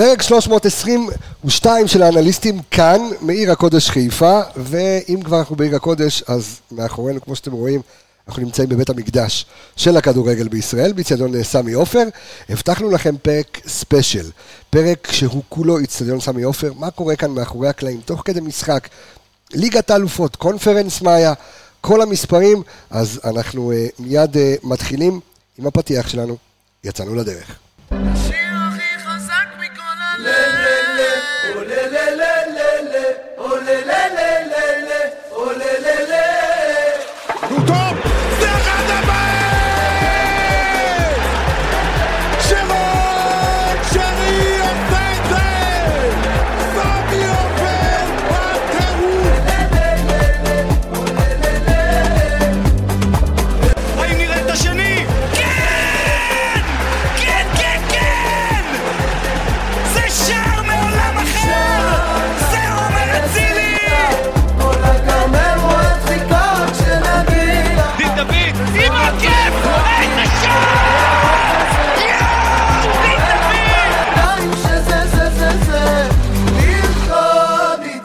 פרק 0.00 0.22
322 0.22 1.88
של 1.88 2.02
האנליסטים 2.02 2.58
כאן, 2.70 3.00
מעיר 3.20 3.52
הקודש 3.52 3.90
חיפה, 3.90 4.40
ואם 4.56 5.20
כבר 5.24 5.38
אנחנו 5.38 5.56
בעיר 5.56 5.76
הקודש, 5.76 6.22
אז 6.26 6.60
מאחורינו, 6.72 7.20
כמו 7.20 7.36
שאתם 7.36 7.52
רואים, 7.52 7.80
אנחנו 8.28 8.42
נמצאים 8.42 8.68
בבית 8.68 8.90
המקדש 8.90 9.46
של 9.76 9.96
הכדורגל 9.96 10.48
בישראל, 10.48 10.92
באיצטדיון 10.92 11.42
סמי 11.42 11.72
עופר. 11.72 12.02
הבטחנו 12.48 12.90
לכם 12.90 13.14
פרק 13.22 13.60
special, 13.66 14.30
פרק 14.70 15.08
שהוא 15.12 15.42
כולו 15.48 15.78
איצטדיון 15.78 16.20
סמי 16.20 16.42
עופר, 16.42 16.72
מה 16.72 16.90
קורה 16.90 17.16
כאן 17.16 17.30
מאחורי 17.30 17.68
הקלעים, 17.68 18.00
תוך 18.00 18.22
כדי 18.24 18.40
משחק, 18.40 18.88
ליגת 19.52 19.90
האלופות, 19.90 20.36
קונפרנס 20.36 21.02
ליג, 21.02 21.32
כל 21.80 22.02
המספרים, 22.02 22.62
אז 22.90 23.20
אנחנו 23.24 23.72
uh, 23.72 24.02
מיד 24.02 24.34
uh, 24.34 24.38
מתחילים 24.62 25.20
עם 25.58 25.66
הפתיח 25.66 26.08
שלנו, 26.08 26.36
יצאנו 26.84 27.14
לדרך. 27.14 27.58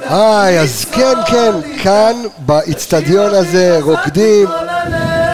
היי, 0.10 0.60
אז 0.60 0.86
כן, 0.92 1.14
כן, 1.28 1.52
כאן 1.84 2.14
באיצטדיון 2.38 3.34
הזה 3.34 3.80
רוקדים, 3.82 4.48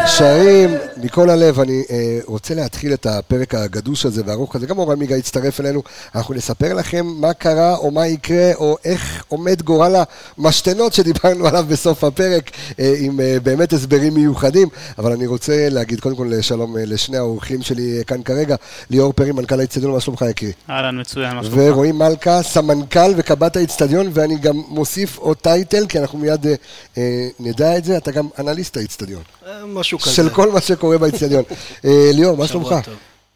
שרים, 0.05 0.77
מכל 1.03 1.29
הלב, 1.29 1.59
אני 1.59 1.83
אה, 1.89 2.19
רוצה 2.25 2.55
להתחיל 2.55 2.93
את 2.93 3.05
הפרק 3.05 3.55
הגדוש 3.55 4.05
הזה 4.05 4.21
והארוך 4.25 4.55
הזה, 4.55 4.67
גם 4.67 4.77
אורן 4.77 4.99
מיגה 4.99 5.15
יצטרף 5.15 5.59
אלינו, 5.59 5.83
אנחנו 6.15 6.33
נספר 6.33 6.73
לכם 6.73 7.05
מה 7.05 7.33
קרה 7.33 7.75
או 7.75 7.91
מה 7.91 8.07
יקרה 8.07 8.51
או 8.55 8.77
איך 8.85 9.23
עומד 9.27 9.61
גורל 9.61 9.95
המשתנות 10.37 10.93
שדיברנו 10.93 11.47
עליו 11.47 11.65
בסוף 11.69 12.03
הפרק, 12.03 12.51
אה, 12.79 12.93
עם 12.99 13.19
אה, 13.19 13.37
באמת 13.43 13.73
הסברים 13.73 14.13
מיוחדים, 14.13 14.67
אבל 14.97 15.11
אני 15.11 15.27
רוצה 15.27 15.69
להגיד 15.69 15.99
קודם 15.99 16.15
כל 16.15 16.41
שלום 16.41 16.77
אה, 16.77 16.85
לשני 16.85 17.17
האורחים 17.17 17.61
שלי 17.61 17.97
אה, 17.97 18.03
כאן 18.03 18.23
כרגע, 18.23 18.55
ליאור 18.89 19.13
פרי, 19.13 19.31
מנכ"ל 19.31 19.59
האיצטדיון, 19.59 19.91
מה 19.91 19.99
שלומך 19.99 20.25
יקרי? 20.29 20.51
אהלן, 20.69 20.99
מצוין, 20.99 21.35
מה 21.35 21.43
שלומך? 21.43 21.57
ורועי 21.57 21.91
מלכה, 21.91 22.43
סמנכ"ל 22.43 23.13
וקב"ט 23.17 23.57
האיצטדיון, 23.57 24.09
ואני 24.13 24.37
גם 24.37 24.61
מוסיף 24.67 25.17
עוד 25.17 25.37
טייטל, 25.37 25.87
כי 25.87 25.99
אנחנו 25.99 26.19
מיד 26.19 26.47
אה, 26.47 26.53
אה, 26.97 27.27
נדע 27.39 27.77
את 27.77 27.85
זה, 27.85 27.97
אתה 27.97 28.11
גם 28.11 28.27
אנליסט 28.39 28.77
האיצטדיון. 28.77 29.21
אה, 29.47 29.65
משהו 29.65 29.99
כזה. 29.99 30.11
של 30.11 30.29
כל 30.29 30.51
מה 30.51 30.61
שקורה 30.61 30.90
באיצטדיון. 30.97 31.43
אה, 31.85 32.11
ליאור, 32.13 32.37
מה 32.37 32.47
שלומך? 32.47 32.75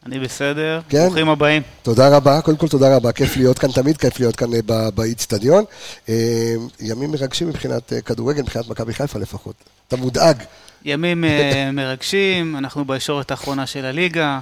אני 0.06 0.20
בסדר, 0.20 0.82
כן? 0.90 1.06
ברוכים 1.06 1.30
הבאים. 1.30 1.62
תודה 1.84 2.18
רבה, 2.18 2.42
קודם 2.42 2.58
כל 2.58 2.68
תודה 2.68 2.96
רבה, 2.96 3.12
כיף 3.12 3.38
להיות 3.38 3.60
כאן 3.60 3.72
תמיד, 3.72 3.98
כיף 3.98 4.20
להיות 4.20 4.36
כאן 4.36 4.48
אה, 4.54 4.92
באיצטדיון. 4.92 5.64
אה, 6.10 6.54
ימים 6.80 7.12
מרגשים 7.12 7.50
מבחינת 7.50 7.94
כדורגל, 8.06 8.42
מבחינת 8.42 8.68
מכבי 8.68 8.94
חיפה 8.94 9.20
לפחות. 9.20 9.56
אתה 9.88 9.96
מודאג. 9.96 10.44
ימים 10.86 11.24
מרגשים, 11.74 12.56
אנחנו 12.58 12.86
בישורת 12.86 13.32
האחרונה 13.32 13.66
של 13.66 13.86
הליגה, 13.86 14.40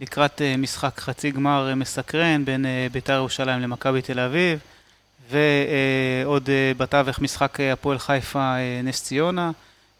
לקראת 0.00 0.42
משחק 0.58 1.00
חצי 1.00 1.30
גמר 1.30 1.74
מסקרן 1.74 2.44
בין 2.44 2.66
בית"ר 2.92 3.12
ירושלים 3.12 3.60
למכבי 3.60 4.02
תל 4.02 4.20
אביב, 4.20 4.58
ועוד 5.30 6.48
בתווך 6.76 7.20
משחק 7.20 7.58
הפועל 7.60 7.98
חיפה 7.98 8.54
נס 8.84 9.02
ציונה. 9.02 9.50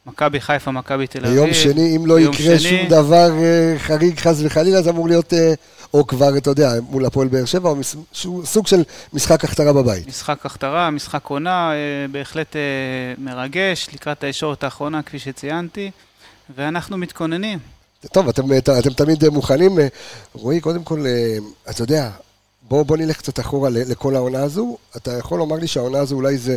מכבי 0.07 0.41
חיפה, 0.41 0.71
מכבי 0.71 1.07
תל 1.07 1.19
אביב. 1.19 1.33
ביום 1.33 1.55
שני, 1.55 1.97
אם 1.97 2.07
לא 2.07 2.21
יקרה 2.21 2.59
שני. 2.59 2.59
שום 2.59 2.89
דבר 2.89 3.31
uh, 3.31 3.79
חריג 3.79 4.19
חס 4.19 4.37
וחלילה, 4.45 4.83
זה 4.83 4.91
אמור 4.91 5.09
להיות, 5.09 5.33
uh, 5.33 5.37
או 5.95 6.07
כבר, 6.07 6.37
אתה 6.37 6.51
יודע, 6.51 6.73
מול 6.91 7.07
הפועל 7.07 7.29
באר 7.29 7.45
שבע, 7.45 7.71
או 7.71 7.77
מס, 7.77 7.97
סוג 8.45 8.67
של 8.67 8.83
משחק 9.13 9.45
הכתרה 9.45 9.73
בבית. 9.73 10.07
משחק 10.07 10.47
הכתרה, 10.47 10.91
משחק 10.91 11.25
עונה, 11.27 11.73
uh, 11.73 12.13
בהחלט 12.13 12.57
מרגש, 13.19 13.89
לקראת 13.95 14.25
הישורת 14.25 14.65
האחרונה, 14.65 15.03
כפי 15.03 15.19
שציינתי, 15.19 15.91
ואנחנו 16.57 16.97
מתכוננים. 16.97 17.59
טוב, 18.13 18.29
אתם, 18.29 18.43
אתם, 18.59 18.73
אתם 18.79 18.93
תמיד 18.93 19.29
מוכנים. 19.29 19.79
רועי, 20.33 20.61
קודם 20.61 20.85
כל, 20.85 21.05
אתה 21.71 21.83
יודע, 21.83 22.11
בוא, 22.63 22.83
בוא 22.83 22.97
נלך 22.97 23.17
קצת 23.17 23.41
אחורה 23.41 23.71
לכל 23.71 24.17
העונה 24.17 24.43
הזו. 24.43 24.77
אתה 24.97 25.19
יכול 25.19 25.39
לומר 25.39 25.57
לי 25.57 25.67
שהעונה 25.67 25.99
הזו 25.99 26.15
אולי 26.17 26.39
זה... 26.39 26.57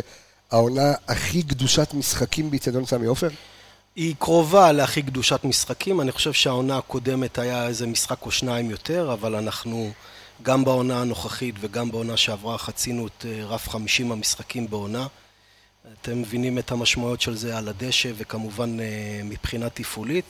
העונה 0.50 0.92
הכי 1.08 1.42
קדושת 1.42 1.94
משחקים 1.94 2.50
באיצטדיון 2.50 2.86
סמי 2.86 3.06
עופר? 3.06 3.28
היא 3.96 4.14
קרובה 4.18 4.72
להכי 4.72 5.02
קדושת 5.02 5.40
משחקים, 5.44 6.00
אני 6.00 6.12
חושב 6.12 6.32
שהעונה 6.32 6.78
הקודמת 6.78 7.38
היה 7.38 7.66
איזה 7.66 7.86
משחק 7.86 8.26
או 8.26 8.30
שניים 8.30 8.70
יותר, 8.70 9.12
אבל 9.12 9.34
אנחנו 9.34 9.92
גם 10.42 10.64
בעונה 10.64 11.00
הנוכחית 11.00 11.54
וגם 11.60 11.90
בעונה 11.90 12.16
שעברה 12.16 12.58
חצינו 12.58 13.06
את 13.06 13.26
אה, 13.28 13.44
רף 13.44 13.68
50 13.68 14.12
המשחקים 14.12 14.70
בעונה. 14.70 15.06
אתם 16.02 16.20
מבינים 16.20 16.58
את 16.58 16.72
המשמעויות 16.72 17.20
של 17.20 17.36
זה 17.36 17.58
על 17.58 17.68
הדשא 17.68 18.10
וכמובן 18.16 18.80
אה, 18.80 19.20
מבחינה 19.24 19.70
תפעולית, 19.70 20.24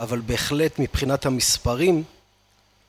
אבל 0.00 0.20
בהחלט 0.20 0.78
מבחינת 0.78 1.26
המספרים 1.26 2.04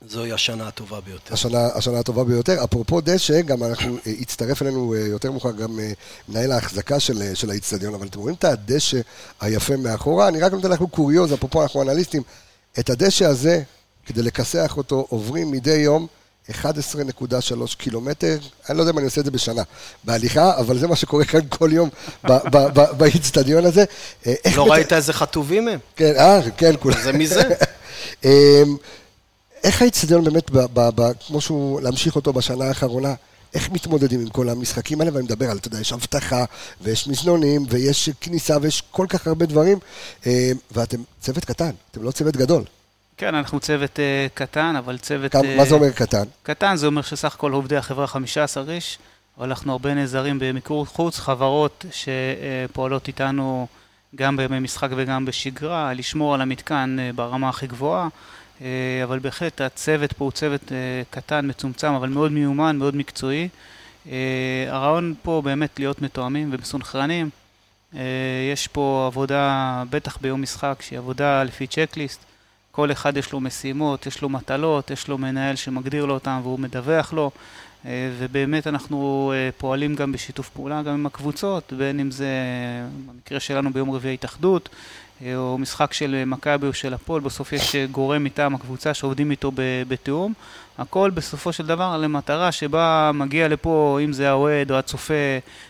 זוהי 0.06 0.34
השנה 0.34 0.68
הטובה 0.68 1.02
ביותר. 1.02 1.34
השנה, 1.34 1.68
השנה 1.74 2.00
הטובה 2.00 2.24
ביותר. 2.24 2.64
אפרופו 2.64 3.02
דשא, 3.02 3.42
גם 3.42 3.64
אנחנו, 3.64 3.98
אה, 4.08 4.12
הצטרף 4.20 4.62
אלינו 4.62 4.94
אה, 4.94 5.00
יותר 5.00 5.32
מאוחר 5.32 5.52
גם 5.52 5.80
אה, 5.80 5.92
מנהל 6.30 6.52
ההחזקה 6.52 7.00
של, 7.00 7.34
של 7.34 7.50
האיצטדיון, 7.50 7.94
אבל 7.94 8.08
אתם 8.08 8.20
רואים 8.20 8.36
את 8.36 8.44
הדשא 8.44 9.00
היפה 9.42 9.78
מאחורה? 9.78 10.28
אני 10.28 10.42
רק 10.42 10.52
נותן 10.52 10.72
לכם 10.72 10.88
קוריוז, 10.88 11.34
אפרופו 11.34 11.64
אנחנו 11.64 11.82
אנליסטים. 11.82 12.22
את 12.80 12.90
הדשא 12.90 13.26
הזה, 13.26 13.62
כדי 14.06 14.22
לכסח 14.22 14.78
אותו, 14.78 15.06
עוברים 15.10 15.52
מדי 15.52 15.76
יום 15.76 16.08
11.3 16.52 16.56
קילומטר, 17.78 18.38
אני 18.70 18.78
לא 18.78 18.82
יודע 18.82 18.92
אם 18.92 18.98
אני 18.98 19.06
עושה 19.06 19.22
את 19.22 19.26
זה 19.26 19.32
בשנה, 19.32 19.62
בהליכה, 20.04 20.58
אבל 20.58 20.78
זה 20.78 20.88
מה 20.88 20.96
שקורה 20.96 21.26
כאן 21.26 21.40
כל 21.50 21.70
יום 21.74 21.90
באיצטדיון 22.98 23.66
הזה. 23.66 23.84
לא 24.56 24.72
ראית 24.72 24.94
איזה 24.94 25.14
חטובים 25.14 25.68
הם? 25.68 25.80
כן, 25.96 26.14
אה, 26.18 26.42
כן, 26.58 26.74
כולם. 26.80 27.02
זה 27.04 27.14
מזה. 27.14 27.44
איך 29.64 29.82
האיצטדיון 29.82 30.24
באמת, 30.24 30.52
ב, 30.52 30.58
ב, 30.58 30.90
ב, 30.96 31.12
כמו 31.28 31.42
שהוא, 31.42 31.82
להמשיך 31.82 32.16
אותו 32.16 32.34
בשנה 32.34 32.66
האחרונה, 32.66 33.14
איך 33.54 33.72
מתמודדים 33.72 34.20
עם 34.20 34.30
כל 34.30 34.50
המשחקים 34.50 35.02
האלה, 35.02 35.14
ואני 35.14 35.26
מדבר 35.26 35.52
על, 35.52 35.58
אתה 35.58 35.68
יודע, 35.68 35.80
יש 35.80 35.94
אבטחה, 35.94 36.46
ויש 36.82 37.08
מזנונים, 37.08 37.66
ויש 37.70 38.10
כניסה, 38.22 38.58
ויש 38.62 38.84
כל 38.92 39.06
כך 39.10 39.28
הרבה 39.28 39.46
דברים, 39.46 39.78
אה, 40.26 40.52
ואתם 40.72 40.98
צוות 41.20 41.46
קטן, 41.46 41.72
אתם 41.92 42.04
לא 42.04 42.12
צוות 42.12 42.38
גדול. 42.38 42.64
כן, 43.18 43.36
אנחנו 43.36 43.60
צוות 43.60 43.96
uh, 43.96 44.00
קטן, 44.34 44.76
אבל 44.76 44.98
צוות... 44.98 45.32
כמה, 45.32 45.42
uh, 45.42 45.58
מה 45.58 45.66
זה 45.66 45.76
אומר 45.76 45.92
קטן? 45.92 46.24
קטן 46.44 46.76
זה 46.76 46.88
אומר 46.88 47.02
שסך 47.02 47.36
הכל 47.36 47.52
עובדי 47.52 47.78
החברה 47.78 48.08
15 48.08 48.64
איש, 48.74 48.98
אבל 49.38 49.48
אנחנו 49.48 49.72
הרבה 49.72 49.94
נעזרים 49.94 50.40
במיקור 50.40 50.86
חוץ, 50.86 51.20
חברות 51.20 51.86
שפועלות 51.92 53.08
איתנו 53.08 53.68
גם 54.16 54.38
בימי 54.38 54.60
משחק 54.60 54.90
וגם 54.96 55.26
בשגרה, 55.26 55.94
לשמור 55.94 56.34
על 56.34 56.42
המתקן 56.42 56.98
ברמה 57.16 57.50
הכי 57.50 57.68
גבוהה. 57.68 58.08
אה, 58.62 59.04
אבל 59.04 59.20
בהחלט 59.20 59.62
הצוות 59.62 60.14
פה 60.14 60.26
הוא 60.26 60.32
צוות 60.32 60.72
אה, 60.72 61.02
קטן, 61.10 61.50
מצומצם, 61.50 61.94
אבל 61.94 62.10
מאוד 62.10 62.32
מיומן, 62.32 62.78
מאוד 62.78 62.96
מקצועי. 62.96 63.50
אה, 64.12 64.66
הרעיון 64.70 65.14
פה 65.22 65.42
באמת 65.46 65.80
להיות 65.80 66.02
מתואמים 66.02 66.50
ומסונכרנים. 66.52 67.30
יש 68.54 68.68
פה 68.68 69.04
עבודה, 69.08 69.84
בטח 69.90 70.18
ביום 70.22 70.42
משחק, 70.42 70.82
שהיא 70.82 71.00
עבודה 71.00 71.44
לפי 71.44 71.68
צ'קליסט. 71.68 72.20
כל 72.72 72.92
אחד 72.92 73.18
יש 73.18 73.32
לו 73.32 73.40
משימות, 73.40 74.06
יש 74.06 74.22
לו 74.22 74.30
מטלות, 74.30 74.92
יש 74.92 75.08
לו 75.08 75.18
מנהל 75.18 75.56
שמגדיר 75.56 76.06
לו 76.06 76.14
אותם 76.14 76.40
והוא 76.44 76.60
מדווח 76.60 77.14
לו. 77.14 77.32
ובאמת 77.86 78.68
אנחנו 78.68 79.34
פועלים 79.58 79.96
גם 79.96 80.12
בשיתוף 80.12 80.50
פעולה, 80.50 80.82
גם 80.82 80.94
עם 80.94 81.06
הקבוצות, 81.06 81.74
בין 81.74 82.00
אם 82.00 82.12
זה 82.12 82.28
במקרה 83.06 83.40
שלנו 83.40 83.74
ביום 83.74 83.92
רביעי 83.92 84.14
התאחדות, 84.14 84.70
או 85.36 85.58
משחק 85.58 85.94
של 85.94 86.24
מכבי 86.26 86.68
או 86.68 86.74
של 86.74 86.94
הפועל, 86.94 87.22
בסוף 87.22 87.54
יש 87.54 87.76
גורם 87.92 88.24
מטעם 88.24 88.56
הקבוצה 88.56 88.94
שעובדים 88.94 89.32
איתו 89.32 89.52
בתיאום. 89.88 90.34
הכל 90.78 91.10
בסופו 91.10 91.54
של 91.54 91.66
דבר 91.66 91.98
למטרה 91.98 92.52
שבה 92.52 93.12
מגיע 93.14 93.48
לפה, 93.48 94.00
אם 94.06 94.14
זה 94.14 94.30
האוהד 94.30 94.72
או 94.72 94.76
הצופה, 94.76 95.14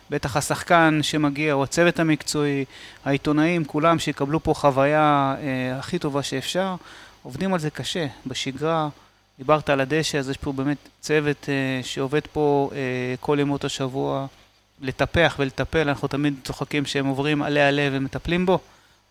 בטח 0.10 0.38
השחקן 0.38 1.00
שמגיע, 1.02 1.54
או 1.54 1.64
הצוות 1.64 2.00
המקצועי, 2.00 2.66
העיתונאים, 3.06 3.66
כולם 3.66 4.00
שיקבלו 4.00 4.44
פה 4.44 4.54
חוויה 4.54 5.36
אה, 5.42 5.80
הכי 5.80 6.00
טובה 6.00 6.24
שאפשר. 6.24 6.76
עובדים 7.24 7.54
על 7.54 7.60
זה 7.60 7.70
קשה, 7.70 8.08
בשגרה. 8.26 8.90
דיברת 9.38 9.70
על 9.70 9.82
הדשא, 9.82 10.18
אז 10.18 10.30
יש 10.30 10.38
פה 10.38 10.52
באמת 10.52 10.78
צוות 11.02 11.50
שעובד 11.84 12.22
פה 12.34 12.70
כל 13.20 13.38
ימות 13.42 13.66
השבוע 13.66 14.28
לטפח 14.82 15.36
ולטפל, 15.40 15.90
אנחנו 15.90 16.08
תמיד 16.08 16.34
צוחקים 16.44 16.86
שהם 16.86 17.06
עוברים 17.06 17.42
עלי 17.42 17.62
עלה 17.62 17.90
ומטפלים 17.92 18.46
בו, 18.46 18.60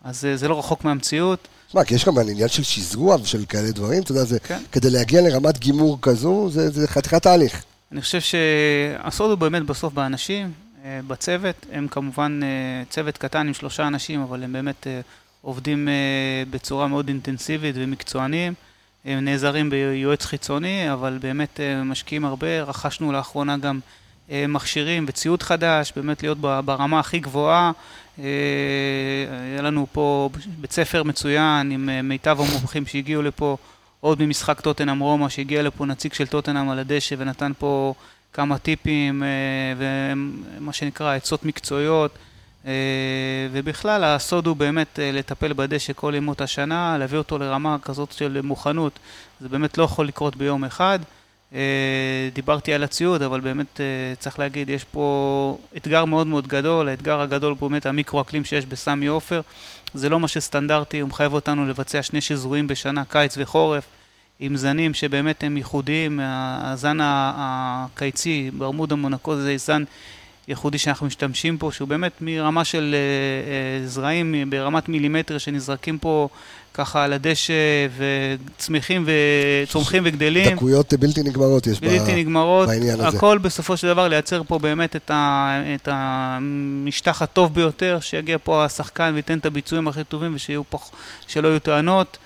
אז 0.07 0.27
זה 0.35 0.47
לא 0.47 0.59
רחוק 0.59 0.85
מהמציאות. 0.85 1.47
תשמע, 1.67 1.83
כי 1.83 1.95
יש 1.95 2.05
גם 2.05 2.17
עניין 2.17 2.47
של 2.47 2.63
שזרוע 2.63 3.15
ושל 3.15 3.45
כאלה 3.45 3.71
דברים, 3.71 4.03
אתה 4.03 4.11
יודע, 4.11 4.23
זה, 4.23 4.39
כן. 4.39 4.61
כדי 4.71 4.89
להגיע 4.89 5.21
לרמת 5.21 5.57
גימור 5.57 5.97
כזו, 6.01 6.49
זה, 6.49 6.69
זה 6.69 6.87
חתיכת 6.87 7.23
תהליך. 7.23 7.63
אני 7.91 8.01
חושב 8.01 8.19
שהסוד 8.21 9.29
הוא 9.29 9.37
באמת 9.39 9.65
בסוף 9.65 9.93
באנשים, 9.93 10.51
אה, 10.85 10.99
בצוות, 11.07 11.65
הם 11.71 11.87
כמובן 11.87 12.39
אה, 12.43 12.83
צוות 12.89 13.17
קטן 13.17 13.47
עם 13.47 13.53
שלושה 13.53 13.87
אנשים, 13.87 14.21
אבל 14.21 14.43
הם 14.43 14.53
באמת 14.53 14.87
אה, 14.87 15.01
עובדים 15.41 15.89
בצורה 16.49 16.87
מאוד 16.87 17.07
אינטנסיבית 17.07 17.75
ומקצוענים. 17.77 18.53
הם 19.05 19.25
נעזרים 19.25 19.69
ביועץ 19.69 20.25
חיצוני, 20.25 20.93
אבל 20.93 21.17
באמת 21.21 21.59
משקיעים 21.85 22.25
הרבה. 22.25 22.63
רכשנו 22.63 23.11
לאחרונה 23.11 23.57
גם 23.57 23.79
מכשירים 24.29 25.05
וציוד 25.07 25.43
חדש, 25.43 25.93
באמת 25.95 26.23
להיות 26.23 26.37
ברמה 26.41 26.99
הכי 26.99 27.19
גבוהה. 27.19 27.71
היה 28.17 29.61
לנו 29.61 29.87
פה 29.91 30.29
בית 30.61 30.71
ספר 30.71 31.03
מצוין 31.03 31.71
עם 31.71 31.89
מיטב 32.03 32.37
המומחים 32.39 32.85
שהגיעו 32.85 33.21
לפה. 33.21 33.57
עוד 33.99 34.21
ממשחק 34.21 34.61
טוטנאם 34.61 34.99
רומא, 34.99 35.29
שהגיע 35.29 35.61
לפה 35.61 35.85
נציג 35.85 36.13
של 36.13 36.27
טוטנאם 36.27 36.69
על 36.69 36.79
הדשא 36.79 37.15
ונתן 37.17 37.51
פה 37.57 37.93
כמה 38.33 38.57
טיפים 38.57 39.23
אה, 39.23 39.27
ומה 39.77 40.73
שנקרא 40.73 41.15
עצות 41.15 41.45
מקצועיות. 41.45 42.17
אה, 42.65 42.71
ובכלל 43.51 44.03
הסוד 44.03 44.47
הוא 44.47 44.55
באמת 44.55 44.99
אה, 44.99 45.11
לטפל 45.11 45.53
בדשא 45.53 45.93
כל 45.95 46.13
ימות 46.15 46.41
השנה, 46.41 46.97
להביא 46.97 47.17
אותו 47.17 47.37
לרמה 47.37 47.77
כזאת 47.81 48.11
של 48.11 48.41
מוכנות, 48.43 48.99
זה 49.39 49.49
באמת 49.49 49.77
לא 49.77 49.83
יכול 49.83 50.07
לקרות 50.07 50.35
ביום 50.35 50.63
אחד. 50.63 50.99
דיברתי 52.33 52.73
על 52.73 52.83
הציוד, 52.83 53.21
אבל 53.21 53.39
באמת 53.39 53.81
צריך 54.19 54.39
להגיד, 54.39 54.69
יש 54.69 54.83
פה 54.83 55.57
אתגר 55.77 56.05
מאוד 56.05 56.27
מאוד 56.27 56.47
גדול, 56.47 56.89
האתגר 56.89 57.21
הגדול 57.21 57.55
הוא 57.59 57.69
באמת 57.69 57.85
המיקרו-אקלים 57.85 58.45
שיש 58.45 58.65
בסמי 58.65 59.07
עופר. 59.07 59.41
זה 59.93 60.09
לא 60.09 60.19
מה 60.19 60.27
שסטנדרטי, 60.27 60.99
הוא 60.99 61.09
מחייב 61.09 61.33
אותנו 61.33 61.65
לבצע 61.65 62.03
שני 62.03 62.21
שזורים 62.21 62.67
בשנה, 62.67 63.03
קיץ 63.05 63.35
וחורף, 63.37 63.85
עם 64.39 64.57
זנים 64.57 64.93
שבאמת 64.93 65.43
הם 65.43 65.57
ייחודיים, 65.57 66.19
הזן 66.23 66.97
הקיצי, 67.01 68.51
ברמודה 68.57 68.95
מונקו 68.95 69.35
זה 69.35 69.57
זן 69.57 69.83
ייחודי 70.47 70.77
שאנחנו 70.77 71.05
משתמשים 71.05 71.57
פה, 71.57 71.71
שהוא 71.71 71.87
באמת 71.87 72.11
מרמה 72.21 72.65
של 72.65 72.95
אה, 72.95 73.81
אה, 73.81 73.87
זרעים 73.87 74.49
ברמת 74.49 74.89
מילימטר 74.89 75.37
שנזרקים 75.37 75.97
פה 75.97 76.29
ככה 76.73 77.03
על 77.03 77.13
הדשא 77.13 77.53
וצמיחים 77.97 79.05
וצומחים 79.07 80.03
וגדלים. 80.05 80.55
דקויות 80.55 80.93
בלתי 80.93 81.23
נגמרות 81.23 81.67
יש 81.67 81.79
בלתי 81.79 82.15
נגמרות, 82.15 82.67
בעניין 82.67 82.99
הזה. 82.99 83.17
הכל 83.17 83.37
בסופו 83.37 83.77
של 83.77 83.87
דבר 83.87 84.07
לייצר 84.07 84.41
פה 84.47 84.59
באמת 84.59 84.95
את, 84.95 85.11
ה, 85.11 85.61
את 85.75 85.87
המשטח 85.91 87.21
הטוב 87.21 87.53
ביותר, 87.53 87.97
שיגיע 88.01 88.37
פה 88.43 88.65
השחקן 88.65 89.11
וייתן 89.13 89.37
את 89.37 89.45
הביצועים 89.45 89.87
הכי 89.87 90.03
טובים 90.03 90.35
ושיהיו 90.35 90.61
פה, 90.69 90.77
שלא 91.27 91.47
יהיו 91.47 91.59
טענות. 91.59 92.17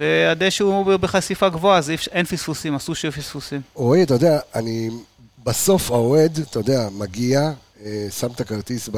והדשא 0.00 0.64
הוא 0.64 0.96
בחשיפה 0.96 1.48
גבוהה, 1.48 1.78
אז 1.78 1.92
אין 2.12 2.26
פספוסים, 2.26 2.74
אסור 2.74 2.94
שיהיו 2.94 3.12
פספוסים. 3.12 3.60
רועי, 3.74 4.02
אתה 4.02 4.14
יודע, 4.14 4.38
אני... 4.54 4.90
בסוף 5.44 5.90
האוהד, 5.90 6.38
אתה 6.50 6.58
יודע, 6.58 6.88
מגיע, 6.92 7.50
שם 8.10 8.26
את 8.26 8.40
הכרטיס 8.40 8.88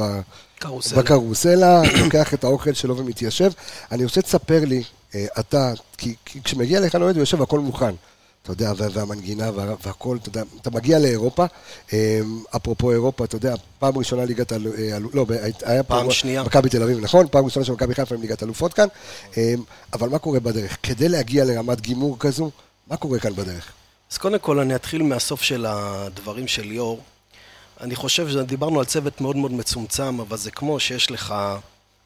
בקרוסלה, 0.95 1.81
לוקח 2.03 2.33
את 2.33 2.43
האוכל 2.43 2.73
שלו 2.73 2.97
ומתיישב. 2.97 3.51
אני 3.91 4.03
רוצה 4.03 4.21
תספר 4.21 4.65
לי, 4.65 4.83
אה, 5.15 5.25
אתה, 5.39 5.73
כי, 5.97 6.15
כי 6.25 6.41
כשמגיע 6.43 6.79
לך 6.79 6.95
לאוהד 6.95 7.15
הוא 7.15 7.21
יושב, 7.21 7.41
הכל 7.41 7.59
מוכן. 7.59 7.95
אתה 8.43 8.51
יודע, 8.51 8.71
והמנגינה 8.93 9.51
והכל, 9.83 10.17
אתה 10.17 10.29
יודע, 10.29 10.43
אתה 10.61 10.71
מגיע 10.71 10.99
לאירופה, 10.99 11.45
אה, 11.93 12.19
אפרופו 12.55 12.91
אירופה, 12.91 13.25
אתה 13.25 13.35
יודע, 13.35 13.55
פעם 13.79 13.97
ראשונה 13.97 14.25
ליגת 14.25 14.53
אלופות, 14.53 15.13
לא, 15.13 15.25
היה 15.65 15.83
פעם 15.83 16.11
שנייה, 16.11 16.43
מכבי 16.43 16.69
תל 16.69 16.83
אביב, 16.83 16.99
נכון? 16.99 17.27
פעם 17.31 17.45
ראשונה 17.45 17.65
של 17.65 17.73
מכבי 17.73 17.95
חיפה 17.95 18.15
עם 18.15 18.21
ליגת 18.21 18.43
אלופות 18.43 18.73
כאן, 18.73 18.87
אבל 19.93 20.09
מה 20.09 20.19
קורה 20.19 20.39
בדרך? 20.39 20.77
כדי 20.83 21.09
להגיע 21.09 21.45
לרמת 21.45 21.81
גימור 21.81 22.19
כזו, 22.19 22.51
מה 22.87 22.97
קורה 22.97 23.19
כאן 23.19 23.35
בדרך? 23.35 23.71
אז 24.11 24.17
קודם 24.17 24.39
כל 24.39 24.59
אני 24.59 24.75
אתחיל 24.75 25.03
מהסוף 25.03 25.41
של 25.41 25.65
הדברים 25.65 26.47
של 26.47 26.61
ליאור. 26.61 26.99
אני 27.81 27.95
חושב 27.95 28.29
שדיברנו 28.29 28.79
על 28.79 28.85
צוות 28.85 29.21
מאוד 29.21 29.35
מאוד 29.35 29.51
מצומצם, 29.51 30.19
אבל 30.19 30.37
זה 30.37 30.51
כמו 30.51 30.79
שיש 30.79 31.11
לך 31.11 31.35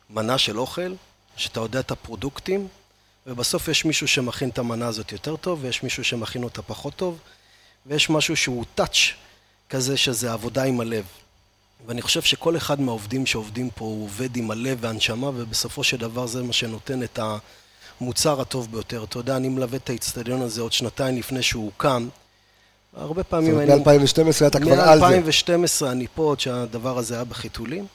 מנה 0.10 0.38
של 0.38 0.60
אוכל, 0.60 0.94
שאתה 1.38 1.60
יודע 1.60 1.80
את 1.80 1.92
הפרודוקטים, 1.92 2.68
ובסוף 3.28 3.68
יש 3.68 3.86
מישהו 3.86 4.08
שמכין 4.08 4.50
את 4.50 4.58
המנה 4.58 4.88
הזאת 4.88 5.12
יותר 5.12 5.36
טוב, 5.36 5.60
ויש 5.62 5.84
מישהו 5.84 6.04
שמכין 6.04 6.44
אותה 6.44 6.62
פחות 6.62 6.96
טוב, 6.96 7.20
ויש 7.86 8.10
משהו 8.10 8.36
שהוא 8.36 8.66
טאץ' 8.76 8.98
כזה, 9.70 9.98
שזה 9.98 10.34
עבודה 10.34 10.64
עם 10.64 10.80
הלב. 10.80 11.06
ואני 11.86 12.02
חושב 12.02 12.22
שכל 12.22 12.58
אחד 12.58 12.82
מהעובדים 12.82 13.26
שעובדים 13.26 13.70
פה 13.70 13.86
הוא 13.86 14.04
עובד 14.04 14.38
עם 14.38 14.52
הלב 14.52 14.78
והנשמה, 14.82 15.28
ובסופו 15.28 15.84
של 15.84 15.98
דבר 15.98 16.28
זה 16.28 16.44
מה 16.44 16.54
שנותן 16.54 17.04
את 17.04 17.20
המוצר 18.02 18.42
הטוב 18.42 18.72
ביותר. 18.72 19.04
אתה 19.04 19.20
יודע, 19.20 19.38
אני 19.38 19.50
מלווה 19.50 19.78
את 19.78 19.90
האיצטדיון 19.90 20.42
הזה 20.42 20.62
עוד 20.62 20.74
שנתיים 20.74 21.18
לפני 21.18 21.44
שהוא 21.44 21.66
הוקם. 21.66 22.08
הרבה 22.96 23.24
פעמים 23.24 23.60
אני... 23.60 23.76
מ-2012 23.76 24.48
אתה 24.48 24.60
כבר 24.60 24.80
על 24.80 25.00
זה. 25.00 25.20
מ-2012 25.20 25.92
אני 25.92 26.08
פה, 26.16 26.24
עוד 26.24 26.40
שהדבר 26.40 26.98
הזה 26.98 27.16
היה 27.16 27.24
בחיתולים. 27.24 27.86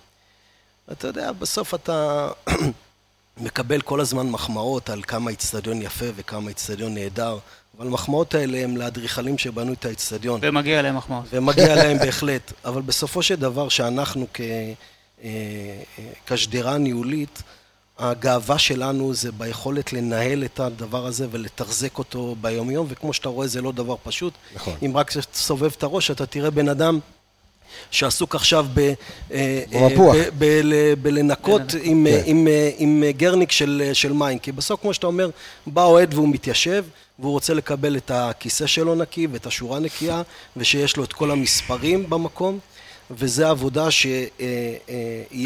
אתה 0.93 1.07
יודע, 1.07 1.33
בסוף 1.33 1.75
אתה 1.75 2.29
מקבל 3.37 3.81
כל 3.81 4.01
הזמן 4.01 4.27
מחמאות 4.31 4.91
על 4.91 5.03
כמה 5.03 5.31
איצטדיון 5.31 5.83
יפה 5.83 6.07
וכמה 6.17 6.49
איצטדיון 6.49 6.95
נהדר, 6.95 7.39
אבל 7.79 7.87
המחמאות 7.87 8.35
האלה 8.35 8.59
הם 8.59 8.77
לאדריכלים 8.77 9.39
שבנו 9.39 9.73
את 9.73 9.85
האיצטדיון. 9.85 10.41
ומגיע 10.43 10.83
להם 10.83 10.97
מחמאות. 10.97 11.25
ומגיע 11.33 11.75
להם 11.83 11.99
בהחלט. 11.99 12.53
אבל 12.65 12.83
בסופו 12.83 13.23
של 13.23 13.37
דבר, 13.37 13.69
שאנחנו 13.69 14.27
כשדרה 16.27 16.69
אה, 16.69 16.73
אה, 16.73 16.79
ניהולית, 16.79 17.43
הגאווה 18.01 18.59
שלנו 18.59 19.15
זה 19.15 19.33
ביכולת 19.33 19.93
לנהל 19.93 20.45
את 20.45 20.61
הדבר 20.61 21.07
הזה 21.07 21.27
ולתחזק 21.31 21.99
אותו 21.99 22.35
ביומיום, 22.41 22.87
וכמו 22.89 23.13
שאתה 23.13 23.29
רואה 23.29 23.47
זה 23.47 23.63
לא 23.63 23.73
דבר 23.73 23.97
פשוט. 24.03 24.33
נכון. 24.55 24.75
אם 24.87 24.97
רק 24.97 25.13
תסובב 25.13 25.71
את 25.77 25.83
הראש, 25.83 26.11
אתה 26.11 26.27
תראה 26.27 26.51
בן 26.51 26.69
אדם 26.69 26.99
שעסוק 27.91 28.35
עכשיו 28.35 28.67
ב... 28.75 28.93
אה, 29.33 29.63
במפוח. 29.73 30.17
בלנקות 31.03 31.63
כן. 31.69 31.79
עם, 31.83 32.07
כן. 32.11 32.23
עם, 32.27 32.49
עם 32.79 33.05
גרניק 33.17 33.53
של, 33.53 33.91
של 33.93 34.13
מים. 34.13 34.39
כי 34.39 34.53
בסוף, 34.53 34.81
כמו 34.81 34.95
שאתה 34.95 35.07
אומר, 35.07 35.31
בא 35.67 35.85
אוהד 35.85 36.15
והוא 36.15 36.29
מתיישב, 36.29 36.85
והוא 37.19 37.33
רוצה 37.33 37.55
לקבל 37.55 37.97
את 37.97 38.11
הכיסא 38.15 38.67
שלו 38.67 38.95
נקי 38.95 39.27
ואת 39.33 39.47
השורה 39.47 39.79
נקייה, 39.79 40.23
ושיש 40.57 40.97
לו 40.97 41.05
את 41.05 41.13
כל 41.13 41.31
המספרים 41.31 42.11
במקום. 42.11 42.59
וזו 43.11 43.47
עבודה 43.47 43.91
שהיא 43.91 44.29
אה, 44.41 44.77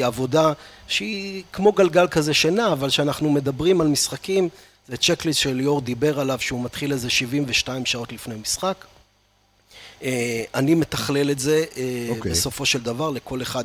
אה, 0.01 0.07
עבודה 0.07 0.53
שהיא 0.89 1.43
כמו 1.53 1.73
גלגל 1.73 2.09
כזה 2.09 2.35
שנע, 2.35 2.73
אבל 2.73 2.89
כשאנחנו 2.89 3.31
מדברים 3.31 3.81
על 3.81 3.87
משחקים, 3.87 4.49
זה 4.89 4.97
צ'קליסט 4.97 5.41
שליאור 5.41 5.81
דיבר 5.81 6.21
עליו, 6.21 6.39
שהוא 6.41 6.65
מתחיל 6.65 6.93
איזה 6.93 7.11
72 7.11 7.87
שעות 7.87 8.13
לפני 8.13 8.35
משחק. 8.35 8.85
אה, 10.03 10.45
אני 10.55 10.75
מתכלל 10.75 11.31
את 11.31 11.39
זה 11.39 11.65
okay. 11.71 12.17
אוקיי. 12.17 12.33
בסופו 12.33 12.67
של 12.67 12.83
דבר, 12.83 13.11
לכל 13.11 13.43
אחד, 13.43 13.65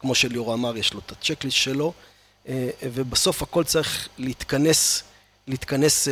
כמו 0.00 0.14
שליאור 0.14 0.54
אמר, 0.54 0.76
יש 0.76 0.94
לו 0.94 1.00
את 1.06 1.12
הצ'קליסט 1.12 1.56
שלו, 1.56 1.92
ובסוף 2.82 3.42
הכל 3.42 3.64
צריך 3.64 4.08
להתכנס, 4.18 5.02
להתכנס 5.46 6.08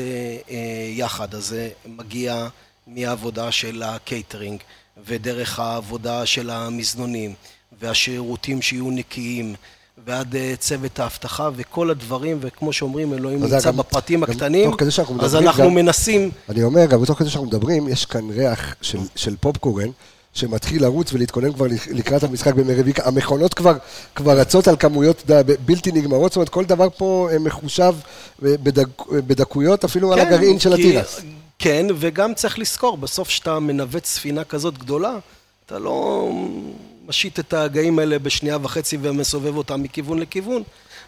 יחד. 0.89 1.35
אז 1.35 1.45
זה 1.47 1.71
מגיע 1.87 2.49
מהעבודה 2.87 3.53
של 3.53 3.83
הקייטרינג. 3.83 4.61
ודרך 5.07 5.59
העבודה 5.59 6.27
של 6.27 6.51
המזנונים, 6.51 7.35
והשירותים 7.81 8.63
שיהיו 8.63 8.91
נקיים, 8.91 9.55
ועד 10.07 10.37
אה, 10.37 10.55
צוות 10.59 10.99
האבטחה 10.99 11.51
וכל 11.57 11.91
הדברים, 11.91 12.39
וכמו 12.41 12.73
שאומרים, 12.73 13.15
אלוהים 13.15 13.43
נמצא 13.43 13.71
גם, 13.71 13.77
בפרטים 13.77 14.21
גם 14.21 14.31
הקטנים, 14.31 14.71
אז 15.21 15.37
אנחנו 15.37 15.65
גם, 15.65 15.75
מנסים... 15.75 16.31
אני 16.49 16.63
אומר, 16.63 16.87
גם 16.87 17.03
בתוך 17.03 17.19
כדי 17.19 17.31
שאנחנו 17.31 17.47
מדברים, 17.47 17.89
יש 17.89 18.05
כאן 18.05 18.31
ריח 18.31 18.75
של, 18.83 18.99
של 19.17 19.37
פופקורן. 19.37 19.89
שמתחיל 20.37 20.83
לרוץ 20.83 21.13
ולהתכונן 21.13 21.53
כבר 21.53 21.67
לקראת 21.91 22.23
המשחק 22.23 22.55
בימי 22.55 22.75
רביעי, 22.75 22.95
המכונות 23.05 23.55
כבר, 23.55 23.77
כבר 24.15 24.39
רצות 24.39 24.69
על 24.69 24.77
כמויות 24.77 25.23
ה, 25.27 25.43
בלתי 25.65 25.93
נגמרות, 25.93 26.33
זאת 26.33 26.37
אומרת 26.37 26.49
כל 26.49 26.65
דבר 26.65 26.89
פה 26.97 27.29
אה, 27.33 27.39
מחושב 27.39 27.95
בדק, 28.43 28.87
בדקויות, 29.13 29.85
אפילו 29.85 30.09
כן, 30.09 30.21
על 30.21 30.27
הגרעין 30.27 30.59
של 30.59 30.73
התירס. 30.73 31.21
כן, 31.59 31.87
וגם 31.99 32.35
צריך 32.35 32.59
לזכור, 32.59 32.97
בסוף 32.97 33.29
כשאתה 33.29 33.59
מנווט 33.59 34.05
ספינה 34.05 34.45
כזאת 34.45 34.79
גדולה, 34.79 35.19
אתה 35.67 35.79
לא 35.79 36.31
מסיט 37.07 37.39
את 37.39 37.53
ההגאים 37.53 37.99
האלה 37.99 38.19
בשנייה 38.19 38.59
וחצי 38.63 38.99
ומסובב 39.03 39.57
אותם 39.57 39.83
מכיוון 39.83 40.19
לכיוון, 40.19 40.63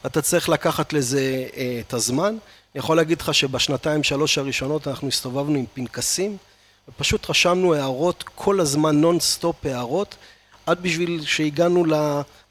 אתה 0.07 0.23
צריך 0.23 0.49
לקחת 0.49 0.93
לזה 0.93 1.47
אה, 1.57 1.81
את 1.87 1.95
הזמן. 1.95 2.29
אני 2.29 2.79
יכול 2.79 2.97
להגיד 2.97 3.21
לך 3.21 3.35
שבשנתיים 3.35 4.03
שלוש 4.03 4.39
הראשונות 4.39 4.89
אנחנו 4.89 5.09
הסתובבנו 5.09 5.59
עם 5.59 5.65
פנקסים, 5.75 6.37
ופשוט 6.89 7.31
רשמנו 7.31 7.75
הערות, 7.75 8.25
כל 8.35 8.61
הזמן 8.61 9.01
נונסטופ 9.01 9.67
הערות, 9.67 10.17
עד 10.69 10.79
בשביל 10.83 11.23
שהגענו 11.25 11.85
ל... 11.85 11.93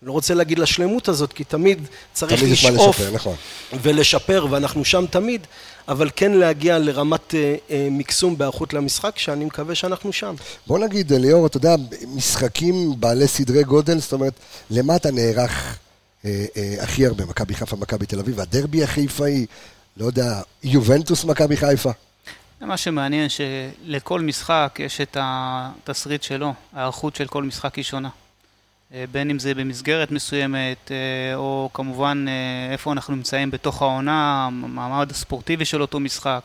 לא 0.01 0.11
רוצה 0.11 0.33
להגיד 0.33 0.59
לשלמות 0.59 1.07
הזאת, 1.07 1.33
כי 1.33 1.43
תמיד 1.43 1.87
צריך 2.13 2.39
תמיד 2.39 2.51
לשאוף 2.51 2.99
לשפר, 2.99 3.11
נכון. 3.11 3.35
ולשפר, 3.81 4.47
ואנחנו 4.49 4.85
שם 4.85 5.05
תמיד, 5.09 5.47
אבל 5.87 6.09
כן 6.15 6.31
להגיע 6.31 6.79
לרמת 6.79 7.35
אה, 7.35 7.55
אה, 7.69 7.87
מקסום 7.91 8.37
בהיערכות 8.37 8.73
למשחק, 8.73 9.19
שאני 9.19 9.45
מקווה 9.45 9.75
שאנחנו 9.75 10.13
שם. 10.13 10.35
בוא 10.67 10.79
נגיד, 10.79 11.13
ליאור, 11.13 11.45
אתה 11.45 11.57
יודע, 11.57 11.75
משחקים 12.07 12.99
בעלי 12.99 13.27
סדרי 13.27 13.63
גודל, 13.63 13.99
זאת 13.99 14.13
אומרת, 14.13 14.33
למה 14.69 14.95
אתה 14.95 15.11
נערך 15.11 15.77
אה, 16.25 16.45
אה, 16.57 16.75
הכי 16.79 17.05
הרבה? 17.05 17.25
מכבי 17.25 17.55
חיפה, 17.55 17.75
מכבי 17.75 18.05
תל 18.05 18.19
אביב, 18.19 18.39
הדרבי 18.39 18.83
החיפאי, 18.83 19.45
לא 19.97 20.05
יודע, 20.05 20.41
יובנטוס, 20.63 21.25
מכבי 21.25 21.57
חיפה. 21.57 21.91
מה 22.61 22.77
שמעניין 22.77 23.27
שלכל 23.29 24.21
משחק 24.21 24.77
יש 24.79 25.01
את 25.01 25.17
התסריט 25.19 26.23
שלו, 26.23 26.53
ההיערכות 26.73 27.15
של 27.15 27.27
כל 27.27 27.43
משחק 27.43 27.75
היא 27.75 27.83
שונה. 27.83 28.09
אה, 28.93 29.05
בין 29.11 29.29
אם 29.29 29.39
זה 29.39 29.53
במסגרת 29.53 30.11
מסוימת, 30.11 30.91
אה, 30.91 31.35
או 31.35 31.69
כמובן 31.73 32.25
אה, 32.27 32.73
איפה 32.73 32.91
אנחנו 32.91 33.15
נמצאים 33.15 33.51
בתוך 33.51 33.81
העונה, 33.81 34.45
המעמד 34.45 35.11
הספורטיבי 35.11 35.65
של 35.65 35.81
אותו 35.81 35.99
משחק, 35.99 36.41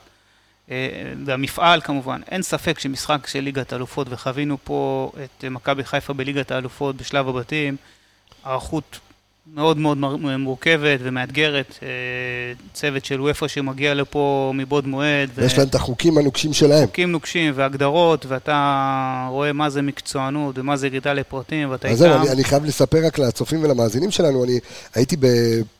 והמפעל 1.25 1.81
כמובן. 1.81 2.21
אין 2.31 2.43
ספק 2.43 2.79
שמשחק 2.79 3.27
של 3.27 3.41
ליגת 3.41 3.73
האלופות, 3.73 4.07
וחווינו 4.11 4.59
פה 4.65 5.13
את 5.25 5.45
מכבי 5.45 5.85
חיפה 5.85 6.13
בליגת 6.13 6.51
האלופות 6.51 6.97
בשלב 6.97 7.29
הבתים, 7.29 7.77
הערכות 8.45 9.01
מאוד 9.47 9.79
מאוד 9.79 9.99
מורכבת 10.39 11.01
ומאתגרת, 11.03 11.79
אה, 11.83 11.89
צוות 12.75 13.05
של 13.05 13.21
וופא 13.21 13.49
שמגיע 13.49 13.95
לפה 13.95 14.53
מבעוד 14.55 14.87
מועד. 14.87 15.31
יש 15.43 15.59
להם 15.59 15.69
את 15.69 15.75
החוקים 15.75 16.19
הנוקשים 16.19 16.53
שלהם. 16.53 16.87
חוקים 16.87 17.13
נוקשים 17.13 17.53
והגדרות, 17.57 18.27
ואתה 18.29 19.27
רואה 19.31 19.53
מה 19.53 19.71
זה 19.71 19.83
מקצוענות 19.83 20.59
ומה 20.59 20.77
זה 20.77 20.87
ירידה 20.87 21.13
לפרטים, 21.13 21.71
ואתה 21.71 21.89
איתם. 21.89 21.95
אז 21.95 21.99
זהו, 21.99 22.21
אני, 22.21 22.31
אני 22.31 22.45
חייב 22.45 22.65
לספר 22.65 23.07
רק 23.07 23.19
לצופים 23.19 23.65
ולמאזינים 23.65 24.11
שלנו, 24.11 24.45
אני 24.45 24.59
הייתי 24.95 25.17
ב, 25.17 25.27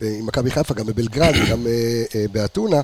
עם 0.01 0.27
מכבי 0.27 0.51
חיפה 0.51 0.75
גם 0.75 0.87
בבלגרד 0.87 1.35
וגם 1.47 1.67
אה, 1.67 2.03
אה, 2.15 2.25
באתונה, 2.33 2.81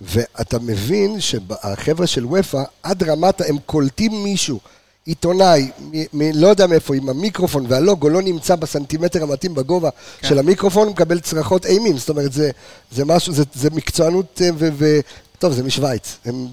ואתה 0.00 0.58
מבין 0.58 1.20
שהחבר'ה 1.20 2.06
של 2.06 2.26
וופא, 2.26 2.62
עד 2.82 3.02
רמת, 3.02 3.40
הם 3.40 3.56
קולטים 3.66 4.24
מישהו. 4.24 4.60
עיתונאי, 5.08 5.70
מ- 5.80 6.18
מ- 6.18 6.32
לא 6.34 6.46
יודע 6.46 6.66
מאיפה, 6.66 6.94
עם 6.94 7.08
המיקרופון 7.08 7.64
והלוגו 7.68 8.08
לא 8.08 8.22
נמצא 8.22 8.56
בסנטימטר 8.56 9.22
המתאים 9.22 9.54
בגובה 9.54 9.90
כן. 10.20 10.28
של 10.28 10.38
המיקרופון, 10.38 10.88
מקבל 10.88 11.20
צרחות 11.20 11.66
אימים. 11.66 11.96
זאת 11.96 12.08
אומרת, 12.08 12.32
זה, 12.32 12.50
זה 12.90 13.04
משהו, 13.04 13.32
זה, 13.32 13.42
זה 13.54 13.70
מקצוענות 13.70 14.40
אה, 14.44 14.50
ו... 14.54 14.68
ו... 14.72 15.00
טוב, 15.38 15.52
זה 15.52 15.62
משוויץ. 15.62 16.18
הם 16.24 16.46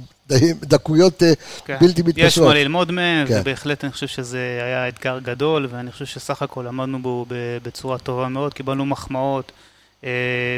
דקויות 0.61 1.23
אה, 1.23 1.33
כן. 1.65 1.77
בלתי 1.81 2.01
מתפשרות. 2.01 2.27
יש 2.27 2.37
מה 2.37 2.53
ללמוד 2.53 2.91
מהם, 2.91 3.27
כן. 3.27 3.39
ובהחלט 3.41 3.83
אני 3.83 3.91
חושב 3.91 4.07
שזה 4.07 4.59
היה 4.63 4.87
אתגר 4.87 5.19
גדול, 5.19 5.67
ואני 5.71 5.91
חושב 5.91 6.05
שסך 6.05 6.41
הכל 6.41 6.67
עמדנו 6.67 7.01
בו 7.01 7.25
בצורה 7.63 7.97
טובה 7.97 8.27
מאוד, 8.27 8.53
קיבלנו 8.53 8.85
מחמאות. 8.85 9.51
אה, 10.03 10.09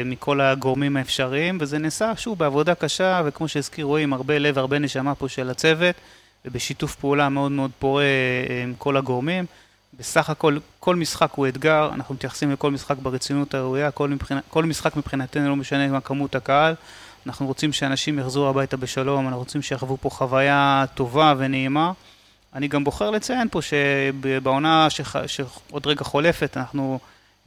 מכל 0.04 0.40
הגורמים 0.40 0.96
האפשריים, 0.96 1.58
וזה 1.60 1.78
נעשה 1.78 2.12
שוב 2.16 2.38
בעבודה 2.38 2.74
קשה, 2.74 3.22
וכמו 3.24 3.48
שהזכירו, 3.48 3.96
עם 3.96 4.12
הרבה 4.12 4.38
לב, 4.38 4.58
הרבה 4.58 4.78
נשמה 4.78 5.14
פה 5.14 5.28
של 5.28 5.50
הצוות. 5.50 5.94
ובשיתוף 6.44 6.94
פעולה 6.94 7.28
מאוד 7.28 7.52
מאוד 7.52 7.70
פורה 7.78 8.02
אה, 8.02 8.62
עם 8.62 8.74
כל 8.78 8.96
הגורמים. 8.96 9.44
בסך 9.98 10.30
הכל, 10.30 10.58
כל 10.80 10.96
משחק 10.96 11.32
הוא 11.34 11.48
אתגר, 11.48 11.90
אנחנו 11.94 12.14
מתייחסים 12.14 12.52
לכל 12.52 12.70
משחק 12.70 12.96
ברצינות 12.96 13.54
הראויה, 13.54 13.90
כל, 13.90 14.08
מבחינת, 14.08 14.42
כל 14.48 14.64
משחק 14.64 14.96
מבחינתנו 14.96 15.48
לא 15.48 15.56
משנה 15.56 15.88
מה 15.88 16.00
כמות 16.00 16.34
הקהל, 16.34 16.74
אנחנו 17.26 17.46
רוצים 17.46 17.72
שאנשים 17.72 18.18
יחזרו 18.18 18.48
הביתה 18.48 18.76
בשלום, 18.76 19.26
אנחנו 19.26 19.38
רוצים 19.38 19.62
שיחוו 19.62 19.96
פה 19.96 20.10
חוויה 20.10 20.84
טובה 20.94 21.34
ונעימה. 21.38 21.92
אני 22.54 22.68
גם 22.68 22.84
בוחר 22.84 23.10
לציין 23.10 23.48
פה 23.50 23.60
שבעונה 23.62 24.86
שעוד 25.26 25.86
רגע 25.86 26.04
חולפת, 26.04 26.56
אנחנו 26.56 26.98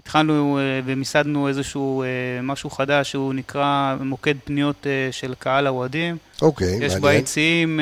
התחלנו 0.02 0.60
אה, 0.60 0.80
ומיסדנו 0.86 1.48
איזשהו 1.48 2.04
אה, 2.04 2.08
משהו 2.44 2.70
חדש 2.70 3.12
שהוא 3.12 3.34
נקרא 3.34 3.96
מוקד 4.00 4.36
פניות 4.44 4.88
אה, 4.88 5.12
של 5.12 5.34
קהל 5.40 5.68
האוהדים. 5.68 6.18
אוקיי, 6.42 6.68
מעניין. 6.68 6.84
יש 6.92 6.96
ביציעים, 6.96 7.80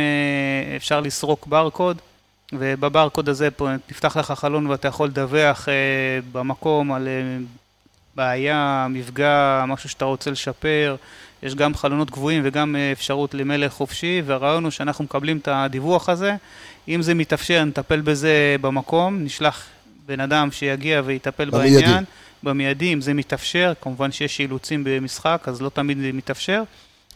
אפשר 0.76 1.00
לסרוק 1.00 1.48
ברקוד, 1.48 1.98
ובברקוד 2.54 3.30
הזה 3.30 3.52
פה 3.52 3.70
נפתח 3.92 4.18
לך 4.18 4.32
חלון 4.32 4.68
ואתה 4.68 4.88
יכול 4.88 5.08
לדווח 5.08 5.68
במקום 6.32 6.92
על 6.92 7.08
בעיה, 8.16 8.88
מפגע, 8.90 9.64
משהו 9.68 9.90
שאתה 9.90 10.06
רוצה 10.06 10.32
לשפר. 10.32 10.96
יש 11.44 11.56
גם 11.56 11.76
חלונות 11.76 12.10
קבועים 12.10 12.42
וגם 12.46 12.76
אפשרות 12.92 13.34
למלך 13.34 13.74
חופשי, 13.74 14.22
והרעיון 14.26 14.64
הוא 14.64 14.72
שאנחנו 14.72 15.04
מקבלים 15.04 15.38
את 15.38 15.48
הדיווח 15.52 16.10
הזה. 16.10 16.36
אם 16.88 17.02
זה 17.02 17.14
מתאפשר, 17.14 17.64
נטפל 17.64 18.02
בזה 18.02 18.56
במקום, 18.62 19.24
נשלח 19.24 19.66
בן 20.10 20.20
אדם 20.20 20.52
שיגיע 20.52 21.02
ויטפל 21.06 21.50
במיידי. 21.50 21.76
בעניין, 21.76 22.04
במיידי, 22.44 22.94
אם 22.94 23.02
זה 23.02 23.14
מתאפשר, 23.14 23.74
כמובן 23.82 24.12
שיש 24.12 24.40
אילוצים 24.40 24.84
במשחק, 24.84 25.44
אז 25.46 25.62
לא 25.62 25.70
תמיד 25.70 25.98
זה 25.98 26.10
מתאפשר, 26.14 26.64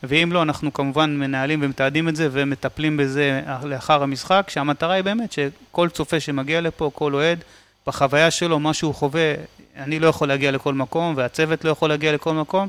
ואם 0.04 0.30
לא, 0.32 0.42
אנחנו 0.42 0.74
כמובן 0.74 1.18
מנהלים 1.18 1.60
ומתעדים 1.64 2.10
את 2.10 2.16
זה 2.16 2.30
ומטפלים 2.32 2.98
בזה 2.98 3.42
לאחר 3.64 4.04
המשחק, 4.04 4.48
שהמטרה 4.50 4.94
היא 4.94 5.04
באמת 5.04 5.32
שכל 5.32 5.90
צופה 5.90 6.20
שמגיע 6.20 6.62
לפה, 6.62 6.92
כל 6.94 7.14
אוהד, 7.14 7.44
בחוויה 7.88 8.32
שלו, 8.32 8.60
מה 8.60 8.74
שהוא 8.74 8.96
חווה, 8.96 9.34
אני 9.78 10.00
לא 10.00 10.08
יכול 10.08 10.28
להגיע 10.28 10.52
לכל 10.52 10.74
מקום, 10.74 11.14
והצוות 11.18 11.66
לא 11.66 11.70
יכול 11.70 11.90
להגיע 11.90 12.12
לכל 12.12 12.34
מקום, 12.34 12.68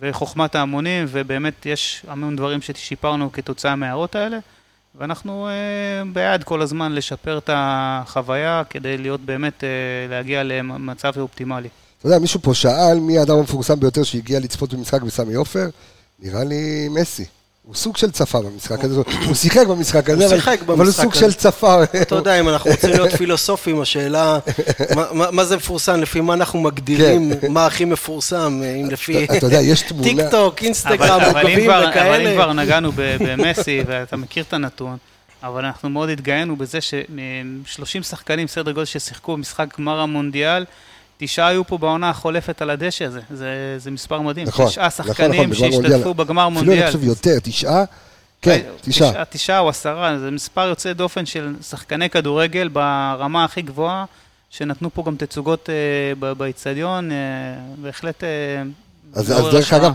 וחוכמת 0.00 0.54
ההמונים, 0.54 1.06
ובאמת 1.08 1.66
יש 1.66 2.02
המון 2.08 2.36
דברים 2.36 2.62
ששיפרנו 2.62 3.32
כתוצאה 3.32 3.76
מההערות 3.76 4.14
האלה. 4.14 4.38
ואנחנו 4.98 5.48
אה, 5.48 5.52
בעד 6.12 6.44
כל 6.44 6.62
הזמן 6.62 6.92
לשפר 6.92 7.38
את 7.38 7.50
החוויה 7.52 8.62
כדי 8.70 8.98
להיות 8.98 9.20
באמת, 9.20 9.64
אה, 9.64 9.68
להגיע 10.10 10.42
למצב 10.42 11.12
אופטימלי. 11.18 11.68
אתה 11.98 12.06
יודע, 12.06 12.18
מישהו 12.18 12.40
פה 12.42 12.54
שאל 12.54 13.00
מי 13.00 13.18
האדם 13.18 13.36
המפורסם 13.36 13.80
ביותר 13.80 14.02
שהגיע 14.02 14.40
לצפות 14.40 14.74
במשחק 14.74 15.02
בסמי 15.02 15.34
עופר? 15.34 15.68
נראה 16.18 16.44
לי 16.44 16.88
מסי. 16.90 17.24
הוא 17.62 17.74
סוג 17.74 17.96
של 17.96 18.10
צפה 18.10 18.40
במשחק 18.40 18.84
הזה, 18.84 19.00
הוא 19.26 19.34
שיחק 19.34 19.66
במשחק 19.66 20.10
הזה, 20.10 20.36
אבל 20.68 20.84
הוא 20.84 20.92
סוג 20.92 21.14
של 21.14 21.32
צפה. 21.32 21.84
אתה 22.02 22.14
יודע, 22.14 22.40
אם 22.40 22.48
אנחנו 22.48 22.70
רוצים 22.70 22.90
להיות 22.90 23.10
פילוסופים, 23.10 23.80
השאלה, 23.80 24.38
מה 25.10 25.44
זה 25.44 25.56
מפורסם, 25.56 26.00
לפי 26.00 26.20
מה 26.20 26.34
אנחנו 26.34 26.60
מגדירים, 26.60 27.32
כן. 27.40 27.52
מה 27.52 27.66
הכי 27.66 27.84
מפורסם, 27.84 28.62
אם 28.82 28.90
לפי 28.90 29.26
טיק 30.02 30.18
טוק, 30.30 30.62
אינסטגרם, 30.62 31.20
עוקבים 31.20 31.70
וכאלה. 31.70 32.16
אבל 32.16 32.26
אם 32.26 32.34
כבר 32.34 32.52
נגענו 32.52 32.92
במסי, 32.96 33.82
ואתה 33.86 34.16
מכיר 34.16 34.44
את 34.48 34.52
הנתון, 34.52 34.96
אבל 35.42 35.64
אנחנו 35.64 35.90
מאוד 35.90 36.08
התגאינו 36.08 36.56
בזה 36.56 36.80
ש-30 36.80 38.02
שחקנים, 38.02 38.48
סדר 38.48 38.72
גודל 38.72 38.84
ששיחקו 38.84 39.36
במשחק 39.36 39.78
גמר 39.78 40.00
המונדיאל, 40.00 40.64
תשעה 41.24 41.48
היו 41.48 41.66
פה 41.66 41.78
בעונה 41.78 42.10
החולפת 42.10 42.62
על 42.62 42.70
הדשא 42.70 43.04
הזה, 43.04 43.20
זה, 43.30 43.76
זה 43.78 43.90
מספר 43.90 44.20
מדהים. 44.20 44.46
נכון, 44.46 44.66
תשעה 44.66 44.86
נכון, 44.86 45.06
שחקנים 45.06 45.50
נכון, 45.50 45.68
נכון, 45.68 45.82
שהשתתפו 45.82 46.14
בגמר 46.14 46.48
מונדיאל. 46.48 46.74
אפילו 46.74 46.86
אני 46.86 46.92
חושב 46.92 47.04
יותר, 47.04 47.38
תשעה? 47.42 47.84
כן, 48.42 48.60
תשעה. 48.80 49.10
תשעה, 49.10 49.24
תשעה 49.24 49.58
או 49.58 49.68
עשרה, 49.68 50.18
זה 50.18 50.30
מספר 50.30 50.66
יוצא 50.66 50.92
דופן 50.92 51.26
של 51.26 51.54
שחקני 51.68 52.10
כדורגל 52.10 52.68
ברמה 52.68 53.44
הכי 53.44 53.62
גבוהה, 53.62 54.04
שנתנו 54.50 54.94
פה 54.94 55.02
גם 55.06 55.16
תצוגות 55.16 55.70
אה, 55.70 56.34
באיצטדיון, 56.34 57.12
אה, 57.12 57.16
בהחלט... 57.82 58.24
אה, 58.24 58.28
אז, 59.14 59.32
אז 59.32 59.44
דרך 59.52 59.72
אגב, 59.72 59.92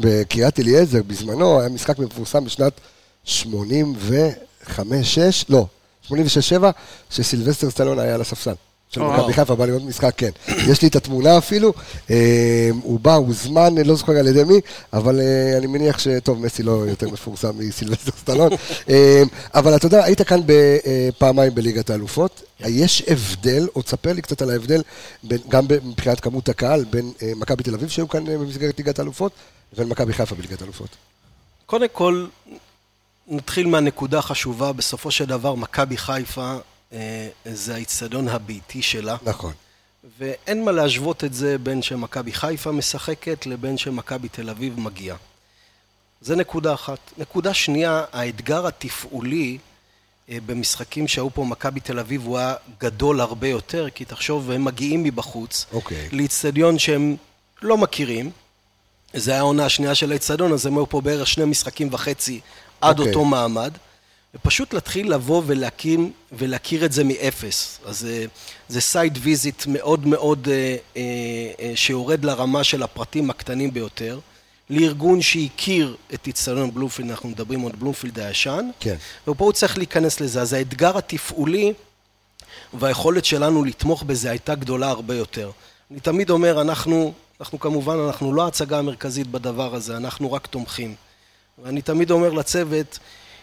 בקריית 0.00 0.60
אליעזר, 0.60 1.00
בזמנו, 1.06 1.60
היה 1.60 1.68
משחק 1.68 1.98
מפורסם 1.98 2.44
בשנת 2.44 2.72
85-6, 3.26 3.42
לא, 5.48 5.66
86-7, 6.08 6.12
שסילבסטר 7.10 7.70
סטלון 7.70 7.98
היה 7.98 8.14
על 8.14 8.20
הספסל. 8.20 8.54
של 8.96 9.02
מכבי 9.02 9.32
חיפה, 9.32 9.54
בא 9.54 9.66
לראות 9.66 9.82
משחק, 9.82 10.14
כן. 10.16 10.30
יש 10.48 10.82
לי 10.82 10.88
את 10.88 10.96
התמונה 10.96 11.38
אפילו, 11.38 11.72
אה, 12.10 12.70
הוא 12.82 13.00
בא, 13.00 13.14
הוא 13.14 13.34
זמן, 13.34 13.74
לא 13.84 13.94
זוכר 13.94 14.12
על 14.12 14.26
ידי 14.26 14.44
מי, 14.44 14.60
אבל 14.92 15.20
אה, 15.20 15.58
אני 15.58 15.66
מניח 15.66 15.98
ש... 15.98 16.08
טוב, 16.24 16.38
מסי 16.44 16.62
לא 16.62 16.72
יותר 16.72 17.08
מפורסם 17.08 17.58
מסילבסטר 17.58 18.10
סטלון, 18.20 18.52
אה, 18.88 19.22
אבל 19.54 19.76
אתה 19.76 19.86
יודע, 19.86 20.04
היית 20.04 20.22
כאן 20.22 20.40
פעמיים 21.18 21.54
בליגת 21.54 21.90
האלופות, 21.90 22.42
יש 22.60 23.02
הבדל, 23.08 23.66
או 23.76 23.82
תספר 23.82 24.12
לי 24.12 24.22
קצת 24.22 24.42
על 24.42 24.50
ההבדל, 24.50 24.82
גם 25.48 25.64
מבחינת 25.84 26.20
כמות 26.20 26.48
הקהל, 26.48 26.84
בין 26.84 27.12
מכבי 27.36 27.62
תל 27.62 27.74
אביב 27.74 27.88
שהיו 27.88 28.08
כאן 28.08 28.24
במסגרת 28.24 28.78
ליגת 28.78 28.98
האלופות, 28.98 29.32
לבין 29.72 29.88
מכבי 29.88 30.12
חיפה 30.12 30.34
בליגת 30.34 30.60
האלופות. 30.60 30.88
קודם 31.66 31.86
כל, 31.92 32.26
נתחיל 33.28 33.66
מהנקודה 33.66 34.18
החשובה, 34.18 34.72
בסופו 34.72 35.10
של 35.10 35.24
דבר, 35.24 35.54
מכבי 35.54 35.96
חיפה 35.96 36.56
זה 37.44 37.74
האיצטדיון 37.74 38.28
הביתי 38.28 38.82
שלה. 38.82 39.16
נכון. 39.22 39.52
ואין 40.18 40.64
מה 40.64 40.72
להשוות 40.72 41.24
את 41.24 41.34
זה 41.34 41.58
בין 41.58 41.82
שמכבי 41.82 42.32
חיפה 42.32 42.72
משחקת 42.72 43.46
לבין 43.46 43.78
שמכבי 43.78 44.28
תל 44.28 44.50
אביב 44.50 44.80
מגיעה. 44.80 45.16
זה 46.20 46.36
נקודה 46.36 46.74
אחת. 46.74 46.98
נקודה 47.18 47.54
שנייה, 47.54 48.04
האתגר 48.12 48.66
התפעולי 48.66 49.58
אה, 50.30 50.38
במשחקים 50.46 51.08
שהיו 51.08 51.30
פה 51.30 51.44
מכבי 51.44 51.80
תל 51.80 51.98
אביב 51.98 52.26
הוא 52.26 52.38
היה 52.38 52.54
גדול 52.78 53.20
הרבה 53.20 53.48
יותר, 53.48 53.90
כי 53.94 54.04
תחשוב, 54.04 54.50
הם 54.50 54.64
מגיעים 54.64 55.02
מבחוץ, 55.02 55.66
okay. 55.70 55.74
אוקיי. 55.74 56.08
לאיצטדיון 56.12 56.78
שהם 56.78 57.16
לא 57.62 57.76
מכירים. 57.76 58.30
זה 59.14 59.30
היה 59.30 59.40
העונה 59.40 59.64
השנייה 59.64 59.94
של 59.94 60.10
האיצטדיון, 60.10 60.52
אז 60.52 60.66
הם 60.66 60.76
היו 60.76 60.88
פה 60.88 61.00
בערך 61.00 61.26
שני 61.26 61.44
משחקים 61.44 61.88
וחצי 61.92 62.40
עד 62.80 62.96
okay. 62.96 62.98
okay. 62.98 63.14
אותו 63.14 63.24
מעמד. 63.24 63.72
ופשוט 64.36 64.74
להתחיל 64.74 65.12
לבוא 65.14 65.42
ולהקים, 65.46 66.12
ולהכיר 66.32 66.84
את 66.84 66.92
זה 66.92 67.04
מאפס. 67.04 67.78
אז 67.84 67.98
זה, 67.98 68.26
זה 68.68 68.80
site 68.80 69.18
visit 69.22 69.66
מאוד 69.66 70.06
מאוד 70.06 70.48
אה, 70.50 70.76
אה, 70.96 71.02
אה, 71.60 71.72
שיורד 71.74 72.24
לרמה 72.24 72.64
של 72.64 72.82
הפרטים 72.82 73.30
הקטנים 73.30 73.72
ביותר. 73.72 74.18
לארגון 74.70 75.22
שהכיר 75.22 75.96
את 76.14 76.26
איצטדיון 76.26 76.74
בלומפילד, 76.74 77.10
אנחנו 77.10 77.28
מדברים 77.28 77.66
על 77.66 77.72
בלומפילד 77.78 78.18
הישן, 78.18 78.70
כן. 78.80 78.96
ופה 79.28 79.44
הוא 79.44 79.52
צריך 79.52 79.78
להיכנס 79.78 80.20
לזה. 80.20 80.40
אז 80.40 80.52
האתגר 80.52 80.98
התפעולי 80.98 81.72
והיכולת 82.74 83.24
שלנו 83.24 83.64
לתמוך 83.64 84.02
בזה 84.02 84.30
הייתה 84.30 84.54
גדולה 84.54 84.88
הרבה 84.88 85.14
יותר. 85.14 85.50
אני 85.90 86.00
תמיד 86.00 86.30
אומר, 86.30 86.60
אנחנו, 86.60 87.12
אנחנו 87.40 87.60
כמובן, 87.60 87.98
אנחנו 87.98 88.32
לא 88.32 88.44
ההצגה 88.44 88.78
המרכזית 88.78 89.26
בדבר 89.26 89.74
הזה, 89.74 89.96
אנחנו 89.96 90.32
רק 90.32 90.46
תומכים. 90.46 90.94
ואני 91.64 91.82
תמיד 91.82 92.10
אומר 92.10 92.32
לצוות, 92.32 92.98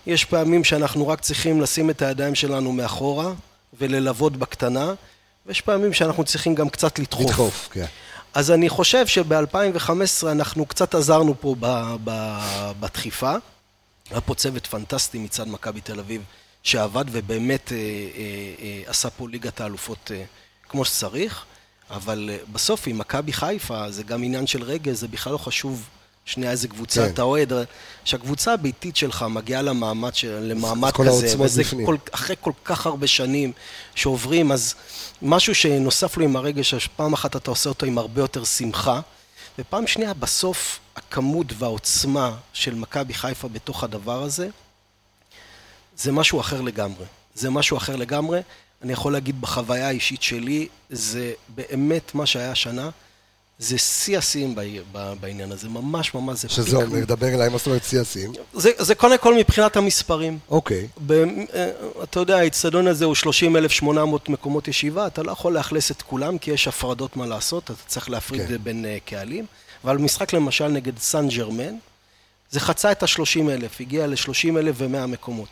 יש 0.06 0.26
פעמים 0.26 0.64
שאנחנו 0.64 1.08
רק 1.08 1.22
צריכים 1.22 1.62
לשים 1.62 1.90
את 1.90 2.02
הידיים 2.02 2.36
שלנו 2.36 2.72
מאחורה 2.72 3.34
וללוות 3.80 4.38
בקטנה, 4.38 4.94
ויש 5.46 5.62
פעמים 5.62 5.94
שאנחנו 5.94 6.24
צריכים 6.24 6.56
גם 6.56 6.70
קצת 6.70 7.00
לדחוף. 7.00 7.30
לדחוף, 7.30 7.70
כן. 7.72 7.86
אז 8.34 8.52
אני 8.52 8.70
חושב 8.70 9.08
שב-2015 9.08 10.28
אנחנו 10.32 10.66
קצת 10.66 10.96
עזרנו 10.96 11.36
פה 11.40 11.56
בדחיפה. 12.80 13.36
היה 14.10 14.22
פה 14.22 14.36
צוות 14.36 14.68
פנטסטי 14.68 15.18
מצד 15.18 15.48
מכבי 15.48 15.82
תל 15.82 16.00
אביב 16.00 16.22
שעבד 16.64 17.06
ובאמת 17.12 17.72
אה, 17.72 17.78
אה, 17.78 17.84
אה, 18.62 18.82
עשה 18.86 19.10
פה 19.10 19.30
ליגת 19.30 19.62
האלופות 19.62 20.12
אה, 20.14 20.24
כמו 20.70 20.86
שצריך, 20.86 21.46
אבל 21.90 22.30
אה, 22.34 22.38
בסוף 22.52 22.88
עם 22.88 22.98
מכבי 22.98 23.34
חיפה 23.34 23.92
זה 23.92 24.04
גם 24.04 24.24
עניין 24.24 24.48
של 24.48 24.64
רגל, 24.64 24.94
זה 24.94 25.08
בכלל 25.08 25.34
לא 25.34 25.38
חשוב 25.38 25.90
שנייה 26.26 26.52
איזה 26.52 26.68
קבוצה 26.68 27.06
כן. 27.06 27.14
אתה 27.14 27.22
אוהד, 27.22 27.54
שהקבוצה 28.06 28.54
הביתית 28.54 28.96
שלך 28.96 29.26
מגיעה 29.30 29.62
למעמד, 29.62 30.16
של, 30.16 30.40
למעמד 30.40 30.92
כל 30.92 31.08
כזה, 31.08 31.40
וזה 31.40 31.64
בפנים. 31.64 31.86
כל, 31.86 31.96
אחרי 32.12 32.36
כל 32.42 32.52
כך 32.64 32.86
הרבה 32.86 33.08
שנים 33.08 33.52
שעוברים, 33.96 34.52
אז 34.52 34.76
משהו 35.22 35.56
שנוסף 35.56 36.18
לו 36.18 36.24
עם 36.24 36.36
הרגש, 36.36 36.76
שפעם 36.76 37.14
אחת 37.14 37.36
אתה 37.36 37.52
עושה 37.52 37.70
אותו 37.70 37.86
עם 37.86 37.98
הרבה 37.98 38.22
יותר 38.22 38.44
שמחה, 38.44 39.00
ופעם 39.60 39.88
שנייה, 39.88 40.14
בסוף 40.14 40.80
הכמות 40.96 41.48
והעוצמה 41.58 42.36
של 42.54 42.76
מכבי 42.76 43.14
חיפה 43.14 43.48
בתוך 43.48 43.84
הדבר 43.84 44.24
הזה, 44.24 44.48
זה 45.98 46.12
משהו 46.12 46.40
אחר 46.40 46.62
לגמרי. 46.62 47.06
זה 47.36 47.50
משהו 47.50 47.78
אחר 47.78 47.96
לגמרי. 47.96 48.40
אני 48.82 48.94
יכול 48.94 49.14
להגיד 49.14 49.42
בחוויה 49.42 49.88
האישית 49.88 50.24
שלי, 50.24 50.68
זה 50.90 51.34
באמת 51.50 52.16
מה 52.16 52.26
שהיה 52.26 52.52
השנה, 52.52 52.90
זה 53.60 53.78
שיא 53.78 54.18
השיאים 54.18 54.56
בעניין 55.20 55.52
הזה, 55.52 55.70
ממש 55.70 56.14
ממש 56.14 56.42
זה 56.42 56.50
שזה. 56.50 56.78
אומר, 56.78 57.06
דבר 57.06 57.28
אליי, 57.28 57.50
מה 57.50 57.58
זאת 57.58 57.68
אומרת 57.68 57.84
שיא 57.84 58.02
השיאים? 58.02 58.34
זה, 58.54 58.72
זה 58.80 58.96
קודם 58.96 59.18
כל 59.18 59.38
מבחינת 59.38 59.78
המספרים. 59.78 60.40
אוקיי. 60.50 60.88
ב, 61.08 61.12
אה, 61.12 61.72
אתה 62.04 62.20
יודע, 62.20 62.38
האיצטדיון 62.38 62.88
הזה 62.88 63.06
הוא 63.06 63.16
30,800 63.16 64.30
מקומות 64.30 64.68
ישיבה, 64.68 65.08
אתה 65.08 65.24
לא 65.24 65.32
יכול 65.32 65.54
לאכלס 65.54 65.92
את 65.92 66.02
כולם 66.02 66.38
כי 66.38 66.52
יש 66.52 66.68
הפרדות 66.68 67.16
מה 67.16 67.26
לעשות, 67.26 67.64
אתה 67.64 67.74
צריך 67.88 68.10
להפריד 68.10 68.48
כן. 68.48 68.58
בין 68.64 68.86
uh, 68.86 69.10
קהלים. 69.10 69.46
אבל 69.84 69.98
משחק 69.98 70.34
למשל 70.34 70.68
נגד 70.68 70.98
סן 71.00 71.28
ג'רמן, 71.28 71.76
זה 72.52 72.60
חצה 72.60 72.92
את 72.92 73.04
ה-30,000, 73.04 73.80
הגיע 73.80 74.08
ל-30,100 74.08 75.08
מקומות 75.08 75.50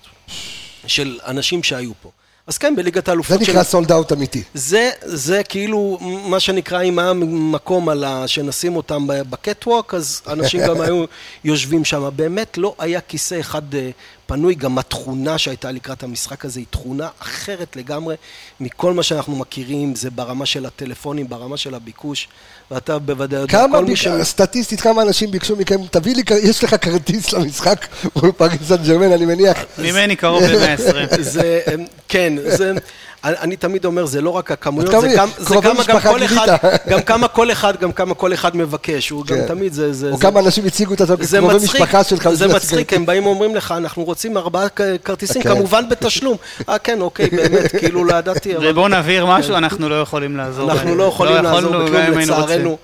של 0.88 1.20
אנשים 1.25 1.63
שהיו 1.63 1.91
פה. 2.01 2.12
אז 2.51 2.58
כן, 2.58 2.75
בליגת 2.75 3.05
זה 3.05 3.12
האלופות 3.12 3.41
נקרא 3.41 3.63
סולד 3.63 3.91
אאוט 3.91 4.12
אמיתי. 4.12 4.43
זה, 4.53 4.89
זה 5.03 5.41
כאילו 5.43 5.98
מה 6.01 6.39
שנקרא, 6.39 6.81
אם 6.81 7.00
היה 7.00 7.13
מקום 7.13 7.89
על 7.89 8.03
ה... 8.03 8.27
שנשים 8.27 8.75
אותם 8.75 9.08
בקטווק, 9.29 9.93
אז 9.93 10.22
אנשים 10.27 10.62
גם 10.67 10.81
היו 10.81 11.05
יושבים 11.43 11.86
שם. 11.86 12.10
באמת 12.15 12.58
לא 12.58 12.75
היה 12.79 13.01
כיסא 13.01 13.39
אחד 13.39 13.75
אה, 13.75 13.89
פנוי, 14.31 14.55
גם 14.55 14.77
התכונה 14.77 15.38
שהייתה 15.38 15.71
לקראת 15.71 16.03
המשחק 16.03 16.45
הזה 16.45 16.59
היא 16.59 16.65
תכונה 16.69 17.07
אחרת 17.19 17.75
לגמרי 17.75 18.15
מכל 18.59 18.93
מה 18.93 19.03
שאנחנו 19.03 19.35
מכירים, 19.35 19.95
זה 19.95 20.09
ברמה 20.09 20.45
של 20.45 20.65
הטלפונים, 20.65 21.29
ברמה 21.29 21.57
של 21.57 21.75
הביקוש, 21.75 22.27
ואתה 22.71 23.00
בוודאי 23.00 23.39
יודע, 23.39 23.51
כמה, 23.51 23.77
כל 23.77 23.85
מי 23.85 23.89
ביק... 23.89 23.97
ש... 23.97 24.07
סטטיסטית, 24.23 24.81
כמה 24.81 25.01
אנשים 25.01 25.31
ביקשו 25.31 25.55
מכם, 25.55 25.75
תביא 25.91 26.15
לי, 26.15 26.23
יש 26.43 26.63
לך 26.63 26.75
כרטיס 26.81 27.33
למשחק 27.33 27.88
מול 28.15 28.31
פריס 28.31 28.61
סן 28.67 28.83
ג'רמן, 28.83 29.11
אני 29.11 29.25
מניח. 29.25 29.57
ממני 29.77 30.15
קרוב 30.15 30.43
ל-120. 30.43 31.21
זה, 31.21 31.59
אה, 31.67 31.73
כן, 32.07 32.33
זה, 32.45 32.73
אני, 33.24 33.36
אני 33.42 33.56
תמיד 33.56 33.86
אומר, 33.86 34.06
זה 34.06 34.22
לא 34.22 34.30
רק 34.30 34.51
הכמויות, 34.51 34.92
זה, 35.01 35.16
זה 35.38 35.56
כמה 35.62 35.84
גם 35.88 36.00
כל 36.01 36.24
אחד. 36.25 36.48
גם 36.90 37.01
כמה 37.01 37.28
כל 37.28 37.51
אחד, 37.51 37.74
גם 37.82 37.92
כמה 37.92 38.14
כל 38.16 38.34
אחד 38.34 38.57
מבקש, 38.57 39.10
הוא 39.10 39.25
גם 39.25 39.38
כן. 39.38 39.48
תמיד, 39.48 39.74
זה, 39.74 39.94
זה, 39.94 40.10
או 40.10 40.18
זה, 40.18 40.22
כמה 40.22 40.40
אנשים 40.40 40.66
הציגו 40.66 40.94
את 40.94 41.01
עצמם 41.01 41.16
זה 41.20 41.38
כקרובי 41.38 41.55
משפחה 41.55 42.03
שלך. 42.03 42.29
זה 42.29 42.48
מצחיק. 42.48 42.94
הם 42.94 43.05
באים 43.05 43.25
ואומרים 43.25 43.55
לך, 43.55 43.74
אנחנו 43.77 44.03
רוצים 44.03 44.38
ארבעה 44.38 44.68
כרטיסים, 45.03 45.42
כן. 45.42 45.50
כמובן 45.50 45.90
בתשלום. 45.90 46.38
אה, 46.70 46.77
כן, 46.77 47.01
אוקיי, 47.01 47.29
באמת, 47.29 47.75
כאילו 47.79 48.05
לא 48.05 48.16
ידעתי. 48.16 48.53
ובואו 48.62 48.88
נבהיר 48.88 49.25
משהו, 49.25 49.55
אנחנו 49.55 49.90
לא 49.90 50.01
יכולים 50.01 50.38
לעזור. 50.38 50.72
אנחנו. 50.72 50.96
לא 50.96 51.03
יכולים 51.03 51.36
לעזור 51.36 51.60
יכולנו, 51.60 51.79
גם 51.79 51.86
בכלום, 51.86 52.20
אם. 52.20 52.20
לצערנו, 52.20 52.77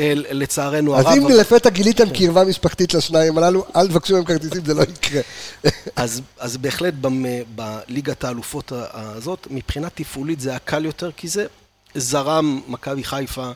אה, 0.00 0.12
לצערנו 0.14 0.96
אז 0.96 1.06
הרב. 1.06 1.16
אם 1.16 1.26
אבל- 1.26 1.40
לפתע 1.40 1.70
גיליתם 1.70 2.10
קרבה 2.10 2.44
משפחתית 2.44 2.94
לשניים 2.94 3.38
הללו, 3.38 3.64
אל 3.76 3.88
תבקשו 3.88 4.14
מהם 4.14 4.24
כרטיסים, 4.24 4.64
זה 4.66 4.74
לא 4.74 4.82
יקרה. 4.82 5.20
אז, 5.96 6.20
אז 6.38 6.56
בהחלט 6.56 6.94
במ, 7.00 7.24
בליגת 7.54 8.24
האלופות 8.24 8.72
הזאת, 8.74 9.46
מבחינה 9.82 10.04
תפעולית 10.04 10.40
זה 10.40 10.50
היה 10.50 10.58
קל 10.58 10.84
יותר, 10.84 11.10
כי 11.16 11.28
זה 11.28 11.46
זרם 11.94 12.60
מכבי 12.68 13.04
חיפה, 13.04 13.50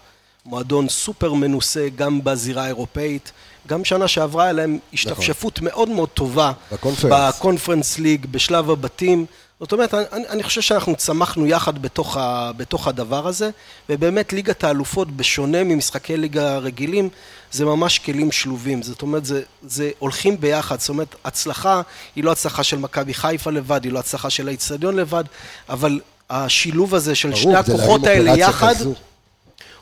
מועדון 0.46 0.88
סופר 0.88 1.32
מנוסה 1.32 1.88
גם 1.96 2.24
בזירה 2.24 2.64
האירופאית, 2.64 3.32
גם 3.66 3.84
שנה 3.84 4.08
שעברה 4.08 4.44
היה 4.44 4.52
להם 4.52 4.78
השתפשפות 4.92 5.60
מאוד 5.62 5.88
מאוד 5.88 6.08
טובה 6.08 6.52
בקונפרנס. 6.72 7.12
בקונפרנס 7.12 7.98
ליג, 7.98 8.26
בשלב 8.30 8.70
הבתים. 8.70 9.26
זאת 9.60 9.72
אומרת, 9.72 9.94
אני, 9.94 10.28
אני 10.28 10.42
חושב 10.42 10.60
שאנחנו 10.60 10.96
צמחנו 10.96 11.46
יחד 11.46 11.82
בתוך, 11.82 12.16
ה, 12.16 12.52
בתוך 12.56 12.88
הדבר 12.88 13.26
הזה, 13.26 13.50
ובאמת 13.88 14.32
ליגת 14.32 14.64
האלופות, 14.64 15.16
בשונה 15.16 15.64
ממשחקי 15.64 16.16
ליגה 16.16 16.58
רגילים, 16.58 17.08
זה 17.52 17.64
ממש 17.64 17.98
כלים 17.98 18.32
שלובים. 18.32 18.82
זאת 18.82 19.02
אומרת, 19.02 19.24
זה, 19.24 19.42
זה 19.62 19.90
הולכים 19.98 20.40
ביחד. 20.40 20.80
זאת 20.80 20.88
אומרת, 20.88 21.14
הצלחה 21.24 21.82
היא 22.16 22.24
לא 22.24 22.32
הצלחה 22.32 22.62
של 22.62 22.78
מכבי 22.78 23.14
חיפה 23.14 23.50
לבד, 23.50 23.84
היא 23.84 23.92
לא 23.92 23.98
הצלחה 23.98 24.30
של 24.30 24.48
האיצטדיון 24.48 24.96
לבד, 24.96 25.24
אבל 25.68 26.00
השילוב 26.30 26.94
הזה 26.94 27.14
של 27.14 27.28
ברור, 27.28 27.42
שני 27.42 27.56
הכוחות 27.56 28.06
האלה 28.06 28.36
יחד. 28.36 28.74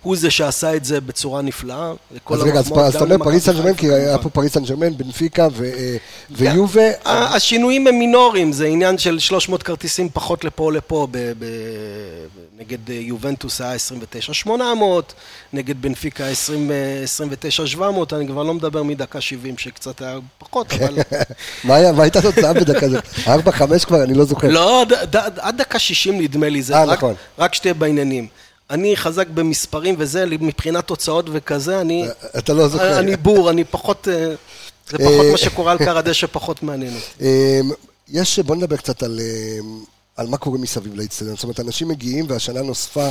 הוא 0.04 0.16
זה 0.16 0.30
שעשה 0.30 0.76
את 0.76 0.84
זה 0.84 1.00
בצורה 1.00 1.42
נפלאה. 1.42 1.92
אז 2.26 2.42
רגע, 2.42 2.58
אז 2.58 2.66
אתה 2.96 3.04
אומר 3.04 3.18
פריס 3.18 3.44
סן 3.44 3.52
ג'רמן, 3.52 3.74
כי 3.74 3.86
היה. 3.92 4.18
פה 4.18 4.30
פריס 4.30 4.54
סן 4.54 4.64
ג'רמן, 4.64 4.96
בנפיקה 4.96 5.48
אה, 5.64 5.96
ויובה. 6.30 6.90
ה- 7.04 7.34
השינויים 7.36 7.86
הם 7.86 7.94
מינוריים, 7.98 8.52
זה 8.52 8.66
עניין 8.66 8.98
של 8.98 9.18
300 9.18 9.62
כרטיסים 9.62 10.08
פחות 10.12 10.44
לפה 10.44 10.72
לפה, 10.72 11.06
נגד 12.58 12.90
אה, 12.90 12.94
יובנטוס 12.94 13.60
היה 13.60 13.72
29,800, 13.72 15.14
נגד 15.52 15.82
בנפיקה 15.82 16.26
20, 16.26 16.70
אה, 16.70 17.00
29,700, 17.04 18.12
אני 18.12 18.26
כבר 18.26 18.42
לא 18.42 18.54
מדבר 18.54 18.82
מדקה 18.82 19.20
70 19.20 19.58
שקצת 19.58 20.02
היה 20.02 20.18
פחות, 20.38 20.72
אבל... 20.72 20.94
מה 21.64 21.74
הייתה 22.02 22.18
התוצאה 22.18 22.52
בדקה 22.52 22.86
הזאת? 22.86 23.04
4-5 23.26 23.84
כבר, 23.86 24.02
אני 24.02 24.14
לא 24.14 24.24
זוכר. 24.24 24.48
לא, 24.48 24.84
עד 25.38 25.56
דקה 25.56 25.78
60 25.78 26.20
נדמה 26.20 26.48
לי, 26.48 26.62
זה 26.62 26.74
אה, 26.76 26.84
רק, 26.84 26.98
נכון. 26.98 27.14
רק 27.38 27.54
שתהיה 27.54 27.74
בעניינים. 27.74 28.26
אני 28.70 28.96
חזק 28.96 29.28
במספרים 29.28 29.94
וזה, 29.98 30.26
מבחינת 30.26 30.86
תוצאות 30.86 31.26
וכזה, 31.32 31.80
אני... 31.80 32.08
אתה 32.38 32.52
לא 32.52 32.68
זוכר. 32.68 32.98
אני 32.98 33.16
בור, 33.16 33.50
אני 33.50 33.64
פחות... 33.64 34.08
אה, 34.08 34.34
זה 34.90 34.98
פחות 34.98 35.26
מה 35.32 35.38
שקורה 35.38 35.72
על 35.72 35.78
קר 35.78 35.98
הדשא, 35.98 36.26
פחות 36.32 36.62
מעניין 36.62 36.94
אותי. 36.94 37.24
יש, 38.08 38.38
בוא 38.38 38.56
נדבר 38.56 38.76
קצת 38.76 39.02
על, 39.02 39.20
על 40.16 40.26
מה 40.26 40.36
קורה 40.36 40.58
מסביב 40.58 40.94
לאיצטדיון. 40.94 41.36
זאת 41.36 41.42
אומרת, 41.44 41.60
אנשים 41.60 41.88
מגיעים, 41.88 42.24
והשנה 42.28 42.62
נוספה 42.62 43.10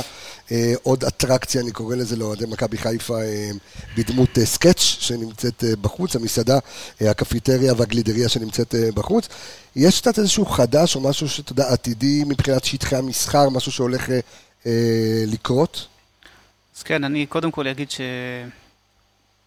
אה, 0.52 0.74
עוד 0.82 1.04
אטרקציה, 1.04 1.60
אני 1.60 1.70
קורא 1.70 1.96
לזה 1.96 2.16
לאוהדי 2.16 2.44
מכבי 2.46 2.78
חיפה, 2.78 3.20
אה, 3.20 3.50
בדמות 3.96 4.38
אה, 4.38 4.46
סקאץ' 4.46 4.78
שנמצאת 4.78 5.64
אה, 5.64 5.76
בחוץ, 5.80 6.16
המסעדה, 6.16 6.58
אה, 7.02 7.10
הקפיטריה 7.10 7.72
והגלידריה 7.76 8.28
שנמצאת 8.28 8.74
אה, 8.74 8.88
בחוץ. 8.94 9.28
יש 9.76 10.00
קצת 10.00 10.18
איזשהו 10.18 10.46
חדש, 10.46 10.96
או 10.96 11.00
משהו 11.00 11.28
שאתה 11.28 11.52
יודע, 11.52 11.72
עתידי 11.72 12.24
מבחינת 12.26 12.64
שטחי 12.64 12.96
המסחר, 12.96 13.48
משהו 13.48 13.72
שהולך 13.72 14.10
אה, 14.10 14.14
אה, 14.14 14.20
לקרות? 15.26 15.86
אז 16.76 16.82
כן, 16.82 17.04
אני 17.04 17.26
קודם 17.26 17.50
כל 17.50 17.68
אגיד 17.68 17.90
ש... 17.90 18.00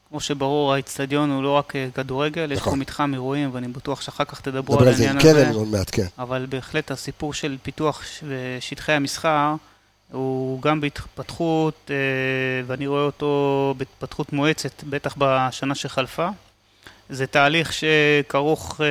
כמו 0.09 0.19
שברור, 0.19 0.73
האיצטדיון 0.73 1.31
הוא 1.31 1.43
לא 1.43 1.51
רק 1.51 1.75
אה, 1.75 1.87
כדורגל, 1.95 2.51
יש 2.51 2.59
פה 2.59 2.65
נכון. 2.65 2.79
מתחם 2.79 3.13
אירועים, 3.13 3.49
ואני 3.53 3.67
בטוח 3.67 4.01
שאחר 4.01 4.25
כך 4.25 4.41
תדברו 4.41 4.75
נדבר 4.75 4.87
על 4.87 4.87
על 4.87 4.95
זה 4.95 5.09
עם 5.09 5.17
העניין 5.17 5.35
הזה. 5.35 5.45
קרן 5.45 5.55
עוד 5.55 5.67
מעט, 5.67 5.89
כן. 5.91 6.05
אבל 6.19 6.45
בהחלט 6.49 6.91
הסיפור 6.91 7.33
של 7.33 7.57
פיתוח 7.63 8.03
שטחי 8.59 8.91
המסחר 8.91 9.55
הוא 10.11 10.61
גם 10.61 10.81
בהתפתחות, 10.81 11.91
אה, 11.91 11.95
ואני 12.67 12.87
רואה 12.87 13.03
אותו 13.03 13.73
בהתפתחות 13.77 14.33
מואצת, 14.33 14.83
בטח 14.83 15.15
בשנה 15.17 15.75
שחלפה. 15.75 16.29
זה 17.09 17.27
תהליך 17.27 17.73
שכרוך 17.73 18.81
אה, 18.81 18.85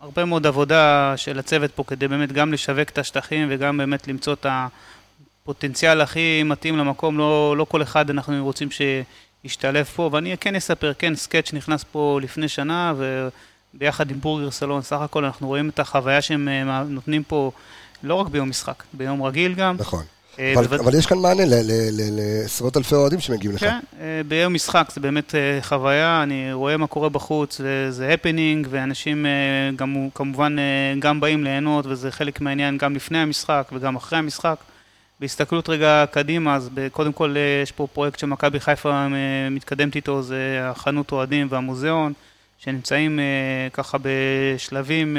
בהרבה 0.00 0.24
מאוד 0.24 0.46
עבודה 0.46 1.14
של 1.16 1.38
הצוות 1.38 1.70
פה 1.70 1.84
כדי 1.84 2.08
באמת 2.08 2.32
גם 2.32 2.52
לשווק 2.52 2.88
את 2.88 2.98
השטחים 2.98 3.48
וגם 3.50 3.76
באמת 3.76 4.08
למצוא 4.08 4.32
את 4.32 4.46
הפוטנציאל 4.48 6.00
הכי 6.00 6.42
מתאים 6.42 6.76
למקום. 6.76 7.18
לא, 7.18 7.54
לא 7.56 7.64
כל 7.64 7.82
אחד 7.82 8.10
אנחנו 8.10 8.44
רוצים 8.44 8.68
שישתלב 8.70 9.84
פה, 9.84 10.10
ואני 10.12 10.38
כן 10.38 10.56
אספר, 10.56 10.92
כן, 10.98 11.14
סקאץ' 11.14 11.52
נכנס 11.52 11.84
פה 11.84 12.18
לפני 12.22 12.48
שנה, 12.48 12.92
ו... 12.96 13.28
ביחד 13.74 14.10
עם 14.10 14.20
בורגר 14.20 14.50
סלון, 14.50 14.82
סך 14.82 15.00
הכל 15.00 15.24
אנחנו 15.24 15.46
רואים 15.46 15.68
את 15.68 15.78
החוויה 15.78 16.22
שהם 16.22 16.48
נותנים 16.88 17.22
פה 17.22 17.50
לא 18.02 18.14
רק 18.14 18.28
ביום 18.28 18.48
משחק, 18.48 18.82
ביום 18.92 19.22
רגיל 19.22 19.54
גם. 19.54 19.76
נכון. 19.78 20.04
אה, 20.38 20.54
אבל, 20.54 20.94
יש 20.94 21.06
כאן 21.06 21.18
מענה 21.18 21.42
לעשרות 22.10 22.76
אלפי 22.76 22.94
אוהדים 22.94 23.20
שמגיעים 23.20 23.54
לך. 23.54 23.60
כן, 23.60 23.78
אה, 24.00 24.20
ביום 24.28 24.54
משחק 24.54 24.90
זה 24.94 25.00
באמת 25.00 25.34
אה, 25.34 25.58
חוויה, 25.62 26.22
אני 26.22 26.52
רואה 26.52 26.76
מה 26.76 26.86
קורה 26.86 27.08
בחוץ, 27.08 27.60
וזה 27.64 28.08
הפנינג, 28.08 28.66
ואנשים 28.70 29.26
גם, 29.76 30.08
כמובן 30.14 30.56
גם 30.98 31.20
באים 31.20 31.44
ליהנות, 31.44 31.86
וזה 31.86 32.10
חלק 32.10 32.40
מהעניין 32.40 32.78
גם 32.78 32.94
לפני 32.94 33.18
המשחק 33.18 33.70
וגם 33.72 33.96
אחרי 33.96 34.18
המשחק. 34.18 34.56
בהסתכלות 35.20 35.68
רגע 35.68 36.04
קדימה, 36.10 36.54
אז 36.56 36.70
קודם 36.92 37.12
כל 37.12 37.36
יש 37.62 37.72
פה 37.72 37.86
פרויקט 37.92 38.18
שמכבי 38.18 38.60
חיפה 38.60 39.06
מתקדמת 39.50 39.96
איתו, 39.96 40.22
זה 40.22 40.60
החנות 40.62 41.12
אוהדים 41.12 41.46
והמוזיאון, 41.50 42.12
שנמצאים 42.58 43.20
ככה 43.72 43.98
בשלבים 44.02 45.16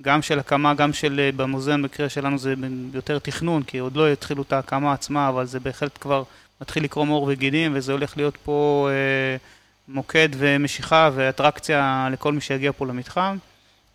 גם 0.00 0.22
של 0.22 0.38
הקמה, 0.38 0.74
גם 0.74 0.92
של, 0.92 1.20
אה, 1.20 1.30
במוזיאון 1.36 1.82
במקרה 1.82 2.08
שלנו 2.08 2.38
זה 2.38 2.54
יותר 2.94 3.18
תכנון, 3.18 3.62
כי 3.62 3.78
עוד 3.78 3.96
לא 3.96 4.12
התחילו 4.12 4.42
את 4.42 4.52
ההקמה 4.52 4.92
עצמה, 4.92 5.28
אבל 5.28 5.46
זה 5.46 5.60
בהחלט 5.60 5.98
כבר 6.00 6.22
מתחיל 6.60 6.84
לקרום 6.84 7.08
עור 7.08 7.24
וגידים, 7.28 7.72
וזה 7.74 7.92
הולך 7.92 8.16
להיות 8.16 8.36
פה 8.44 8.88
אה, 8.90 9.36
מוקד 9.88 10.28
ומשיכה 10.36 11.10
ואטרקציה 11.14 12.08
לכל 12.12 12.32
מי 12.32 12.40
שיגיע 12.40 12.72
פה 12.72 12.86
למתחם. 12.86 13.36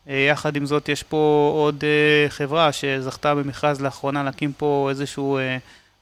אה, 0.10 0.28
יחד 0.32 0.56
עם 0.56 0.66
זאת, 0.66 0.90
יש 0.90 1.04
פה 1.04 1.52
עוד 1.56 1.84
אה, 1.84 2.30
חברה 2.30 2.72
שזכתה 2.72 3.36
במכרז 3.36 3.82
לאחרונה 3.82 4.24
להקים 4.24 4.54
פה 4.54 4.88
איזושהי 4.90 5.24
אה, 5.38 5.58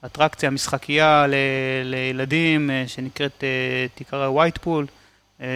אטרקציה, 0.06 0.50
משחקייה 0.50 1.28
ל, 1.28 1.34
לילדים, 1.84 2.70
אה, 2.70 2.84
שנקראת, 2.88 3.44
אה, 3.44 3.86
תקרא 3.96 4.30
white 4.30 4.60
אה, 5.42 5.48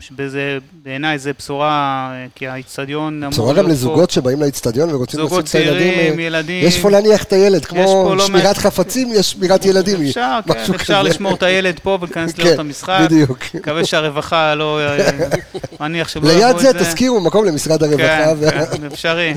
שבזה, 0.00 0.58
בעיניי 0.82 1.18
זה 1.18 1.32
בשורה, 1.38 2.10
אה, 2.12 2.26
כי 2.34 2.48
האיצטדיון 2.48 3.22
אמור 3.22 3.30
בשורה 3.30 3.54
גם 3.54 3.68
לזוגות 3.68 4.10
שבאים 4.10 4.40
לאיצטדיון 4.40 4.94
ורוצים 4.94 5.20
לשים 5.20 5.38
את 5.38 5.54
הילדים. 5.54 5.78
זוגות 5.78 5.94
צעירים, 5.94 6.20
ילדים. 6.20 6.66
יש 6.66 6.78
פה 6.78 6.90
להניח 6.90 7.22
את 7.22 7.32
הילד, 7.32 7.64
כמו 7.64 8.14
לא 8.14 8.26
שמירת 8.26 8.58
חפצים, 8.58 9.12
יש 9.12 9.32
שמירת 9.32 9.64
ילדים. 9.64 10.02
אפשר, 10.06 10.38
כן, 10.46 10.74
אפשר 10.74 11.02
לשמור 11.02 11.34
את 11.34 11.42
הילד 11.42 11.80
פה 11.82 11.98
ולהיכנס 12.00 12.32
כן, 12.34 12.42
לראות 12.42 12.54
את 12.54 12.58
המשחק. 12.58 13.00
בדיוק. 13.04 13.38
מקווה 13.54 13.84
שהרווחה 13.84 14.54
לא, 14.54 14.80
אה, 14.80 15.08
מניח 15.80 16.08
שלא 16.08 16.32
יבואו 16.32 16.50
את 16.50 16.58
זה. 16.58 16.72
ליד 16.72 16.78
זה 16.78 16.84
תזכירו 16.84 17.20
מקום 17.20 17.44
למשרד 17.44 17.82
הרווחה. 17.82 18.34
כן, 18.50 18.76
כן, 18.76 18.86
אפשרי. 18.92 19.34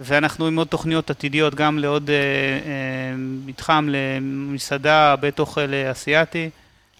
ואנחנו 0.00 0.46
עם 0.46 0.58
עוד 0.58 0.66
תוכניות 0.66 1.10
עתידיות, 1.10 1.54
גם 1.54 1.78
לעוד 1.78 2.10
מתחם 3.46 3.88
למסעדה, 3.90 5.14
בית 5.20 5.38
אוכל 5.38 5.72
אסיאתי. 5.92 6.50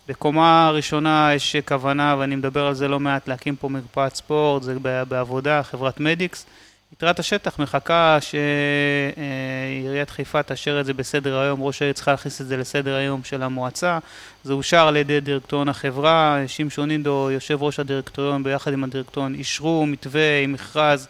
בקומה 0.08 0.66
הראשונה 0.66 1.30
יש 1.34 1.56
כוונה, 1.56 2.16
ואני 2.18 2.36
מדבר 2.36 2.66
על 2.66 2.74
זה 2.74 2.88
לא 2.88 3.00
מעט, 3.00 3.28
להקים 3.28 3.56
פה 3.56 3.68
מרפאת 3.68 4.14
ספורט, 4.14 4.62
זה 4.62 4.74
בעבודה, 5.08 5.62
חברת 5.62 6.00
מדיקס. 6.00 6.46
יתרת 6.92 7.18
השטח 7.18 7.58
מחכה 7.58 8.18
שעיריית 8.20 10.10
חיפה 10.10 10.42
תאשר 10.42 10.80
את 10.80 10.86
זה 10.86 10.94
בסדר 10.94 11.38
היום, 11.38 11.62
ראש 11.62 11.82
העיר 11.82 11.92
צריכה 11.92 12.10
להכניס 12.10 12.40
את 12.40 12.46
זה 12.46 12.56
לסדר 12.56 12.94
היום 12.94 13.24
של 13.24 13.42
המועצה. 13.42 13.98
זה 14.44 14.52
אושר 14.52 14.86
על 14.88 14.96
ידי 14.96 15.20
דירקטוריון 15.20 15.68
החברה, 15.68 16.42
שמשון 16.46 16.90
אינדו, 16.90 17.28
יושב 17.30 17.62
ראש 17.62 17.80
הדירקטוריון 17.80 18.42
ביחד 18.42 18.72
עם 18.72 18.84
הדירקטוריון, 18.84 19.34
אישרו 19.34 19.86
מתווה 19.86 20.40
עם 20.40 20.52
מכרז 20.52 21.08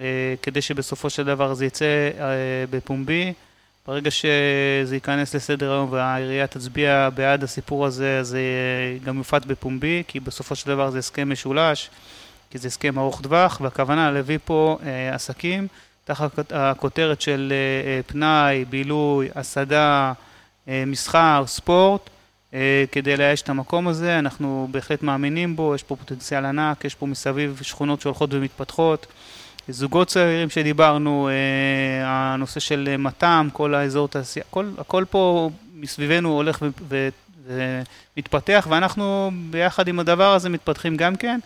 אה, 0.00 0.34
כדי 0.42 0.62
שבסופו 0.62 1.10
של 1.10 1.24
דבר 1.24 1.54
זה 1.54 1.66
יצא 1.66 1.84
אה, 1.84 2.24
בפומבי. 2.70 3.32
ברגע 3.86 4.10
שזה 4.10 4.94
ייכנס 4.94 5.34
לסדר 5.34 5.72
היום 5.72 5.92
והעירייה 5.92 6.46
תצביע 6.46 7.08
בעד 7.14 7.44
הסיפור 7.44 7.86
הזה, 7.86 8.22
זה 8.22 8.40
גם 9.04 9.18
יופץ 9.18 9.44
בפומבי, 9.44 10.02
כי 10.08 10.20
בסופו 10.20 10.56
של 10.56 10.66
דבר 10.66 10.90
זה 10.90 10.98
הסכם 10.98 11.32
משולש, 11.32 11.90
כי 12.50 12.58
זה 12.58 12.68
הסכם 12.68 12.98
ארוך 12.98 13.20
טווח, 13.20 13.60
והכוונה 13.60 14.10
להביא 14.10 14.38
פה 14.44 14.78
אה, 14.82 15.14
עסקים 15.14 15.66
תחת 16.04 16.52
הכותרת 16.52 17.20
של 17.20 17.52
אה, 17.52 17.90
אה, 17.90 18.02
פנאי, 18.02 18.64
בילוי, 18.64 19.28
הסעדה, 19.34 20.12
אה, 20.68 20.84
מסחר, 20.86 21.44
ספורט, 21.46 22.10
אה, 22.54 22.84
כדי 22.92 23.16
לאייש 23.16 23.42
את 23.42 23.48
המקום 23.48 23.88
הזה, 23.88 24.18
אנחנו 24.18 24.68
בהחלט 24.70 25.02
מאמינים 25.02 25.56
בו, 25.56 25.74
יש 25.74 25.82
פה 25.82 25.96
פוטנציאל 25.96 26.44
ענק, 26.44 26.84
יש 26.84 26.94
פה 26.94 27.06
מסביב 27.06 27.60
שכונות 27.62 28.00
שהולכות 28.00 28.34
ומתפתחות. 28.34 29.06
זוגות 29.68 30.08
צעירים 30.08 30.50
שדיברנו, 30.50 31.28
אה, 31.28 31.34
הנושא 32.06 32.60
של 32.60 32.96
מתם, 32.98 33.48
כל 33.52 33.74
האזור 33.74 34.08
תעשייה, 34.08 34.44
הכל, 34.50 34.70
הכל 34.78 35.04
פה 35.10 35.50
מסביבנו 35.74 36.28
הולך 36.28 36.62
ומתפתח, 38.16 38.66
ואנחנו 38.70 39.30
ביחד 39.50 39.88
עם 39.88 39.98
הדבר 39.98 40.34
הזה 40.34 40.48
מתפתחים 40.48 40.96
גם 40.96 41.16
כן. 41.16 41.40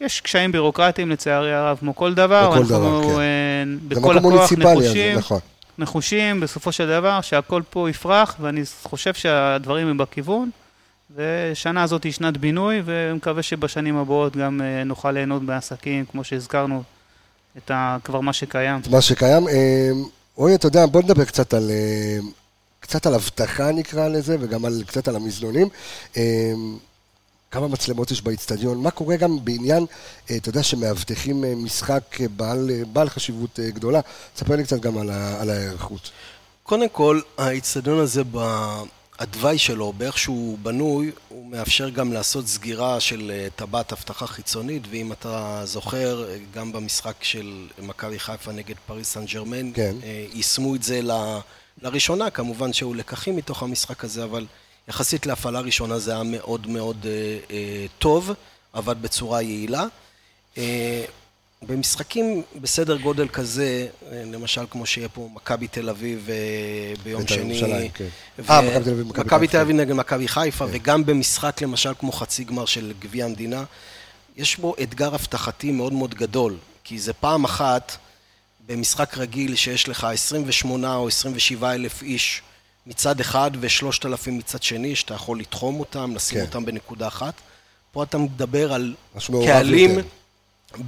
יש 0.00 0.20
קשיים 0.20 0.52
בירוקרטיים 0.52 1.10
לצערי 1.10 1.54
הרב, 1.54 1.76
כמו 1.80 1.96
כל 1.96 2.14
דבר, 2.14 2.50
בכל 2.50 2.58
אנחנו 2.58 2.68
דבר, 2.68 3.02
כן. 3.02 3.20
אה, 3.20 3.64
בכל 3.88 4.18
הכוח 4.18 4.52
נחושים, 4.52 5.18
נכון. 5.18 5.40
נחושים 5.78 6.40
בסופו 6.40 6.72
של 6.72 6.86
דבר 6.88 7.20
שהכל 7.20 7.62
פה 7.70 7.90
יפרח, 7.90 8.36
ואני 8.40 8.62
חושב 8.82 9.14
שהדברים 9.14 9.86
הם 9.86 9.98
בכיוון. 9.98 10.50
ושנה 11.16 11.82
הזאת 11.82 12.04
היא 12.04 12.12
שנת 12.12 12.36
בינוי, 12.36 12.82
ומקווה 12.84 13.42
שבשנים 13.42 13.96
הבאות 13.96 14.36
גם 14.36 14.60
אה, 14.60 14.84
נוכל 14.84 15.10
ליהנות 15.10 15.42
בעסקים, 15.42 16.04
כמו 16.04 16.24
שהזכרנו, 16.24 16.82
את 17.58 17.70
ה, 17.70 17.96
כבר 18.04 18.20
מה 18.20 18.32
שקיים. 18.32 18.80
מה 18.90 19.00
שקיים. 19.00 19.48
אה, 19.48 19.90
רועי, 20.36 20.54
אתה 20.54 20.66
יודע, 20.66 20.86
בוא 20.86 21.02
נדבר 21.02 21.24
קצת 21.24 21.54
על, 21.54 21.70
אה, 21.70 22.18
קצת 22.80 23.06
על 23.06 23.14
אבטחה 23.14 23.72
נקרא 23.72 24.08
לזה, 24.08 24.36
וגם 24.40 24.64
על, 24.64 24.82
קצת 24.86 25.08
על 25.08 25.16
המזנונים. 25.16 25.68
אה, 26.16 26.52
כמה 27.50 27.68
מצלמות 27.68 28.10
יש 28.10 28.22
באיצטדיון, 28.22 28.82
מה 28.82 28.90
קורה 28.90 29.16
גם 29.16 29.44
בעניין, 29.44 29.86
אתה 30.24 30.48
יודע, 30.48 30.62
שמאבטחים 30.62 31.64
משחק 31.64 32.18
בעל, 32.36 32.70
בעל 32.92 33.08
חשיבות 33.08 33.60
גדולה. 33.60 34.00
תספר 34.34 34.56
לי 34.56 34.64
קצת 34.64 34.80
גם 34.80 34.98
על, 34.98 35.10
על 35.10 35.50
ההיערכות. 35.50 36.10
קודם 36.62 36.88
כל, 36.88 37.20
האיצטדיון 37.38 37.98
הזה 37.98 38.24
התוואי 39.18 39.58
שלו, 39.58 39.92
באיך 39.92 40.18
שהוא 40.18 40.58
בנוי, 40.58 41.10
הוא 41.28 41.46
מאפשר 41.50 41.88
גם 41.88 42.12
לעשות 42.12 42.46
סגירה 42.46 43.00
של 43.00 43.30
אה, 43.34 43.48
טבעת 43.56 43.92
אבטחה 43.92 44.26
חיצונית, 44.26 44.82
ואם 44.90 45.12
אתה 45.12 45.60
זוכר, 45.64 46.28
אה, 46.28 46.38
גם 46.54 46.72
במשחק 46.72 47.24
של 47.24 47.68
מכבי 47.82 48.18
חיפה 48.18 48.52
נגד 48.52 48.74
פריס 48.86 49.12
סן 49.12 49.24
ג'רמן, 49.24 49.72
כן. 49.72 49.96
אה, 50.02 50.26
יישמו 50.32 50.74
את 50.74 50.82
זה 50.82 51.02
ל... 51.02 51.38
לראשונה, 51.82 52.30
כמובן 52.30 52.72
שהיו 52.72 52.94
לקחים 52.94 53.36
מתוך 53.36 53.62
המשחק 53.62 54.04
הזה, 54.04 54.24
אבל 54.24 54.46
יחסית 54.88 55.26
להפעלה 55.26 55.60
ראשונה 55.60 55.98
זה 55.98 56.12
היה 56.12 56.22
מאוד 56.22 56.66
מאוד 56.66 57.06
אה, 57.06 57.38
אה, 57.50 57.86
טוב, 57.98 58.30
עבד 58.72 59.02
בצורה 59.02 59.42
יעילה. 59.42 59.86
אה, 60.58 61.04
במשחקים 61.66 62.42
בסדר 62.60 62.96
גודל 62.96 63.28
כזה, 63.28 63.86
למשל 64.12 64.64
כמו 64.70 64.86
שיהיה 64.86 65.08
פה 65.08 65.28
מכבי 65.34 65.68
תל 65.68 65.88
אביב 65.88 66.28
אה, 66.30 66.94
ביום 67.02 67.26
שני, 67.26 67.90
כן. 67.94 68.04
אה, 68.50 68.60
מכבי 68.60 68.84
תל 68.84 68.90
אביב 68.90 69.06
מכבי 69.06 69.48
תל 69.48 69.58
אביב 69.58 69.76
נגד 69.76 69.92
מכבי 69.92 70.28
חיפה, 70.28 70.66
כן. 70.66 70.70
וגם 70.74 71.06
במשחק 71.06 71.62
למשל 71.62 71.92
כמו 71.98 72.12
חצי 72.12 72.44
גמר 72.44 72.64
של 72.64 72.92
גביע 72.98 73.24
המדינה, 73.24 73.64
יש 74.36 74.56
בו 74.56 74.74
אתגר 74.82 75.14
אבטחתי 75.14 75.72
מאוד 75.72 75.92
מאוד 75.92 76.14
גדול, 76.14 76.56
כי 76.84 76.98
זה 76.98 77.12
פעם 77.12 77.44
אחת 77.44 77.96
במשחק 78.66 79.18
רגיל 79.18 79.54
שיש 79.54 79.88
לך 79.88 80.04
28 80.04 80.96
או 80.96 81.08
27 81.08 81.74
אלף 81.74 82.02
איש 82.02 82.42
מצד 82.86 83.20
אחד 83.20 83.50
ושלושת 83.60 84.06
אלפים 84.06 84.38
מצד 84.38 84.62
שני, 84.62 84.96
שאתה 84.96 85.14
יכול 85.14 85.40
לתחום 85.40 85.80
אותם, 85.80 86.16
לשים 86.16 86.38
כן. 86.38 86.44
אותם 86.46 86.64
בנקודה 86.64 87.08
אחת. 87.08 87.34
פה 87.92 88.02
אתה 88.02 88.18
מדבר 88.18 88.72
על 88.72 88.94
קהלים... 89.44 89.98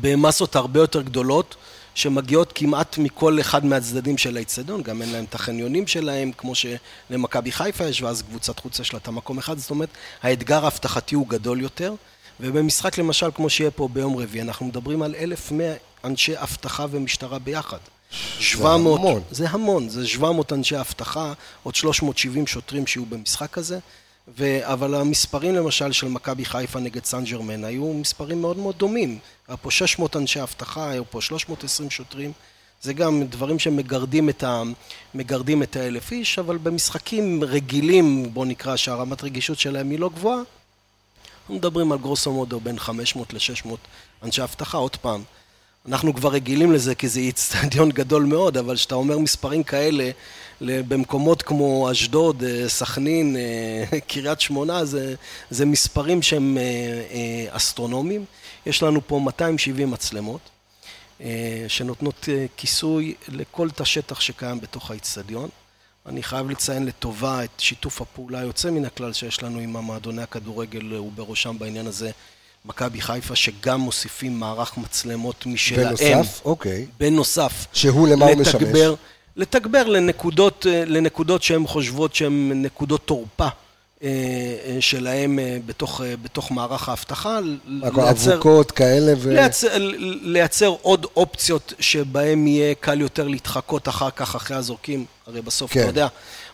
במסות 0.01 0.57
הרבה 0.57 0.81
יותר 0.81 1.03
גדולות, 1.03 1.57
שמגיעות 1.95 2.53
כמעט 2.55 2.99
מכל 2.99 3.41
אחד 3.41 3.65
מהצדדים 3.65 4.19
של 4.19 4.37
האיצטדיון, 4.37 4.83
גם 4.83 5.03
אין 5.03 5.13
להם 5.13 5.25
את 5.25 5.35
החניונים 5.35 5.87
שלהם, 5.87 6.33
כמו 6.33 6.53
שלמכבי 6.55 7.53
חיפה 7.53 7.85
יש, 7.85 8.03
ואז 8.03 8.23
קבוצת 8.23 8.59
חוץ 8.59 8.79
יש 8.79 8.93
לה 8.93 8.99
את 8.99 9.09
המקום 9.09 9.39
אחד, 9.39 9.59
זאת 9.59 9.71
אומרת, 9.71 9.89
האתגר 10.23 10.65
האבטחתי 10.65 11.15
הוא 11.15 11.29
גדול 11.29 11.61
יותר, 11.61 11.95
ובמשחק 12.41 12.99
למשל, 12.99 13.31
כמו 13.35 13.51
שיהיה 13.51 13.71
פה 13.71 13.89
ביום 13.93 14.17
רביעי, 14.17 14.43
אנחנו 14.43 14.67
מדברים 14.67 15.03
על 15.03 15.15
1,100 15.15 15.75
אנשי 16.05 16.33
אבטחה 16.37 16.87
ומשטרה 16.91 17.39
ביחד. 17.39 17.79
700, 18.41 19.01
זה 19.01 19.09
המון. 19.09 19.23
זה 19.31 19.49
המון, 19.49 19.89
זה 19.89 20.07
700 20.07 20.53
אנשי 20.53 20.81
אבטחה, 20.81 21.33
עוד 21.63 21.75
370 21.75 22.47
שוטרים 22.47 22.87
שיהיו 22.87 23.07
במשחק 23.07 23.59
הזה. 23.59 23.79
ו... 24.29 24.59
אבל 24.73 24.95
המספרים 24.95 25.55
למשל 25.55 25.93
של 25.93 26.09
מכבי 26.09 26.45
חיפה 26.45 26.81
נגד 26.81 27.05
סן 27.05 27.25
ג'רמן 27.25 27.65
היו 27.65 27.93
מספרים 27.93 28.41
מאוד 28.41 28.57
מאוד 28.57 28.77
דומים. 28.79 29.19
היה 29.49 29.57
פה 29.57 29.71
600 29.71 30.17
אנשי 30.17 30.43
אבטחה, 30.43 30.91
היו 30.91 31.11
פה 31.11 31.21
320 31.21 31.91
שוטרים. 31.91 32.33
זה 32.83 32.93
גם 32.93 33.23
דברים 33.23 33.59
שמגרדים 33.59 34.29
את, 34.29 34.43
ה... 34.43 34.63
את 35.63 35.77
האלף 35.77 36.13
איש, 36.13 36.39
אבל 36.39 36.59
במשחקים 36.59 37.45
רגילים, 37.45 38.35
בוא 38.35 38.47
נקרא 38.47 38.77
שהרמת 38.77 39.25
רגישות 39.25 39.59
שלהם 39.59 39.91
היא 39.91 39.99
לא 39.99 40.09
גבוהה, 40.09 40.39
אנחנו 41.41 41.55
מדברים 41.55 41.93
על 41.93 41.99
גרוסו 41.99 42.33
מודו 42.33 42.61
בין 42.61 42.79
500 42.79 43.35
ל-600 43.35 43.69
אנשי 44.23 44.43
אבטחה, 44.43 44.79
עוד 44.79 44.97
פעם. 44.97 45.23
אנחנו 45.89 46.15
כבר 46.15 46.29
רגילים 46.33 46.73
לזה 46.73 46.95
כי 46.95 47.09
זה 47.09 47.21
איצטדיון 47.21 47.91
גדול 48.01 48.25
מאוד, 48.25 48.57
אבל 48.57 48.77
כשאתה 48.77 48.95
אומר 48.95 49.19
מספרים 49.19 49.63
כאלה 49.63 50.11
במקומות 50.61 51.43
כמו 51.43 51.93
אשדוד, 51.93 52.45
אה, 52.45 52.69
סכנין, 52.69 53.37
אה, 53.37 54.01
קריית 54.09 54.41
שמונה, 54.41 54.85
זה, 54.85 55.15
זה 55.51 55.67
מספרים 55.67 56.23
שהם 56.23 56.59
אה, 56.59 57.57
אסטרונומיים. 57.57 58.25
יש 58.67 58.83
לנו 58.83 59.01
פה 59.07 59.19
270 59.19 59.91
מצלמות, 59.91 60.41
שנותנות 61.69 62.29
כיסוי 62.57 63.15
לכל 63.29 63.71
תא 63.71 63.85
שטח 63.85 64.21
שקיים 64.21 64.61
בתוך 64.61 64.91
האיצטדיון. 64.91 65.49
אני 66.07 66.23
חייב 66.23 66.51
לציין 66.51 66.87
לטובה 66.87 67.45
את 67.45 67.51
שיתוף 67.59 68.01
הפעולה 68.01 68.39
היוצא 68.39 68.71
מן 68.71 68.85
הכלל 68.85 69.13
שיש 69.13 69.43
לנו 69.43 69.59
עם 69.59 69.77
המועדוני 69.77 70.23
הכדורגל 70.23 70.95
ובראשם 70.95 71.59
בעניין 71.59 71.87
הזה 71.87 72.11
מכבי 72.67 73.01
חיפה, 73.01 73.37
שגם 73.37 73.81
מוסיפים 73.81 74.41
מערך 74.41 74.77
מצלמות 74.77 75.47
משלהם. 75.47 75.89
בנוסף? 75.89 76.41
אוקיי. 76.45 76.87
בנוסף. 77.01 77.67
שהוא 77.73 78.09
למה 78.09 78.27
הוא 78.27 78.35
משמש? 78.35 78.63
לתגבר 79.37 79.87
לנקודות, 79.87 80.67
לנקודות 80.71 81.43
שהן 81.43 81.67
חושבות 81.67 82.15
שהן 82.15 82.63
נקודות 82.63 83.07
תורפה 83.07 83.49
אה, 84.03 84.09
אה, 84.09 84.77
שלהם 84.81 85.39
אה, 85.39 85.59
בתוך, 85.67 86.01
בתוך 86.23 86.51
מערך 86.51 86.89
האבטחה. 86.89 87.39
לייצר... 87.67 88.35
אבוקות 88.35 88.71
כאלה 88.71 89.13
ו... 89.19 89.31
לייצר, 89.31 89.69
לייצר 90.23 90.75
עוד 90.83 91.07
אופציות 91.17 91.73
שבהם 91.81 92.47
יהיה 92.47 92.75
קל 92.75 93.01
יותר 93.01 93.29
להתחקות 93.29 93.89
אחר 93.89 94.11
כך, 94.11 94.35
אחרי 94.35 94.57
הזורקים. 94.57 95.05
הרי 95.27 95.43
בסוף, 95.43 95.73
כן. 95.73 95.81
אתה 95.81 95.89
יודע, 95.89 96.07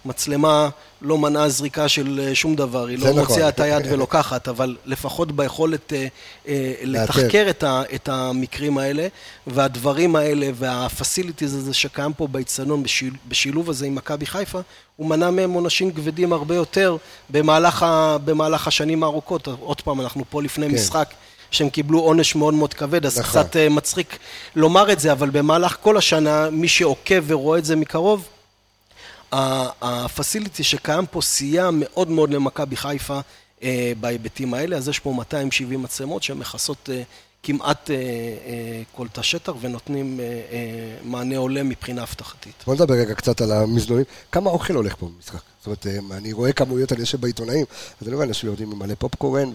מצלמה 0.05 0.69
לא 1.03 1.19
מנעה 1.19 1.49
זריקה 1.49 1.89
של 1.89 2.21
אה, 2.23 2.35
שום 2.35 2.57
דבר, 2.57 2.87
היא 2.87 2.99
לא 2.99 3.11
נכון. 3.11 3.21
מוציאה 3.21 3.49
את 3.49 3.61
היד 3.61 3.83
ולוקחת, 3.91 4.49
אבל 4.49 4.77
לפחות 4.87 5.33
ביכולת 5.33 5.93
אה, 5.93 6.07
אה, 6.49 6.75
לתחקר 6.83 7.47
את, 7.51 7.63
ה, 7.63 7.83
את 7.95 8.09
המקרים 8.09 8.79
האלה, 8.79 9.07
והדברים 9.47 10.17
האלה 10.17 10.49
והפסיליטיז 10.55 11.55
הזה 11.55 11.75
שקיים 11.75 12.13
פה 12.13 12.27
באיצטדיון, 12.27 12.83
בשיל, 12.83 13.15
בשילוב 13.29 13.71
הזה 13.71 13.87
עם 13.87 13.95
מכבי 13.95 14.27
חיפה, 14.27 14.61
הוא 14.97 15.07
מנע 15.07 15.31
מהם 15.31 15.53
עונשים 15.53 15.93
כבדים 15.93 16.33
הרבה 16.33 16.55
יותר 16.55 16.97
במהלך, 17.31 17.83
ה, 17.83 18.17
במהלך 18.25 18.67
השנים 18.67 19.03
הארוכות. 19.03 19.49
עוד 19.61 19.81
פעם, 19.81 20.01
אנחנו 20.01 20.25
פה 20.31 20.43
לפני 20.43 20.69
כן. 20.69 20.75
משחק. 20.75 21.15
שהם 21.51 21.71
קיבלו 21.71 22.01
עונש 22.01 22.35
מאוד 22.35 22.55
מאוד 22.55 22.75
כבד, 22.75 23.07
אז 23.07 23.19
נכון. 23.19 23.43
קצת 23.43 23.57
מצחיק 23.71 24.19
לומר 24.57 24.93
את 24.93 25.01
זה, 25.01 25.13
אבל 25.13 25.31
במהלך 25.31 25.77
כל 25.81 25.97
השנה, 25.97 26.51
מי 26.51 26.69
שעוקב 26.69 27.23
ורואה 27.27 27.59
את 27.59 27.65
זה 27.65 27.77
מקרוב, 27.77 28.29
הפסיליטי 29.33 30.63
שקיים 30.65 31.07
פה 31.07 31.21
סייע 31.21 31.71
מאוד 31.73 32.11
מאוד 32.11 32.31
למכבי 32.31 32.77
חיפה 32.77 33.21
אה, 33.63 33.93
בהיבטים 34.01 34.55
האלה, 34.55 34.77
אז 34.77 34.89
יש 34.89 34.99
פה 34.99 35.13
270 35.13 35.83
מצלמות 35.83 36.23
שמכסות 36.23 36.91
אה, 36.93 37.03
כמעט 37.43 37.91
אה, 37.91 37.97
כל 38.93 39.09
תא 39.09 39.23
שטח 39.23 39.53
ונותנים 39.61 40.21
מענה 41.05 41.37
הולם 41.37 41.69
מבחינה 41.69 42.03
אבטחתית. 42.03 42.55
בוא 42.67 42.75
נדבר 42.75 42.95
רגע 42.95 43.15
קצת 43.15 43.41
על 43.41 43.53
המזנונים. 43.53 44.05
כמה 44.33 44.51
אוכל 44.51 44.75
הולך 44.75 44.97
פה 44.97 45.07
במשחק? 45.07 45.41
זאת 45.65 45.67
אומרת, 45.67 45.87
אני 46.17 46.33
רואה 46.33 46.53
כמויות, 46.53 46.93
אני 46.93 47.01
יושב 47.01 47.21
בעיתונאים, 47.21 47.65
אז 48.01 48.09
אני 48.09 48.17
רואה 48.17 48.27
אנשים 48.27 48.47
יורדים 48.47 48.73
עם 48.73 48.79
מלא 48.79 48.95
פופקורן 48.99 49.51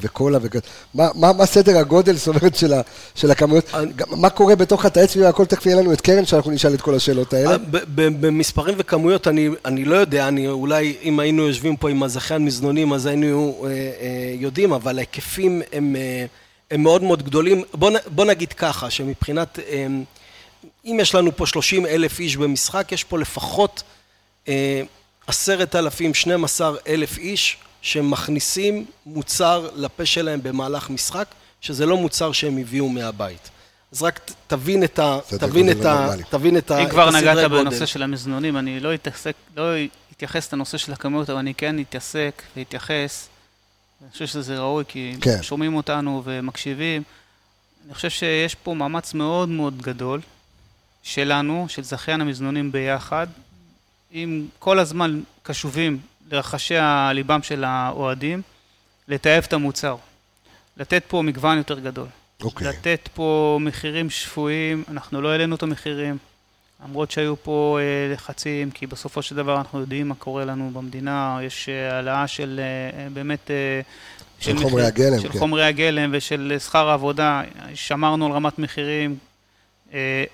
וקולה 0.00 0.38
וכזה. 0.42 0.60
מה, 0.94 1.08
מה, 1.14 1.32
מה 1.32 1.46
סדר 1.46 1.78
הגודל, 1.78 2.16
זאת 2.16 2.28
אומרת, 2.28 2.56
של, 2.56 2.72
ה, 2.72 2.80
של 3.14 3.30
הכמויות? 3.30 3.74
אני... 3.74 3.92
מה 4.10 4.30
קורה 4.30 4.56
בתוך 4.56 4.84
התאי 4.84 5.06
צביבה? 5.06 5.28
הכל 5.28 5.46
תכף 5.46 5.66
יהיה 5.66 5.76
לנו 5.76 5.92
את 5.92 6.00
קרן, 6.00 6.24
שאנחנו 6.24 6.50
נשאל 6.50 6.74
את 6.74 6.80
כל 6.80 6.94
השאלות 6.94 7.32
האלה. 7.34 7.56
במספרים 7.94 8.74
וכמויות 8.78 9.28
אני, 9.28 9.48
אני 9.64 9.84
לא 9.84 9.96
יודע, 9.96 10.28
אני 10.28 10.48
אולי 10.48 10.96
אם 11.02 11.20
היינו 11.20 11.42
יושבים 11.42 11.76
פה 11.76 11.90
עם 11.90 12.02
הזכיין 12.02 12.44
מזנונים, 12.44 12.92
אז 12.92 13.06
היינו 13.06 13.64
אה, 13.64 13.68
אה, 13.70 14.34
יודעים, 14.38 14.72
אבל 14.72 14.98
ההיקפים 14.98 15.62
הם, 15.72 15.96
אה, 15.96 16.24
הם 16.72 16.82
מאוד 16.82 17.02
מאוד 17.02 17.22
גדולים. 17.22 17.62
בוא, 17.74 17.90
בוא 18.06 18.24
נגיד 18.24 18.52
ככה, 18.52 18.90
שמבחינת, 18.90 19.58
אה, 19.58 19.86
אם 20.84 20.98
יש 21.00 21.14
לנו 21.14 21.36
פה 21.36 21.46
30 21.46 21.86
אלף 21.86 22.20
איש 22.20 22.36
במשחק, 22.36 22.92
יש 22.92 23.04
פה 23.04 23.18
לפחות... 23.18 23.82
אה, 24.48 24.82
עשרת 25.26 25.76
אלפים, 25.76 26.14
שנים 26.14 26.44
עשר 26.44 26.76
אלף 26.88 27.18
איש 27.18 27.56
שמכניסים 27.82 28.84
מוצר 29.06 29.68
לפה 29.74 30.06
שלהם 30.06 30.42
במהלך 30.42 30.90
משחק, 30.90 31.26
שזה 31.60 31.86
לא 31.86 31.96
מוצר 31.96 32.32
שהם 32.32 32.58
הביאו 32.58 32.88
מהבית. 32.88 33.50
אז 33.92 34.02
רק 34.02 34.20
תבין 34.46 34.84
את 34.84 34.98
ה... 34.98 35.18
תבין 35.28 35.70
את 35.70 35.84
ה... 35.84 36.08
תבין 36.30 36.56
את 36.56 36.70
ה... 36.70 36.82
אם 36.82 36.88
כבר 36.88 37.10
נגעת 37.10 37.50
בנושא 37.50 37.86
של 37.86 38.02
המזנונים, 38.02 38.56
אני 38.56 38.80
לא 38.80 38.94
אתעסק, 38.94 39.34
לא 39.56 39.62
אתייחס 40.12 40.52
לנושא 40.52 40.78
של 40.78 40.92
הכמויות, 40.92 41.30
אבל 41.30 41.38
אני 41.38 41.54
כן 41.54 41.78
אתעסק 41.80 42.42
ואתייחס. 42.56 43.28
אני 44.02 44.10
חושב 44.10 44.26
שזה 44.26 44.58
ראוי, 44.58 44.84
כי 44.88 45.16
כן. 45.20 45.42
שומעים 45.42 45.74
אותנו 45.74 46.22
ומקשיבים. 46.24 47.02
אני 47.86 47.94
חושב 47.94 48.10
שיש 48.10 48.54
פה 48.54 48.74
מאמץ 48.74 49.14
מאוד 49.14 49.48
מאוד 49.48 49.82
גדול 49.82 50.20
שלנו, 51.02 51.66
של 51.68 51.82
זכיין 51.82 52.20
המזנונים 52.20 52.72
ביחד, 52.72 53.26
אם 54.12 54.46
כל 54.58 54.78
הזמן 54.78 55.20
קשובים 55.42 55.98
לרחשי 56.30 56.76
הליבם 56.76 57.42
של 57.42 57.64
האוהדים, 57.64 58.42
לתעב 59.08 59.44
את 59.48 59.52
המוצר. 59.52 59.96
לתת 60.76 61.02
פה 61.08 61.22
מגוון 61.22 61.58
יותר 61.58 61.78
גדול. 61.78 62.06
אוקיי. 62.42 62.66
Okay. 62.66 62.70
לתת 62.70 63.08
פה 63.14 63.58
מחירים 63.60 64.10
שפויים, 64.10 64.84
אנחנו 64.88 65.20
לא 65.20 65.28
העלינו 65.32 65.56
את 65.56 65.62
המחירים, 65.62 66.18
למרות 66.88 67.10
שהיו 67.10 67.34
פה 67.42 67.78
אה, 67.80 68.14
לחצים, 68.14 68.70
כי 68.70 68.86
בסופו 68.86 69.22
של 69.22 69.36
דבר 69.36 69.56
אנחנו 69.58 69.80
יודעים 69.80 70.08
מה 70.08 70.14
קורה 70.14 70.44
לנו 70.44 70.70
במדינה, 70.72 71.38
יש 71.42 71.68
אה, 71.68 71.96
העלאה 71.96 72.26
של 72.26 72.60
אה, 72.62 73.08
באמת... 73.08 73.50
אה, 73.50 73.80
של, 74.40 74.58
של 74.58 74.62
חומרי 74.62 74.86
הגלם, 74.86 75.20
של 75.20 75.32
כן. 75.32 75.38
חומרי 75.38 75.64
הגלם 75.64 76.10
ושל 76.12 76.56
שכר 76.58 76.88
העבודה, 76.88 77.42
שמרנו 77.74 78.26
על 78.26 78.32
רמת 78.32 78.58
מחירים. 78.58 79.16
אה, 79.94 80.24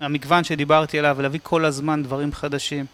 המגוון 0.00 0.44
שדיברתי 0.44 0.98
עליו, 0.98 1.16
להביא 1.22 1.40
כל 1.42 1.64
הזמן 1.64 2.02
דברים 2.02 2.32
חדשים. 2.32 2.86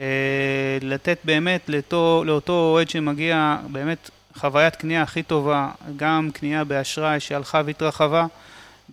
אה, 0.00 0.78
לתת 0.80 1.18
באמת 1.24 1.68
לאותו, 1.68 2.22
לאותו 2.26 2.52
אוהד 2.52 2.90
שמגיע 2.90 3.56
באמת 3.72 4.10
חוויית 4.34 4.76
קנייה 4.76 5.02
הכי 5.02 5.22
טובה, 5.22 5.70
גם 5.96 6.30
קנייה 6.34 6.64
באשראי 6.64 7.20
שהלכה 7.20 7.62
והתרחבה. 7.64 8.26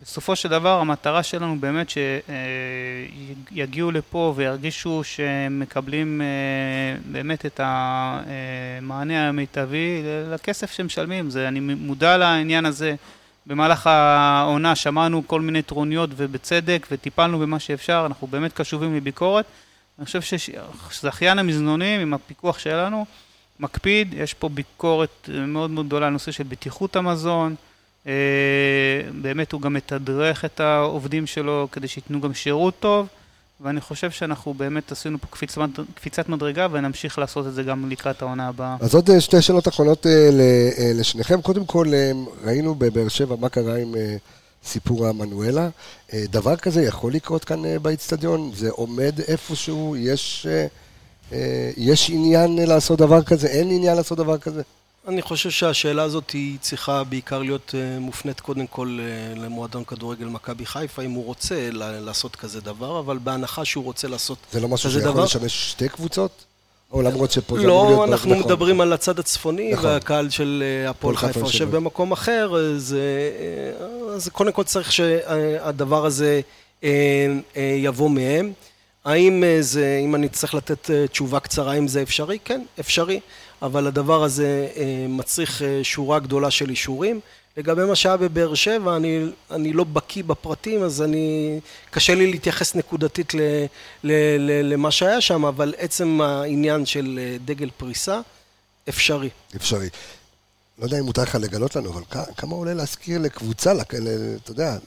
בסופו 0.01 0.35
של 0.35 0.49
דבר 0.49 0.79
המטרה 0.79 1.23
שלנו 1.23 1.59
באמת 1.59 1.87
שיגיעו 3.51 3.91
לפה 3.91 4.33
וירגישו 4.35 5.03
שהם 5.03 5.59
מקבלים 5.59 6.21
אה, 6.21 6.97
באמת 7.11 7.45
את 7.45 7.59
המענה 7.63 9.29
המיטבי 9.29 10.01
לכסף 10.33 10.71
שהם 10.71 10.85
משלמים. 10.85 11.29
זה, 11.29 11.47
אני 11.47 11.59
מודע 11.59 12.17
לעניין 12.17 12.65
הזה. 12.65 12.95
במהלך 13.47 13.87
העונה 13.87 14.75
שמענו 14.75 15.27
כל 15.27 15.41
מיני 15.41 15.61
טרוניות 15.61 16.09
ובצדק 16.15 16.87
וטיפלנו 16.91 17.39
במה 17.39 17.59
שאפשר, 17.59 18.03
אנחנו 18.05 18.27
באמת 18.27 18.53
קשובים 18.53 18.95
לביקורת. 18.95 19.45
אני 19.99 20.05
חושב 20.05 20.21
שזכיין 20.21 21.39
המזנונים 21.39 22.01
עם 22.01 22.13
הפיקוח 22.13 22.59
שלנו 22.59 23.05
מקפיד, 23.59 24.13
יש 24.13 24.33
פה 24.33 24.49
ביקורת 24.49 25.29
מאוד 25.47 25.69
מאוד 25.69 25.85
גדולה 25.85 26.07
על 26.07 26.13
נושא 26.13 26.31
של 26.31 26.43
בטיחות 26.43 26.95
המזון, 26.95 27.51
אה, 27.51 27.74
באמת 29.21 29.51
הוא 29.51 29.61
גם 29.61 29.73
מתדרך 29.73 30.45
את 30.45 30.59
העובדים 30.59 31.27
שלו 31.27 31.67
כדי 31.71 31.87
שייתנו 31.87 32.21
גם 32.21 32.33
שירות 32.33 32.73
טוב, 32.79 33.07
ואני 33.61 33.81
חושב 33.81 34.11
שאנחנו 34.11 34.53
באמת 34.53 34.91
עשינו 34.91 35.17
פה 35.21 35.27
קפיצת, 35.29 35.61
קפיצת 35.95 36.29
מדרגה 36.29 36.67
ונמשיך 36.71 37.19
לעשות 37.19 37.47
את 37.47 37.53
זה 37.53 37.63
גם 37.63 37.89
לקראת 37.89 38.21
העונה 38.21 38.47
הבאה. 38.47 38.75
אז 38.79 38.95
עוד 38.95 39.09
אה, 39.09 39.21
שתי 39.21 39.41
שאלות 39.41 39.67
אחרונות 39.67 40.05
אה, 40.07 40.29
לשניכם. 40.95 41.41
קודם 41.41 41.65
כל, 41.65 41.87
ראינו 42.43 42.75
בבאר 42.75 43.07
שבע 43.07 43.35
מה 43.35 43.49
קרה 43.49 43.77
עם... 43.77 43.95
סיפור 44.65 45.07
המנואלה. 45.07 45.69
אה, 46.13 46.23
דבר 46.29 46.55
כזה 46.55 46.83
יכול 46.83 47.13
לקרות 47.13 47.45
כאן 47.45 47.65
אה, 47.65 47.79
באיצטדיון? 47.79 48.51
זה 48.55 48.69
עומד 48.69 49.19
איפשהו? 49.27 49.95
יש, 49.97 50.47
אה, 51.31 51.71
יש 51.77 52.09
עניין 52.09 52.55
לעשות 52.57 52.99
דבר 52.99 53.23
כזה? 53.23 53.47
אין 53.47 53.71
עניין 53.71 53.97
לעשות 53.97 54.17
דבר 54.17 54.37
כזה? 54.37 54.61
אני 55.07 55.21
חושב 55.21 55.49
שהשאלה 55.49 56.03
הזאת 56.03 56.29
היא 56.29 56.57
צריכה 56.61 57.03
בעיקר 57.03 57.39
להיות 57.39 57.75
מופנית 57.99 58.39
קודם 58.39 58.67
כל 58.67 58.99
למועדון 59.35 59.83
כדורגל 59.83 60.25
מכבי 60.25 60.65
חיפה, 60.65 61.01
אם 61.01 61.11
הוא 61.11 61.25
רוצה 61.25 61.69
לעשות 61.71 62.35
כזה 62.35 62.61
דבר, 62.61 62.99
אבל 62.99 63.17
בהנחה 63.17 63.65
שהוא 63.65 63.83
רוצה 63.83 64.07
לעשות 64.07 64.37
כזה 64.37 64.47
דבר... 64.49 64.59
זה 64.59 64.67
לא 64.67 64.73
משהו 64.73 64.91
שיכול 64.91 65.23
לשמש 65.23 65.71
שתי 65.71 65.89
קבוצות? 65.89 66.45
או 66.91 67.01
למרות 67.01 67.31
שפה 67.31 67.55
זה 67.55 67.61
אמור 67.61 67.83
לא, 67.83 67.85
להיות... 67.87 67.99
לא, 67.99 68.13
אנחנו 68.13 68.29
נכון. 68.35 68.43
מדברים 68.45 68.81
על 68.81 68.93
הצד 68.93 69.19
הצפוני, 69.19 69.73
נכון. 69.73 69.85
והקהל 69.85 70.29
של 70.29 70.63
אה, 70.65 70.89
הפועל 70.89 71.17
חיפה 71.17 71.39
יושב 71.39 71.75
במקום 71.75 72.11
אחר, 72.11 72.55
אז, 72.55 72.95
אז 74.15 74.29
קודם 74.29 74.51
כל 74.51 74.63
צריך 74.63 74.91
שהדבר 74.91 76.05
הזה 76.05 76.41
אה, 76.83 76.89
אה, 77.57 77.75
יבוא 77.77 78.09
מהם. 78.09 78.53
האם 79.05 79.43
זה, 79.59 80.01
אם 80.03 80.15
אני 80.15 80.29
צריך 80.29 80.53
לתת 80.53 80.89
תשובה 81.11 81.39
קצרה, 81.39 81.73
האם 81.73 81.87
זה 81.87 82.01
אפשרי? 82.01 82.39
כן, 82.45 82.61
אפשרי, 82.79 83.19
אבל 83.61 83.87
הדבר 83.87 84.23
הזה 84.23 84.67
מצריך 85.09 85.61
שורה 85.83 86.19
גדולה 86.19 86.51
של 86.51 86.69
אישורים. 86.69 87.19
לגבי 87.57 87.85
מה 87.85 87.95
שהיה 87.95 88.17
בבאר 88.17 88.53
שבע, 88.53 88.95
אני, 88.95 89.25
אני 89.51 89.73
לא 89.73 89.83
בקיא 89.83 90.23
בפרטים, 90.23 90.83
אז 90.83 91.01
אני... 91.01 91.59
קשה 91.91 92.15
לי 92.15 92.31
להתייחס 92.31 92.75
נקודתית 92.75 93.33
ל, 93.33 93.39
ל, 94.03 94.11
ל, 94.39 94.73
למה 94.73 94.91
שהיה 94.91 95.21
שם, 95.21 95.45
אבל 95.45 95.73
עצם 95.77 96.21
העניין 96.21 96.85
של 96.85 97.19
אה, 97.21 97.37
דגל 97.45 97.69
פריסה, 97.77 98.21
אפשרי. 98.89 99.29
אפשרי. 99.55 99.89
לא 100.79 100.85
יודע 100.85 100.99
אם 100.99 101.03
מותר 101.03 101.21
לך 101.21 101.35
לגלות 101.35 101.75
לנו, 101.75 101.89
אבל 101.89 102.01
כמה 102.37 102.55
עולה 102.55 102.73
להזכיר 102.73 103.19
לקבוצה, 103.19 103.71
אתה 103.81 104.51
יודע, 104.51 104.77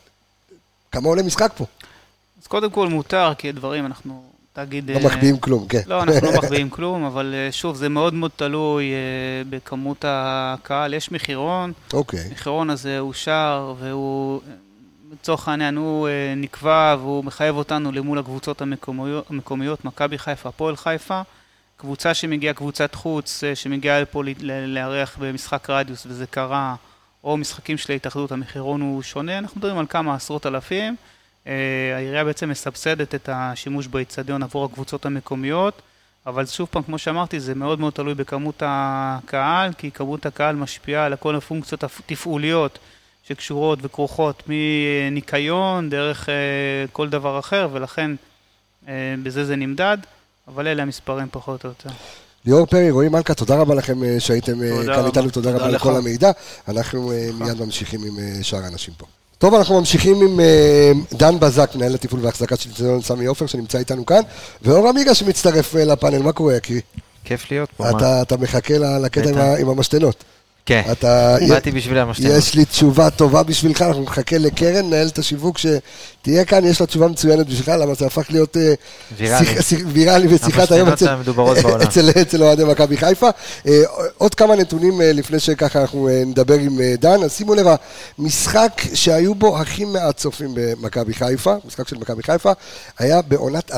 כמה 0.92 1.08
עולה 1.08 1.22
משחק 1.22 1.52
פה? 1.56 1.64
אז 2.42 2.46
קודם 2.46 2.70
כל 2.70 2.88
מותר, 2.88 3.32
כי 3.38 3.48
הדברים, 3.48 3.86
אנחנו 3.86 4.22
תגיד... 4.66 4.90
לא 4.90 5.00
מחביאים 5.00 5.38
כלום, 5.38 5.68
כן. 5.68 5.80
לא, 5.86 6.02
אנחנו 6.02 6.26
לא 6.26 6.32
מחביאים 6.42 6.70
כלום, 6.70 7.04
אבל 7.04 7.34
שוב, 7.50 7.76
זה 7.76 7.88
מאוד 7.88 8.14
מאוד 8.14 8.30
תלוי 8.36 8.92
בכמות 9.50 10.04
הקהל. 10.08 10.94
יש 10.94 11.12
מחירון, 11.12 11.72
אוקיי. 11.92 12.20
המחירון 12.20 12.70
הזה 12.70 12.98
אושר, 12.98 13.74
והוא, 13.78 14.40
לצורך 15.12 15.48
העניין, 15.48 15.76
הוא 15.76 16.08
נקבע 16.36 16.96
והוא 16.98 17.24
מחייב 17.24 17.56
אותנו 17.56 17.92
למול 17.92 18.18
הקבוצות 18.18 18.62
המקומיות, 19.30 19.84
מכבי 19.84 20.18
חיפה, 20.18 20.48
הפועל 20.48 20.76
חיפה. 20.76 21.20
קבוצה 21.76 22.14
שמגיעה, 22.14 22.54
קבוצת 22.54 22.94
חוץ, 22.94 23.42
שמגיעה 23.54 24.00
לפה 24.00 24.22
לארח 24.66 25.16
במשחק 25.20 25.70
רדיוס, 25.70 26.06
וזה 26.06 26.26
קרה, 26.26 26.74
או 27.24 27.36
משחקים 27.36 27.78
של 27.78 27.92
ההתאחדות, 27.92 28.32
המחירון 28.32 28.80
הוא 28.80 29.02
שונה, 29.02 29.38
אנחנו 29.38 29.58
מדברים 29.58 29.78
על 29.78 29.86
כמה 29.88 30.14
עשרות 30.14 30.46
אלפים. 30.46 30.96
אה, 31.46 31.52
העירייה 31.96 32.24
בעצם 32.24 32.48
מסבסדת 32.48 33.14
את 33.14 33.28
השימוש 33.32 33.86
באיצטדיון 33.86 34.42
עבור 34.42 34.64
הקבוצות 34.64 35.06
המקומיות, 35.06 35.82
אבל 36.26 36.46
שוב 36.46 36.68
פעם, 36.70 36.82
כמו 36.82 36.98
שאמרתי, 36.98 37.40
זה 37.40 37.54
מאוד 37.54 37.80
מאוד 37.80 37.92
תלוי 37.92 38.14
בכמות 38.14 38.62
הקהל, 38.66 39.72
כי 39.78 39.90
כמות 39.90 40.26
הקהל 40.26 40.56
משפיעה 40.56 41.04
על 41.04 41.16
כל 41.16 41.36
הפונקציות 41.36 41.84
התפעוליות 41.84 42.78
שקשורות 43.28 43.78
וכרוכות 43.82 44.42
מניקיון, 44.46 45.90
דרך 45.90 46.28
אה, 46.28 46.34
כל 46.92 47.08
דבר 47.08 47.38
אחר, 47.38 47.68
ולכן 47.72 48.10
אה, 48.88 49.14
בזה 49.22 49.44
זה 49.44 49.56
נמדד, 49.56 49.98
אבל 50.48 50.66
אלה 50.66 50.82
המספרים 50.82 51.26
פחות 51.30 51.64
או 51.64 51.68
יותר. 51.68 51.90
ליאור 52.44 52.66
פרי, 52.66 52.90
רועי 52.90 53.08
מלכה, 53.08 53.34
תודה 53.34 53.56
רבה 53.56 53.74
לכם 53.74 54.18
שהייתם 54.18 54.58
כאן 54.86 55.06
איתנו, 55.06 55.30
תודה 55.30 55.50
רבה 55.50 55.68
לכל 55.68 55.96
המידע. 55.96 56.30
אנחנו 56.68 57.12
מיד 57.38 57.60
ממשיכים 57.60 58.00
עם 58.04 58.42
שאר 58.42 58.64
האנשים 58.64 58.94
פה. 58.94 59.06
טוב, 59.38 59.54
אנחנו 59.54 59.78
ממשיכים 59.78 60.22
עם 60.22 60.40
uh, 60.40 61.16
דן 61.16 61.40
בזק, 61.40 61.70
מנהל 61.74 61.94
התפעול 61.94 62.24
והחזקה 62.24 62.56
של 62.56 62.74
ציון 62.74 63.02
סמי 63.02 63.26
עופר, 63.26 63.46
שנמצא 63.46 63.78
איתנו 63.78 64.06
כאן, 64.06 64.20
ואור 64.62 64.88
עמיגה 64.88 65.14
שמצטרף 65.14 65.74
uh, 65.74 65.78
לפאנל, 65.78 66.22
מה 66.22 66.32
קורה, 66.32 66.56
יקירי? 66.56 66.80
כיף 67.24 67.50
להיות 67.50 67.68
פה, 67.76 67.90
אתה, 68.22 68.36
מחכה 68.36 68.74
לקטע 68.78 69.30
עם, 69.30 69.38
עם 69.38 69.68
המשתנות. 69.68 70.24
כן, 70.68 70.82
אתה, 70.92 71.36
באתי 71.48 71.70
בשביל 71.70 71.98
המשתנות. 71.98 72.32
יש 72.38 72.54
לי 72.54 72.64
תשובה 72.64 73.10
טובה 73.10 73.42
בשבילך, 73.42 73.82
אנחנו 73.82 74.02
נחכה 74.02 74.38
לקרן, 74.38 74.90
נהל 74.90 75.06
את 75.06 75.18
השיווק 75.18 75.58
שתהיה 75.58 76.44
כאן, 76.44 76.64
יש 76.64 76.80
לה 76.80 76.86
תשובה 76.86 77.08
מצוינת 77.08 77.46
בשבילך, 77.46 77.68
למה 77.68 77.94
זה 77.94 78.06
הפך 78.06 78.26
להיות 78.30 78.56
אה, 78.56 78.74
ויראלי, 79.16 79.62
שיח, 79.62 79.80
ויראלי 79.86 80.28
בשיחת 80.28 80.72
היום 80.72 80.88
אצל, 80.88 81.16
אצל, 81.82 82.10
אצל 82.22 82.42
אוהדי 82.42 82.64
מכבי 82.64 82.96
חיפה. 82.96 83.28
אה, 83.66 83.82
עוד 84.18 84.34
כמה 84.34 84.56
נתונים 84.56 85.00
אה, 85.00 85.12
לפני 85.12 85.40
שככה 85.40 85.80
אנחנו 85.80 86.08
נדבר 86.26 86.54
עם 86.54 86.78
דן, 86.98 87.22
אז 87.22 87.32
שימו 87.32 87.54
לב, 87.54 87.66
המשחק 88.18 88.82
שהיו 88.94 89.34
בו 89.34 89.58
הכי 89.58 89.84
מעט 89.84 90.16
צופים 90.16 90.50
במכבי 90.54 91.14
חיפה, 91.14 91.54
משחק 91.64 91.88
של 91.88 91.96
מכבי 91.96 92.22
חיפה, 92.22 92.52
היה 92.98 93.22
בעונת 93.22 93.70
2017-2018, 93.70 93.74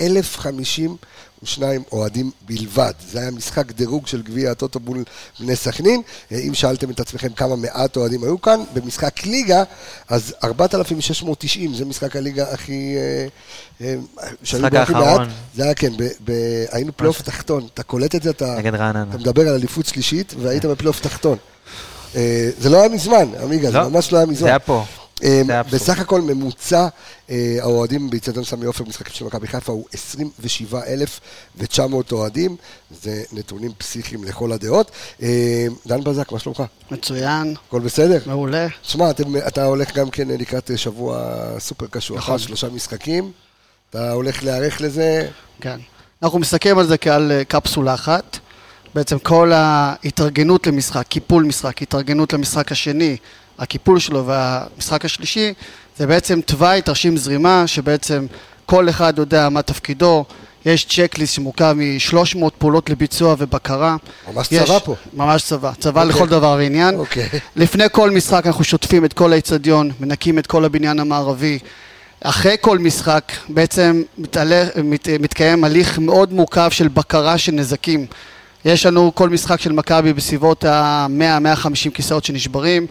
1050 0.00 0.96
ושניים 1.42 1.82
אוהדים 1.92 2.30
בלבד. 2.46 2.92
זה 3.10 3.20
היה 3.20 3.30
משחק 3.30 3.72
דירוג 3.72 4.06
של 4.06 4.22
גביע 4.22 4.50
הטוטו 4.50 4.80
מול 4.80 5.04
בני 5.40 5.56
סכנין. 5.56 6.02
אה, 6.32 6.38
אם 6.38 6.54
שאלתם 6.54 6.90
את 6.90 7.00
עצמכם 7.00 7.28
כמה 7.28 7.56
מעט 7.56 7.96
אוהדים 7.96 8.24
היו 8.24 8.40
כאן, 8.40 8.60
במשחק 8.74 9.26
ליגה, 9.26 9.62
אז 10.08 10.34
4,690, 10.44 11.74
זה 11.74 11.84
משחק 11.84 12.16
הליגה 12.16 12.52
הכי... 12.52 12.96
אה, 12.96 13.26
אה, 13.86 13.94
משחק 14.42 14.74
האחרון. 14.74 15.28
זה 15.54 15.64
היה 15.64 15.74
כן, 15.74 15.92
ב, 15.96 16.02
ב, 16.24 16.32
היינו 16.70 16.92
פלייאוף 16.96 17.22
תחתון. 17.22 17.66
אתה 17.74 17.82
קולט 17.82 18.14
את 18.14 18.22
זה? 18.22 18.30
אתה. 18.30 18.58
אתה 19.10 19.18
מדבר 19.18 19.48
על 19.48 19.54
אליפות 19.54 19.86
שלישית, 19.86 20.34
והיית 20.38 20.64
בפלייאוף 20.64 21.00
תחתון. 21.00 21.38
זה 22.58 22.70
לא 22.70 22.80
היה 22.80 22.88
מזמן, 22.88 23.28
אמיגו, 23.42 23.70
לא, 23.70 23.84
זה 23.84 23.90
ממש 23.90 24.12
לא 24.12 24.18
היה 24.18 24.26
מזמן. 24.26 24.40
זה 24.40 24.48
היה 24.48 24.58
פה. 24.58 24.84
אמ, 25.22 25.46
בסך 25.72 26.00
הכל 26.00 26.20
ממוצע 26.20 26.88
אה, 27.30 27.56
האוהדים 27.60 28.10
באיצטדיון 28.10 28.44
סמי 28.44 28.66
עופר 28.66 28.84
במשחקים 28.84 29.14
של 29.14 29.24
מכבי 29.24 29.46
חיפה 29.46 29.72
הוא 29.72 29.84
27,900 29.92 32.12
אוהדים, 32.12 32.56
זה 33.02 33.22
נתונים 33.32 33.72
פסיכיים 33.78 34.24
לכל 34.24 34.52
הדעות. 34.52 34.90
אמ, 35.22 35.26
דן 35.86 36.04
בזק, 36.04 36.32
מה 36.32 36.38
שלומך? 36.38 36.62
מצוין. 36.90 37.54
הכל 37.68 37.80
בסדר? 37.80 38.18
מעולה. 38.26 38.66
תשמע, 38.82 39.10
אתה 39.46 39.64
הולך 39.64 39.96
גם 39.96 40.10
כן 40.10 40.28
לקראת 40.28 40.70
שבוע 40.76 41.34
סופר 41.58 41.86
קשוח, 41.90 42.18
נכון. 42.18 42.38
שלושה 42.38 42.68
משחקים, 42.68 43.32
אתה 43.90 44.12
הולך 44.12 44.44
להיערך 44.44 44.80
לזה? 44.80 45.28
כן. 45.60 45.78
אנחנו 46.22 46.38
מסתכלים 46.38 46.78
על 46.78 46.86
זה 46.86 46.98
כעל 46.98 47.32
אה, 47.32 47.44
קפסולה 47.44 47.94
אחת. 47.94 48.38
בעצם 48.94 49.18
כל 49.18 49.52
ההתארגנות 49.54 50.66
למשחק, 50.66 51.06
קיפול 51.08 51.44
משחק, 51.44 51.82
התארגנות 51.82 52.32
למשחק 52.32 52.72
השני, 52.72 53.16
הקיפול 53.58 53.98
שלו 53.98 54.26
והמשחק 54.26 55.04
השלישי 55.04 55.54
זה 55.96 56.06
בעצם 56.06 56.40
תוואי 56.40 56.82
תרשים 56.82 57.16
זרימה 57.16 57.66
שבעצם 57.66 58.26
כל 58.66 58.88
אחד 58.88 59.18
יודע 59.18 59.48
מה 59.48 59.62
תפקידו 59.62 60.24
יש 60.66 60.86
צ'קליסט 60.86 61.34
שמורכב 61.34 61.74
מ-300 61.76 62.50
פעולות 62.58 62.90
לביצוע 62.90 63.34
ובקרה. 63.38 63.96
ממש 64.34 64.48
יש, 64.52 64.62
צבא 64.62 64.78
פה. 64.78 64.94
ממש 65.14 65.42
צבא, 65.42 65.72
צבא 65.80 66.02
okay. 66.02 66.04
לכל 66.04 66.18
אוקיי. 66.20 66.36
דבר 66.38 66.56
ועניין. 66.58 66.94
Okay. 66.94 66.98
אוקיי. 66.98 67.28
לפני 67.56 67.84
כל 67.92 68.10
משחק 68.10 68.46
אנחנו 68.46 68.64
שוטפים 68.64 69.04
את 69.04 69.12
כל 69.12 69.32
האיצטדיון, 69.32 69.90
מנקים 70.00 70.38
את 70.38 70.46
כל 70.46 70.64
הבניין 70.64 71.00
המערבי. 71.00 71.58
אחרי 72.20 72.56
כל 72.60 72.78
משחק 72.78 73.32
בעצם 73.48 74.02
מתעלה, 74.18 74.64
מת, 74.84 75.08
מתקיים 75.08 75.64
הליך 75.64 75.98
מאוד 75.98 76.32
מורכב 76.32 76.70
של 76.70 76.88
בקרה 76.88 77.38
של 77.38 77.52
נזקים. 77.52 78.06
יש 78.64 78.86
לנו 78.86 79.14
כל 79.14 79.28
משחק 79.28 79.60
של 79.60 79.72
מכבי 79.72 80.12
בסביבות 80.12 80.64
ה-100-150 80.64 81.90
כיסאות 81.94 82.24
שנשברים. 82.24 82.86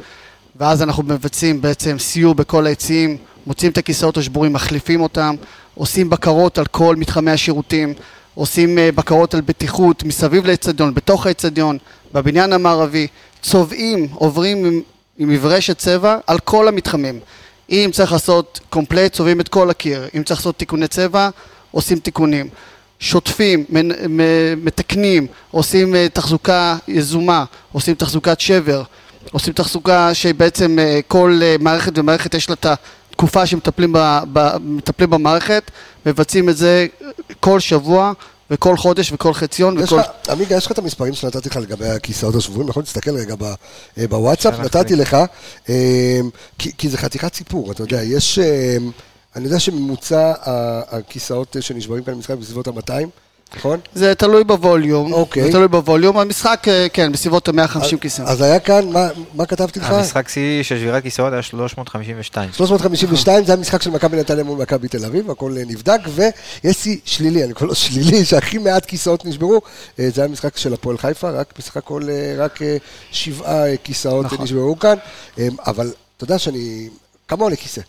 ואז 0.60 0.82
אנחנו 0.84 1.04
מבצעים 1.04 1.62
בעצם 1.62 2.00
סיור 2.00 2.36
בכל 2.36 2.68
היציעים, 2.68 3.18
מוצאים 3.48 3.72
את 3.72 3.78
הכיסאות 3.78 4.18
השבורים, 4.18 4.54
מחליפים 4.54 5.02
אותם, 5.02 5.36
עושים 5.76 6.10
בקרות 6.10 6.58
על 6.58 6.66
כל 6.66 6.96
מתחמי 6.96 7.32
השירותים, 7.32 7.94
עושים 8.36 8.78
אה, 8.78 8.92
בקרות 8.92 9.34
על 9.34 9.42
בטיחות 9.42 10.04
מסביב 10.04 10.46
לאצטדיון, 10.46 10.94
בתוך 10.94 11.26
האצטדיון, 11.26 11.78
בבניין 12.14 12.54
המערבי, 12.54 13.08
צובעים, 13.42 14.08
עוברים 14.14 14.66
עם, 14.66 14.82
עם 15.18 15.30
מברשת 15.30 15.78
צבע 15.78 16.18
על 16.28 16.40
כל 16.40 16.68
המתחמים. 16.68 17.20
אם 17.70 17.90
צריך 17.94 18.12
לעשות 18.12 18.60
קומפלט, 18.70 19.14
צובעים 19.14 19.42
את 19.42 19.48
כל 19.48 19.70
הקיר, 19.70 20.08
אם 20.18 20.24
צריך 20.24 20.40
לעשות 20.40 20.58
תיקוני 20.58 20.88
צבע, 20.88 21.30
עושים 21.72 22.00
תיקונים. 22.00 22.50
שוטפים, 23.00 23.66
מתקנים, 24.58 25.28
עושים 25.52 25.96
אה, 25.96 26.08
תחזוקה 26.14 26.78
יזומה, 26.88 27.46
עושים 27.72 27.96
תחזוקת 27.96 28.40
שבר, 28.40 28.84
עושים 29.32 29.54
תחזוקה 29.54 30.14
שבעצם 30.14 30.80
אה, 30.80 31.00
כל 31.08 31.40
אה, 31.44 31.56
מערכת 31.60 31.98
ומערכת 31.98 32.34
יש 32.34 32.50
לה 32.50 32.56
את 32.60 32.66
התקופה 32.66 33.46
שמטפלים 33.46 33.94
ב, 33.94 34.20
ב, 34.34 34.58
מטפלים 34.62 35.10
מבצעים 36.06 36.50
את 36.50 36.58
זה 36.58 36.88
כל 37.40 37.60
שבוע 37.60 38.12
וכל 38.52 38.78
חודש 38.78 39.12
וכל 39.12 39.34
חציון 39.34 39.78
וכל... 39.78 40.00
עמיגה, 40.30 40.58
יש 40.58 40.66
לך 40.66 40.72
את 40.72 40.78
המספרים 40.78 41.14
שנתתי 41.14 41.50
לך 41.50 41.56
לגבי 41.58 41.88
הכיסאות 41.88 42.36
השבויים, 42.36 42.70
נכון? 42.70 42.84
תסתכל 42.84 43.12
רגע 43.12 43.36
אה, 43.98 44.08
בוואטסאפ, 44.08 44.60
נתתי 44.60 44.96
לך, 44.96 45.18
כי, 46.58 46.72
כי 46.78 46.90
זה 46.90 46.98
חתיכת 46.98 47.34
סיפור, 47.34 47.72
אתה 47.72 47.84
יודע, 47.84 48.04
יש... 48.04 48.40
אני 49.40 49.48
יודע 49.48 49.60
שממוצע 49.60 50.34
הכיסאות 50.92 51.56
שנשברים 51.60 52.04
כאן 52.04 52.14
במשחק 52.14 52.36
בסביבות 52.36 52.68
ה-200, 52.68 52.92
נכון? 53.58 53.80
זה 53.94 54.16
תלוי 54.16 54.44
בווליום. 54.44 55.14
אוקיי. 55.14 55.44
זה 55.44 55.52
תלוי 55.52 55.68
בווליום. 55.68 56.18
המשחק, 56.18 56.68
אה, 56.68 56.88
כן, 56.94 57.12
בסביבות 57.12 57.48
ה-150 57.48 57.98
כיסאות. 58.02 58.30
אז 58.30 58.42
היה 58.42 58.60
כאן, 58.60 58.90
מה, 58.90 59.08
מה 59.34 59.46
כתבתי 59.46 59.80
לך? 59.80 59.92
המשחק 59.92 60.30
שיא 60.30 60.64
של 60.64 60.78
שבירת 60.78 61.04
כיסאות 61.04 61.34
היה 61.34 61.42
352. 61.42 62.50
352, 62.54 63.46
זה 63.46 63.54
המשחק 63.54 63.82
של 63.82 63.92
מכבי 63.92 64.18
נתניה 64.18 64.44
מול 64.44 64.62
מכבי 64.62 64.88
תל 64.88 65.06
אביב, 65.06 65.32
הכל 65.32 65.56
אה, 65.58 65.64
נבדק, 65.68 66.00
ויש 66.08 66.78
שיא 66.78 66.98
שלילי, 67.06 67.44
אני 67.44 67.54
קורא 67.54 67.70
לו 67.70 67.76
שלילי, 67.76 68.26
שהכי 68.30 68.58
מעט 68.58 68.86
כיסאות 68.86 69.26
נשברו, 69.26 69.62
אה, 70.00 70.10
זה 70.14 70.22
היה 70.22 70.28
משחק 70.28 70.58
של 70.58 70.74
הפועל 70.74 70.98
חיפה, 70.98 71.30
רק 71.30 71.54
בסך 71.58 71.78
הכל, 71.78 72.04
רק 72.38 72.60
שבעה 73.12 73.78
כיסאות 73.84 74.26
נכון. 74.26 74.42
נשברו 74.42 74.80
כאן, 74.80 74.96
אבל 75.68 75.92
אתה 76.18 76.24
יודע 76.24 76.40
שאני, 76.40 76.90
כמה 77.28 77.44
עולה 77.44 77.56
כיסא? 77.56 77.82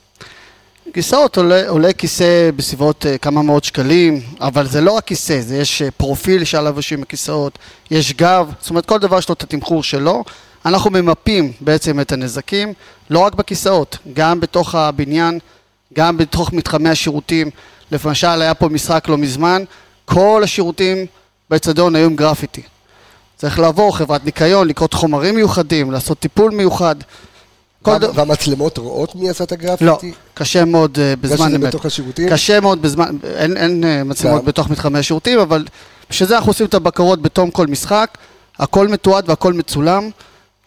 כיסאות 0.92 1.37
עולה, 1.37 1.68
עולה 1.68 1.92
כיסא 1.92 2.50
בסביבות 2.57 3.07
uh, 3.07 3.18
כמה 3.18 3.42
מאות 3.42 3.64
שקלים, 3.64 4.20
אבל 4.40 4.66
זה 4.66 4.81
לא 4.81 4.92
רק 4.92 5.05
כיסא, 5.05 5.40
זה 5.40 5.57
יש 5.57 5.83
uh, 5.83 5.90
פרופיל 5.96 6.44
שעליו 6.44 6.76
יושבים 6.76 7.03
הכיסאות, 7.03 7.59
יש 7.90 8.12
גב, 8.12 8.53
זאת 8.61 8.70
אומרת 8.70 8.87
כל 8.87 8.98
דבר 8.98 9.18
יש 9.18 9.29
לו 9.29 9.33
את 9.33 9.42
התמחור 9.42 9.83
שלו. 9.83 10.24
אנחנו 10.66 10.90
ממפים 10.90 11.53
בעצם 11.61 12.00
את 12.00 12.12
הנזקים, 12.12 12.72
לא 13.11 13.18
רק 13.18 13.35
בכיסאות, 13.35 13.98
גם 14.12 14.40
בתוך 14.40 14.74
הבניין, 14.74 15.38
גם 15.94 16.16
בתוך 16.16 16.53
מתחמי 16.53 16.88
השירותים. 16.88 17.50
למשל 17.92 18.42
היה 18.42 18.55
פה 18.55 18.68
משחק 18.68 19.09
לא 19.09 19.18
מזמן, 19.18 19.64
כל 20.05 20.40
השירותים 20.44 21.07
באצטדיון 21.50 21.96
היו 21.96 22.07
עם 22.07 22.16
גרפיטי. 22.16 22.62
צריך 23.37 23.59
לעבור 23.59 23.96
חברת 23.96 24.24
ניקיון, 24.24 24.68
לקרות 24.68 24.94
חומרים 24.94 25.35
מיוחדים, 25.35 25.90
לעשות 25.90 26.19
טיפול 26.19 26.50
מיוחד. 26.50 26.96
והמצלמות 27.87 28.78
רואות 28.78 29.14
מי 29.14 29.31
עשה 29.31 29.44
את 29.44 29.52
הגרפיטי? 29.52 29.85
לא, 29.85 29.98
קשה 30.35 30.64
מאוד 30.64 30.98
אה, 30.98 31.14
בזמן 31.20 31.54
אמת. 31.54 31.68
בתוך 31.68 31.87
השירותים? 31.87 32.31
קשה 32.31 32.60
מאוד 32.60 32.83
בזמן, 32.83 33.16
אין, 33.37 33.56
אין 33.56 33.85
אה, 33.85 34.04
מצלמות 34.04 34.44
בתוך 34.44 34.70
מתחמי 34.70 34.98
השירותים, 34.98 35.38
אבל 35.38 35.64
בשביל 36.10 36.28
זה 36.28 36.37
אנחנו 36.37 36.50
עושים 36.50 36.66
את 36.66 36.74
הבקרות 36.74 37.22
בתום 37.22 37.50
כל 37.50 37.66
משחק, 37.66 38.18
הכל 38.58 38.88
מתועד 38.88 39.28
והכל 39.28 39.52
מצולם. 39.52 40.10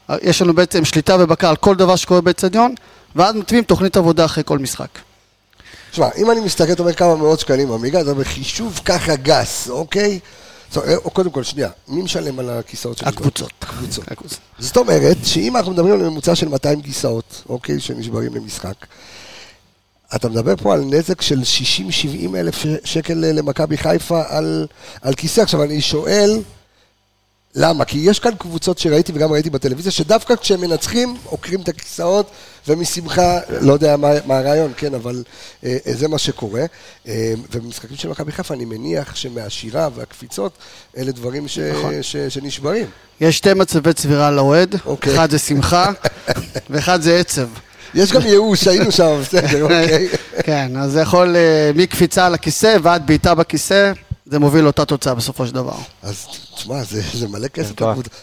אה, 0.09 0.15
יש 0.21 0.41
לנו 0.41 0.53
בעצם 0.53 0.85
שליטה 0.85 1.15
ובקרה 1.19 1.49
על 1.49 1.55
כל 1.55 1.75
דבר 1.75 1.95
שקורה 1.95 2.21
באצטדיון, 2.21 2.75
ואז 3.15 3.35
מתווים 3.35 3.63
תוכנית 3.63 3.97
עבודה 3.97 4.25
אחרי 4.25 4.43
כל 4.45 4.59
משחק. 4.59 4.89
תשמע, 5.91 6.07
אם 6.17 6.31
אני 6.31 6.39
מסתכל, 6.39 6.71
אתה 6.71 6.81
אומר 6.81 6.93
כמה 6.93 7.15
מאות 7.15 7.39
שקלים 7.39 7.71
עמיגה, 7.71 8.03
זה 8.03 8.13
בחישוב 8.13 8.79
ככה 8.85 9.15
גס, 9.15 9.69
אוקיי? 9.69 10.19
או 10.77 11.09
קודם 11.09 11.29
כל, 11.29 11.43
שנייה, 11.43 11.69
מי 11.87 12.01
משלם 12.01 12.39
על 12.39 12.49
הכיסאות 12.49 12.97
שנשברות? 12.97 13.17
הקבוצות. 13.17 13.51
הקבוצות. 14.07 14.39
זאת 14.59 14.77
אומרת, 14.77 15.17
שאם 15.23 15.57
אנחנו 15.57 15.71
מדברים 15.71 15.93
על 15.93 16.09
ממוצע 16.09 16.35
של 16.35 16.47
200 16.47 16.81
כיסאות, 16.81 17.43
אוקיי, 17.49 17.79
שנשברים 17.79 18.35
למשחק, 18.35 18.75
אתה 20.15 20.29
מדבר 20.29 20.55
פה 20.55 20.73
על 20.73 20.81
נזק 20.81 21.21
של 21.21 21.41
60-70 22.33 22.35
אלף 22.35 22.55
שקל 22.83 23.13
למכבי 23.13 23.77
חיפה 23.77 24.23
על, 24.27 24.67
על 25.01 25.13
כיסא. 25.13 25.41
עכשיו, 25.41 25.63
אני 25.63 25.81
שואל, 25.81 26.39
למה? 27.55 27.85
כי 27.85 27.97
יש 27.97 28.19
כאן 28.19 28.31
קבוצות 28.37 28.77
שראיתי 28.77 29.11
וגם 29.15 29.31
ראיתי 29.31 29.49
בטלוויזיה, 29.49 29.91
שדווקא 29.91 30.35
כשהם 30.35 30.61
מנצחים, 30.61 31.15
עוקרים 31.25 31.61
את 31.61 31.69
הכיסאות, 31.69 32.31
ומשמחה, 32.67 33.39
לא 33.61 33.73
יודע 33.73 33.97
מה, 33.97 34.09
מה 34.25 34.37
הרעיון, 34.37 34.73
כן, 34.77 34.93
אבל 34.93 35.23
אה, 35.63 35.77
אה, 35.87 35.93
זה 35.93 36.07
מה 36.07 36.17
שקורה. 36.17 36.65
אה, 37.07 37.33
ובמשחקים 37.51 37.97
של 37.97 38.09
מכבי 38.09 38.31
חיפה, 38.31 38.53
אני 38.53 38.65
מניח 38.65 39.15
שמהשירה 39.15 39.89
והקפיצות, 39.95 40.51
אלה 40.97 41.11
דברים 41.11 41.47
ש, 41.47 41.59
נכון. 41.59 41.93
ש, 42.01 42.11
ש, 42.11 42.33
שנשברים. 42.33 42.85
יש 43.21 43.37
שתי 43.37 43.53
מצבי 43.53 43.93
צבירה 43.93 44.31
לאוהד, 44.31 44.75
אוקיי. 44.85 45.13
אחד 45.13 45.31
זה 45.31 45.39
שמחה, 45.39 45.91
ואחד 46.69 47.01
זה 47.01 47.19
עצב. 47.19 47.47
יש 47.95 48.11
גם 48.11 48.21
ייאוש, 48.21 48.67
היינו 48.67 48.91
שם, 48.91 49.19
בסדר, 49.21 49.61
אוקיי. 49.63 50.09
כן, 50.43 50.77
אז 50.77 50.91
זה 50.91 51.01
יכול 51.01 51.35
אה, 51.35 51.71
מקפיצה 51.75 52.25
על 52.25 52.33
הכיסא 52.33 52.77
ועד 52.81 53.07
בעיטה 53.07 53.35
בכיסא. 53.35 53.91
זה 54.25 54.39
מוביל 54.39 54.63
לאותה 54.63 54.85
תוצאה 54.85 55.15
בסופו 55.15 55.47
של 55.47 55.53
דבר. 55.53 55.75
אז 56.03 56.27
תשמע, 56.55 56.83
זה, 56.83 57.01
זה 57.13 57.27
מלא 57.27 57.47
כסף. 57.47 57.71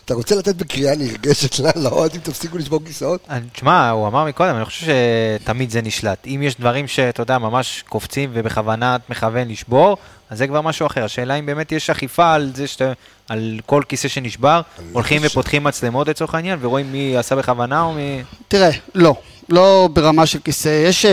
אתה 0.04 0.14
רוצה 0.14 0.34
לתת 0.34 0.54
בקריאה 0.54 0.96
נרגשת 0.96 1.58
לאוהדים, 1.76 2.20
תפסיקו 2.20 2.58
לשבור 2.58 2.80
כיסאות? 2.86 3.28
תשמע, 3.52 3.90
הוא 3.90 4.06
אמר 4.06 4.24
מקודם, 4.24 4.56
אני 4.56 4.64
חושב 4.64 4.86
שתמיד 4.86 5.70
זה 5.70 5.82
נשלט. 5.82 6.26
אם 6.26 6.42
יש 6.42 6.56
דברים 6.60 6.88
שאתה 6.88 7.22
יודע, 7.22 7.38
ממש 7.38 7.84
קופצים 7.88 8.30
ובכוונת 8.32 9.00
מכוון 9.10 9.48
לשבור, 9.48 9.96
אז 10.30 10.38
זה 10.38 10.46
כבר 10.46 10.60
משהו 10.60 10.86
אחר. 10.86 11.04
השאלה 11.04 11.34
אם 11.34 11.46
באמת 11.46 11.72
יש 11.72 11.90
אכיפה 11.90 12.34
על 12.34 12.52
זה 12.54 12.66
שאתה, 12.66 12.92
על 13.28 13.60
כל 13.66 13.82
כיסא 13.88 14.08
שנשבר, 14.08 14.60
הולכים 14.92 15.22
ופותחים 15.24 15.64
מצלמות 15.64 16.08
לצורך 16.08 16.34
העניין, 16.34 16.58
ורואים 16.62 16.92
מי 16.92 17.16
עשה 17.16 17.36
בכוונה 17.36 17.82
או 17.82 17.92
מי... 17.92 18.22
תראה, 18.48 18.70
לא. 18.94 19.14
לא 19.50 19.88
ברמה 19.92 20.26
של 20.26 20.38
כיסא, 20.44 20.84
יש 20.88 21.04
uh, 21.04 21.08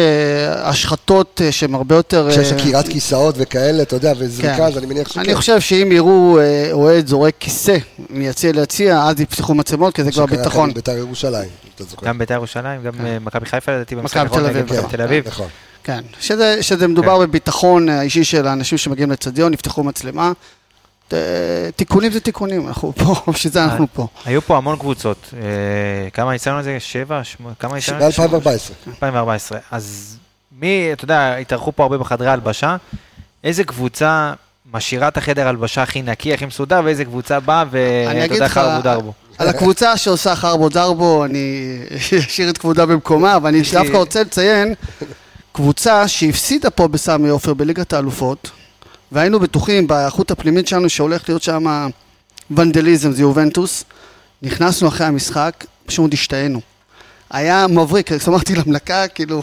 השחתות 0.59 1.41
uh, 1.41 1.51
שהן 1.51 1.73
הרבה 1.73 1.95
יותר... 1.95 2.27
כשיש 2.31 2.51
uh, 2.51 2.55
עקירת 2.55 2.87
כיסאות 2.87 3.35
וכאלה, 3.37 3.81
אתה 3.81 3.95
יודע, 3.95 4.13
וזריקה, 4.17 4.57
כן. 4.57 4.63
אז 4.63 4.77
אני 4.77 4.85
מניח 4.85 5.07
שכן. 5.07 5.19
אני 5.19 5.35
חושב 5.35 5.59
שאם 5.59 5.91
יראו 5.91 6.39
אוהד 6.71 7.07
זורק 7.07 7.33
כיסא 7.39 7.77
מיציע 8.09 8.51
ליציע, 8.51 9.03
אז 9.03 9.21
יפתחו 9.21 9.55
מצלמות, 9.55 9.95
כי 9.95 10.03
זה 10.03 10.11
כבר 10.11 10.25
ביטחון. 10.25 10.73
בית"ר 10.73 10.97
ירושלים, 10.97 11.49
אתה 11.75 11.83
זוכר. 11.83 12.07
גם 12.07 12.17
בית"ר 12.17 12.33
ירושלים, 12.33 12.83
גם 12.83 12.93
כן. 12.93 13.17
מכבי 13.21 13.45
חיפה 13.45 13.71
לדעתי 13.71 13.95
במשחק 13.95 14.17
נגד 14.17 14.63
מכבי 14.63 14.77
תל 14.89 15.01
אביב. 15.01 15.27
נכון. 15.27 15.47
כן, 15.83 16.01
שזה, 16.19 16.63
שזה 16.63 16.87
מדובר 16.87 17.17
כן. 17.19 17.27
בביטחון 17.27 17.89
האישי 17.89 18.23
של 18.23 18.47
האנשים 18.47 18.77
שמגיעים 18.77 19.11
לצדיון, 19.11 19.53
יפתחו 19.53 19.83
מצלמה. 19.83 20.31
תיקונים 21.75 22.11
זה 22.11 22.19
תיקונים, 22.19 22.67
אנחנו 22.67 22.93
פה, 22.95 23.15
בשביל 23.31 23.53
זה 23.53 23.63
אנחנו 23.63 23.87
פה. 23.93 24.07
היו 24.25 24.41
פה 24.41 24.57
המון 24.57 24.77
קבוצות, 24.77 25.33
אה, 25.33 26.09
כמה 26.09 26.31
ניסיון 26.31 26.59
לזה? 26.59 26.79
שבע? 26.79 27.21
כמה 27.59 27.73
ניסיון? 27.75 27.99
ב-2014. 27.99 28.89
2014. 28.89 29.59
אז 29.71 30.17
מי, 30.59 30.89
אתה 30.93 31.03
יודע, 31.03 31.35
התארחו 31.35 31.71
פה 31.71 31.83
הרבה 31.83 31.97
בחדרי 31.97 32.27
הלבשה, 32.27 32.75
איזה 33.43 33.63
קבוצה 33.63 34.33
משאירה 34.73 35.07
את 35.07 35.17
החדר 35.17 35.47
הלבשה 35.47 35.83
הכי 35.83 36.01
נקי, 36.01 36.33
הכי 36.33 36.45
מסודר, 36.45 36.81
ואיזה 36.83 37.05
קבוצה 37.05 37.39
באה 37.39 37.63
ואתה 37.71 38.33
יודע, 38.33 38.47
חרבו 38.47 38.81
דרבו. 38.81 39.13
על 39.37 39.47
הקבוצה 39.47 39.97
שעושה 39.97 40.35
חרבו 40.35 40.69
דרבו, 40.69 41.25
אני 41.25 41.77
אשאיר 42.27 42.49
את 42.49 42.57
כבודה 42.57 42.85
במקומה, 42.85 43.35
אבל 43.35 43.49
אני 43.49 43.61
דווקא 43.73 43.97
רוצה 44.03 44.21
לציין 44.21 44.73
קבוצה 45.51 46.07
שהפסידה 46.07 46.69
פה 46.69 46.87
בסמי 46.87 47.29
עופר 47.29 47.53
בליגת 47.53 47.93
האלופות. 47.93 48.51
והיינו 49.11 49.39
בטוחים 49.39 49.87
באיכות 49.87 50.31
הפנימית 50.31 50.67
שלנו 50.67 50.89
שהולך 50.89 51.29
להיות 51.29 51.43
שם 51.43 51.89
ונדליזם, 52.51 53.11
זה 53.11 53.21
יובנטוס. 53.21 53.83
נכנסנו 54.41 54.87
אחרי 54.87 55.07
המשחק, 55.07 55.65
פשוט 55.85 56.13
השתהינו. 56.13 56.61
היה 57.31 57.67
מבריק, 57.67 58.11
אמרתי 58.27 58.55
למלכה, 58.55 59.07
כאילו, 59.07 59.41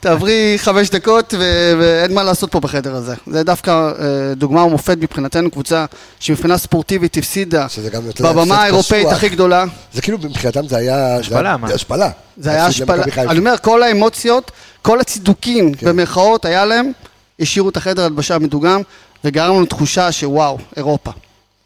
תעברי 0.00 0.54
חמש 0.56 0.90
דקות 0.90 1.34
ו- 1.38 1.72
ואין 1.78 2.14
מה 2.14 2.22
לעשות 2.22 2.52
פה 2.52 2.60
בחדר 2.60 2.94
הזה. 2.94 3.14
זה 3.26 3.42
דווקא 3.42 3.70
אה, 3.70 4.34
דוגמה 4.34 4.64
ומופת 4.64 4.96
מבחינתנו, 4.98 5.50
קבוצה 5.50 5.84
שמבחינה 6.20 6.58
ספורטיבית 6.58 7.16
הפסידה 7.16 7.66
בבמה 8.20 8.62
האירופאית 8.62 9.08
הכי 9.08 9.28
גדולה. 9.28 9.64
זה 9.92 10.02
כאילו 10.02 10.18
מבחינתם 10.18 10.68
זה 10.68 10.76
היה... 10.76 11.16
השפלה, 11.16 11.56
מה? 11.56 11.68
השפלה. 11.68 12.10
זה 12.36 12.50
היה 12.50 12.66
השפלה. 12.66 13.04
אני 13.16 13.38
אומר, 13.38 13.54
כל 13.62 13.82
האמוציות, 13.82 14.50
כל 14.82 15.00
הצידוקים, 15.00 15.74
כן. 15.74 15.86
במרכאות, 15.86 16.44
היה 16.44 16.64
להם. 16.64 16.92
השאירו 17.40 17.68
את 17.68 17.76
החדר 17.76 18.04
הלבשה 18.04 18.34
המדוגם, 18.34 18.80
וגרם 19.24 19.56
לנו 19.56 19.66
תחושה 19.66 20.12
שוואו, 20.12 20.58
אירופה. 20.76 21.10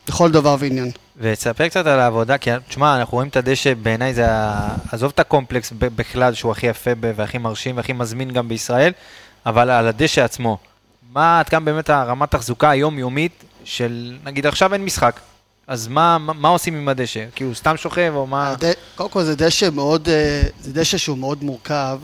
לכל 0.09 0.31
דבר 0.31 0.57
ועניין. 0.59 0.91
ותספר 1.17 1.69
קצת 1.69 1.87
על 1.87 2.01
העבודה, 2.01 2.39
כי 2.39 2.51
תשמע, 2.69 2.97
אנחנו 2.97 3.15
רואים 3.15 3.29
את 3.29 3.37
הדשא, 3.37 3.75
בעיניי 3.75 4.15
זה, 4.15 4.27
עזוב 4.93 5.13
את 5.15 5.21
הקומפלקס 5.21 5.73
בכלל, 5.77 6.35
שהוא 6.35 6.53
הכי 6.53 6.67
יפה 6.67 6.91
והכי 7.01 7.39
מרשים 7.39 7.77
והכי 7.77 7.93
מזמין 7.93 8.31
גם 8.31 8.49
בישראל, 8.49 8.93
אבל 9.47 9.71
על 9.71 9.87
הדשא 9.87 10.25
עצמו. 10.25 10.59
מה, 11.13 11.41
עד 11.41 11.49
כמה 11.49 11.65
באמת 11.65 11.91
הרמת 11.91 12.31
תחזוקה 12.31 12.71
היומיומית 12.71 13.45
של, 13.65 14.19
נגיד 14.25 14.47
עכשיו 14.47 14.73
אין 14.73 14.85
משחק, 14.85 15.21
אז 15.67 15.89
מה, 15.89 16.19
מה, 16.19 16.33
מה 16.33 16.49
עושים 16.49 16.75
עם 16.77 16.89
הדשא? 16.89 17.25
כאילו, 17.35 17.55
סתם 17.55 17.77
שוכב 17.77 18.13
או 18.15 18.27
מה? 18.27 18.51
הד... 18.51 18.65
קודם 18.95 19.11
כל 19.11 19.23
זה 19.23 19.37
דשא 19.37 19.69
מאוד, 19.75 20.09
אה, 20.09 20.43
זה 20.61 20.73
דשא 20.73 20.99
שהוא 20.99 21.19
מאוד 21.19 21.45
מורכב, 21.45 22.01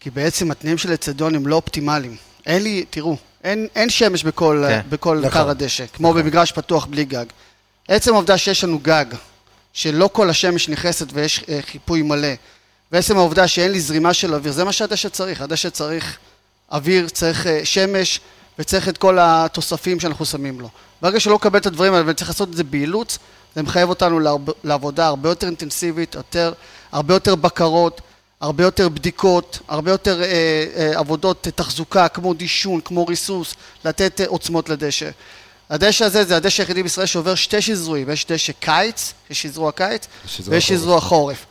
כי 0.00 0.10
בעצם 0.10 0.50
התנאים 0.50 0.78
של 0.78 0.94
אצטדיון 0.94 1.34
הם 1.34 1.46
לא 1.46 1.56
אופטימליים. 1.56 2.16
אין 2.46 2.62
לי, 2.62 2.84
תראו, 2.90 3.16
אין, 3.44 3.66
אין 3.74 3.90
שמש 3.90 4.24
בכל, 4.24 4.64
כן. 4.68 4.80
בכל 4.88 5.18
נכון. 5.18 5.30
קר 5.30 5.50
הדשא, 5.50 5.84
כמו 5.92 6.08
נכון. 6.10 6.22
במגרש 6.22 6.52
פתוח 6.52 6.86
בלי 6.86 7.04
גג. 7.04 7.24
עצם 7.88 8.12
העובדה 8.14 8.38
שיש 8.38 8.64
לנו 8.64 8.78
גג, 8.78 9.04
שלא 9.72 10.10
כל 10.12 10.30
השמש 10.30 10.68
נכנסת 10.68 11.06
ויש 11.12 11.44
אה, 11.48 11.58
חיפוי 11.62 12.02
מלא, 12.02 12.28
ועצם 12.92 13.16
העובדה 13.16 13.48
שאין 13.48 13.72
לי 13.72 13.80
זרימה 13.80 14.14
של 14.14 14.34
אוויר, 14.34 14.52
זה 14.52 14.64
מה 14.64 14.72
שהדשא 14.72 15.08
צריך. 15.08 15.40
הדשא 15.40 15.70
צריך 15.70 16.18
אוויר, 16.72 17.08
צריך 17.08 17.46
אה, 17.46 17.60
שמש, 17.64 18.20
וצריך 18.58 18.88
את 18.88 18.98
כל 18.98 19.18
התוספים 19.20 20.00
שאנחנו 20.00 20.24
שמים 20.24 20.60
לו. 20.60 20.68
ברגע 21.02 21.20
שלא 21.20 21.34
מקבל 21.34 21.58
את 21.58 21.66
הדברים 21.66 21.94
האלה 21.94 22.10
וצריך 22.10 22.30
לעשות 22.30 22.48
את 22.48 22.56
זה 22.56 22.64
באילוץ, 22.64 23.18
זה 23.54 23.62
מחייב 23.62 23.88
אותנו 23.88 24.20
לעבודה 24.64 25.06
הרבה 25.06 25.28
יותר 25.28 25.46
אינטנסיבית, 25.46 26.14
יותר, 26.14 26.52
הרבה 26.92 27.14
יותר 27.14 27.34
בקרות, 27.34 28.00
הרבה 28.40 28.64
יותר 28.64 28.88
בדיקות, 28.88 29.58
הרבה 29.68 29.90
יותר 29.90 30.22
אה, 30.22 30.26
אה, 30.76 30.98
עבודות 30.98 31.48
תחזוקה 31.54 32.08
כמו 32.08 32.34
דישון, 32.34 32.80
כמו 32.80 33.06
ריסוס, 33.06 33.54
לתת 33.84 34.20
אה, 34.20 34.26
עוצמות 34.26 34.68
לדשא. 34.68 35.10
הדשא 35.70 36.04
הזה 36.04 36.24
זה 36.24 36.36
הדשא 36.36 36.62
היחידי 36.62 36.82
בישראל 36.82 37.06
שעובר 37.06 37.34
שתי 37.34 37.62
שזרועים, 37.62 38.10
יש 38.10 38.26
דשא 38.26 38.52
קיץ, 38.60 39.12
יש 39.30 39.42
שזרוע 39.42 39.72
קיץ, 39.72 40.06
ויש 40.44 40.68
שזרוע 40.68 41.00
חורף. 41.00 41.46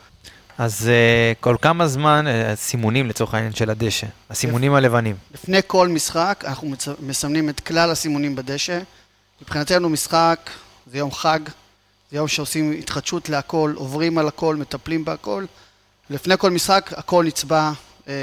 אז 0.58 0.90
uh, 0.90 1.42
כל 1.42 1.56
כמה 1.62 1.88
זמן, 1.88 2.26
uh, 2.28 2.56
סימונים 2.56 3.10
לצורך 3.10 3.34
העניין 3.34 3.54
של 3.54 3.70
הדשא, 3.70 4.08
הסימונים 4.30 4.72
לפ... 4.72 4.78
הלבנים. 4.78 5.16
לפני 5.34 5.60
כל 5.68 5.88
משחק 5.88 6.44
אנחנו 6.48 6.70
מצ... 6.70 6.88
מסמנים 7.00 7.50
את 7.50 7.60
כלל 7.60 7.92
הסימונים 7.92 8.36
בדשא. 8.36 8.80
מבחינתנו 9.42 9.90
משחק 9.90 10.50
זה 10.92 10.98
יום 10.98 11.12
חג, 11.12 11.40
זה 12.12 12.18
יום 12.18 12.28
שעושים 12.28 12.72
התחדשות 12.72 13.30
להכל, 13.30 13.74
עוברים 13.76 14.18
על 14.18 14.28
הכל, 14.28 14.56
מטפלים 14.56 15.06
בהכל. 15.06 15.46
לפני 16.10 16.38
כל 16.38 16.52
משחק 16.52 16.92
הכל 16.98 17.26
נצבע 17.28 17.72
אה, 18.08 18.14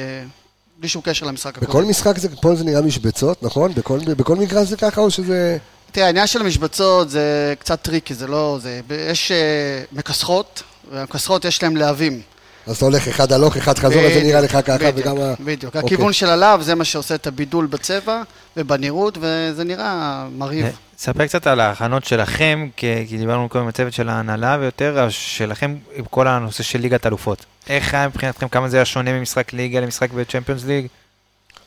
בלי 0.78 0.88
שום 0.88 1.02
קשר 1.04 1.26
למשחק 1.26 1.56
הקודם. 1.56 1.70
בכל 1.70 1.84
משחק 1.84 2.18
זה, 2.18 2.28
פה 2.36 2.54
זה 2.54 2.64
נראה 2.64 2.82
משבצות, 2.82 3.42
נכון? 3.42 3.72
בכל, 3.74 3.98
בכל 3.98 4.36
מגרש 4.36 4.68
זה 4.68 4.76
ככה 4.76 5.00
או 5.00 5.10
שזה... 5.10 5.58
תראה, 5.92 6.06
העניין 6.06 6.26
של 6.26 6.40
המשבצות 6.40 7.10
זה 7.10 7.54
קצת 7.58 7.82
טריקי, 7.82 8.14
זה 8.14 8.26
לא... 8.26 8.58
זה, 8.62 8.80
יש 9.10 9.32
אה, 9.32 9.82
מכסחות, 9.92 10.62
והמכסחות 10.92 11.44
יש 11.44 11.62
להם 11.62 11.76
להבים. 11.76 12.22
אז 12.66 12.76
אתה 12.76 12.84
הולך 12.84 13.08
אחד 13.08 13.32
הלוך, 13.32 13.56
אחד 13.56 13.78
חזור, 13.78 14.02
אז 14.02 14.12
זה 14.12 14.22
נראה 14.22 14.40
לך 14.40 14.58
ככה 14.64 14.78
בדיוק, 14.78 14.96
וגם 14.96 15.20
ה... 15.20 15.34
בדיוק, 15.40 15.76
אוקיי. 15.76 15.86
הכיוון 15.86 16.12
של 16.12 16.28
הלהב 16.28 16.62
זה 16.62 16.74
מה 16.74 16.84
שעושה 16.84 17.14
את 17.14 17.26
הבידול 17.26 17.66
בצבע 17.66 18.22
ובנראות, 18.56 19.18
וזה 19.20 19.64
נראה 19.64 20.26
מרהיב. 20.36 20.66
ספר 20.98 21.26
קצת 21.26 21.46
על 21.46 21.60
ההכנות 21.60 22.04
שלכם, 22.04 22.68
כי, 22.76 23.06
כי 23.08 23.18
דיברנו 23.18 23.48
קודם 23.48 23.62
עם 23.62 23.68
הצוות 23.68 23.92
של 23.92 24.08
ההנהלה, 24.08 24.56
ויותר 24.60 25.06
שלכם 25.10 25.76
עם 25.94 26.04
כל 26.04 26.28
הנושא 26.28 26.62
של 26.62 26.80
ליגת 26.80 27.06
אלופות. 27.06 27.44
איך 27.68 27.94
היה 27.94 28.08
מבחינתכם, 28.08 28.48
כמה 28.48 28.68
זה 28.68 28.76
היה 28.76 28.84
שונה 28.84 29.12
ממשחק 29.12 29.52
ליגה 29.52 29.80
למשחק 29.80 30.10
בצ'מפיונס 30.12 30.64
ליג? 30.64 30.86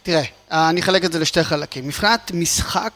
תראה, 0.04 0.24
אני 0.52 0.82
אחלק 0.82 1.06
את 1.06 1.12
זה 1.12 1.20
לשתי 1.20 1.44
חלקים. 1.44 1.88
מבחינת 1.88 2.32
משחק, 2.34 2.92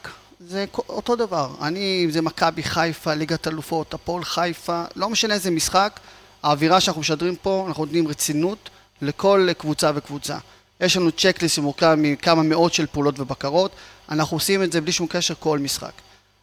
זה 0.48 0.66
אותו 0.90 1.16
דבר. 1.16 1.50
אני, 1.62 2.02
אם 2.06 2.12
זה 2.12 2.22
מכבי 2.22 2.64
חיפה, 2.64 3.14
ליגת 3.14 3.48
אלופות, 3.48 3.94
הפועל 3.94 4.24
חיפה, 4.24 4.84
לא 4.96 5.10
משנה 5.10 5.34
איזה 5.34 5.52
משחק, 5.52 6.00
האווירה 6.44 6.82
שאנחנו 6.82 7.02
משדרים 7.02 7.36
פה, 7.36 7.66
אנחנו 7.68 7.86
נותנים 7.86 8.08
רצינות 8.08 8.70
לכל 9.02 9.50
קבוצה 9.58 9.92
וקבוצה. 9.96 10.38
יש 10.82 10.98
לנו 10.98 11.12
צ'קליסט 11.12 11.56
שמורכב 11.56 11.96
מכמה 11.98 12.44
מאות 12.44 12.74
של 12.74 12.86
פעולות 12.86 13.20
ובקרות, 13.20 13.72
אנחנו 14.12 14.38
עושים 14.38 14.64
את 14.64 14.72
זה 14.72 14.82
בלי 14.82 14.92
שום 14.92 15.08
קשר 15.08 15.34
כל 15.40 15.60
משחק. 15.60 15.92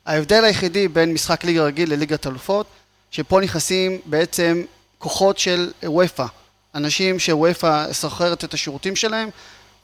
ההבדל 0.07 0.45
היחידי 0.45 0.89
בין 0.89 1.13
משחק 1.13 1.45
ליגה 1.45 1.65
רגיל 1.65 1.93
לליגת 1.93 2.27
אלופות, 2.27 2.67
שפה 3.11 3.41
נכנסים 3.41 3.99
בעצם 4.05 4.63
כוחות 4.99 5.39
של 5.39 5.73
וופא, 5.85 6.27
אנשים 6.75 7.19
שוופא 7.19 7.93
סוחרת 7.93 8.45
את 8.45 8.55
השירותים 8.55 8.97
שלהם, 8.97 9.29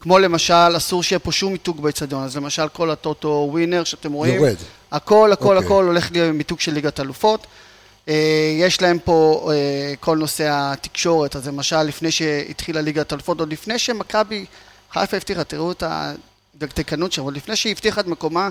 כמו 0.01 0.19
למשל, 0.19 0.77
אסור 0.77 1.03
שיהיה 1.03 1.19
פה 1.19 1.33
שום 1.33 1.53
מיתוג 1.53 1.83
באצטדיון, 1.83 2.25
אז 2.25 2.37
למשל 2.37 2.69
כל 2.69 2.91
הטוטו 2.91 3.49
ווינר 3.53 3.85
שאתם 3.85 4.13
רואים, 4.13 4.35
יורד. 4.35 4.57
הכל, 4.93 5.33
הכל, 5.33 5.57
אוקיי. 5.57 5.67
הכל 5.67 5.85
הולך 5.85 6.09
למיתוג 6.15 6.61
של 6.61 6.73
ליגת 6.73 7.01
אלופות. 7.01 7.47
אה, 8.09 8.15
יש 8.59 8.83
להם 8.83 8.99
פה 8.99 9.51
אה, 9.53 9.95
כל 10.01 10.17
נושא 10.19 10.49
התקשורת, 10.51 11.37
אז 11.37 11.49
למשל 11.49 11.83
לפני 11.83 12.11
שהתחילה 12.11 12.81
ליגת 12.81 13.13
אלופות, 13.13 13.41
עוד 13.41 13.53
לפני 13.53 13.79
שמכבי 13.79 14.45
חיפה 14.93 15.17
הבטיחה, 15.17 15.45
תראו 15.45 15.73
את 15.73 15.83
הדקדקנות 15.87 17.13
שם, 17.13 17.23
עוד 17.23 17.37
לפני 17.37 17.57
שהיא 17.57 17.73
הבטיחה 17.73 18.01
את 18.01 18.07
מקומה, 18.07 18.49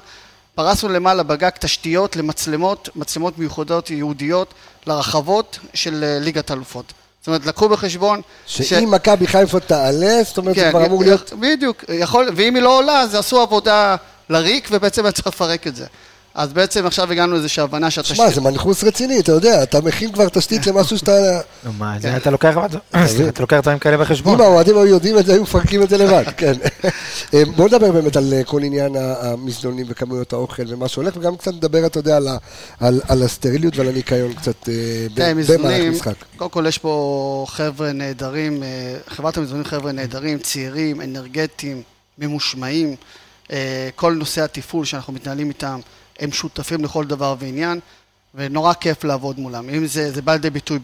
פרסנו 0.55 0.89
למעלה 0.89 1.23
בגג 1.23 1.49
תשתיות 1.59 2.15
למצלמות, 2.15 2.89
מצלמות 2.95 3.37
מיוחדות 3.37 3.89
ייעודיות 3.89 4.53
לרחבות 4.87 5.59
של 5.73 6.03
אה, 6.03 6.19
ליגת 6.19 6.51
אלופות. 6.51 6.93
זאת 7.19 7.27
אומרת, 7.27 7.45
לקחו 7.45 7.69
בחשבון... 7.69 8.21
ש- 8.47 8.61
שאם 8.61 8.91
מכבי 8.91 9.27
חיפה 9.27 9.59
תעלה, 9.59 10.23
זאת 10.23 10.37
אומרת, 10.37 10.55
זה 10.55 10.69
כבר 10.69 10.85
אמור 10.85 11.03
להיות... 11.03 11.33
בדיוק, 11.39 11.83
יכול, 11.89 12.29
ואם 12.35 12.55
היא 12.55 12.63
לא 12.63 12.77
עולה, 12.77 12.99
אז 12.99 13.15
עשו 13.15 13.41
עבודה 13.41 13.95
לריק, 14.29 14.67
ובעצם 14.71 15.05
היה 15.05 15.11
צריך 15.17 15.27
לפרק 15.27 15.67
את 15.67 15.75
זה. 15.75 15.85
אז 16.35 16.53
בעצם 16.53 16.85
עכשיו 16.85 17.11
הגענו 17.11 17.33
לאיזושהי 17.33 17.63
הבנה 17.63 17.91
שהתשתית... 17.91 18.17
שמע, 18.17 18.29
זה 18.29 18.41
מנחוס 18.41 18.83
רציני, 18.83 19.19
אתה 19.19 19.31
יודע, 19.31 19.63
אתה 19.63 19.81
מכין 19.81 20.11
כבר 20.11 20.29
תשתית 20.29 20.65
למשהו 20.67 20.97
שאתה... 20.97 21.39
נו, 21.63 21.73
מה, 21.73 21.99
זה 21.99 22.17
אתה 22.17 22.29
לוקח 22.31 22.55
אתה 23.29 23.41
לוקח 23.41 23.57
דברים 23.61 23.79
כאלה 23.79 23.97
בחשבון. 23.97 24.35
אם 24.35 24.41
האוהדים 24.41 24.75
היו 24.77 24.85
יודעים 24.87 25.17
את 25.17 25.25
זה, 25.25 25.33
היו 25.33 25.43
מפרקים 25.43 25.83
את 25.83 25.89
זה 25.89 25.97
לבד, 25.97 26.23
כן. 26.37 26.53
אה, 27.33 27.43
בואו 27.55 27.67
נדבר 27.67 27.91
באמת 27.91 28.15
על 28.15 28.33
אה, 28.33 28.43
כל 28.43 28.63
עניין 28.63 28.95
המזנונים 29.21 29.85
וכמויות 29.89 30.33
האוכל 30.33 30.63
ומה 30.67 30.87
שהולך, 30.87 31.17
וגם 31.17 31.37
קצת 31.37 31.53
נדבר, 31.53 31.85
אתה 31.85 31.99
יודע, 31.99 32.17
על 32.17 32.27
ה- 32.27 32.37
על- 32.79 33.01
על 33.07 33.23
הסטריליות 33.23 33.77
ועל 33.77 33.87
הניקיון 33.87 34.33
קצת 34.33 34.69
אה, 34.69 34.73
במהלך 35.47 35.81
משחק. 35.93 36.13
קודם 36.35 36.49
כל 36.51 36.65
יש 36.67 36.77
פה 36.77 37.45
חבר'ה 37.49 37.91
נהדרים, 37.91 38.63
חברת 39.07 39.37
המזנונים 39.37 39.65
חבר'ה 39.65 39.91
נהדרים, 39.91 40.39
צעירים, 40.39 41.01
אנרגטיים, 41.01 41.81
ממושמעים. 42.17 42.95
כל 43.95 44.13
נושא 44.13 44.43
התפעול 44.43 44.85
שאנחנו 44.85 45.13
מתנהלים 45.13 45.49
איתם, 45.49 45.79
הם 46.21 46.31
שותפים 46.31 46.83
לכל 46.83 47.05
דבר 47.05 47.35
ועניין, 47.39 47.79
ונורא 48.35 48.73
כיף 48.73 49.03
לעבוד 49.03 49.39
מולם. 49.39 49.69
אם 49.69 49.87
זה, 49.87 50.11
זה 50.11 50.21
בא 50.21 50.31
לידי 50.31 50.49
ביטוי 50.49 50.79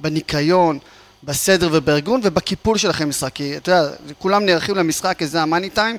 בניקיון, 0.00 0.78
בסדר 1.24 1.68
ובארגון 1.72 2.20
ובקיפול 2.24 2.78
שלכם 2.78 3.08
משחק. 3.08 3.32
כי 3.34 3.56
אתה 3.56 3.70
יודע, 3.70 3.90
כולם 4.18 4.46
נערכים 4.46 4.74
למשחק, 4.74 5.18
כי 5.18 5.26
זה 5.26 5.42
המאני 5.42 5.70
טיים, 5.70 5.96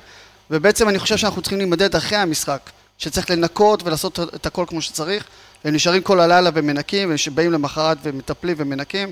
ובעצם 0.50 0.88
אני 0.88 0.98
חושב 0.98 1.16
שאנחנו 1.16 1.42
צריכים 1.42 1.58
להימדד 1.58 1.96
אחרי 1.96 2.18
המשחק, 2.18 2.70
שצריך 2.98 3.30
לנקות 3.30 3.82
ולעשות 3.82 4.18
את 4.20 4.46
הכל 4.46 4.64
כמו 4.68 4.82
שצריך, 4.82 5.24
והם 5.64 5.74
נשארים 5.74 6.02
כל 6.02 6.20
הלילה 6.20 6.50
ומנקים, 6.54 7.14
ובאים 7.28 7.52
למחרת 7.52 7.98
ומטפלים 8.02 8.56
ומנקים, 8.58 9.10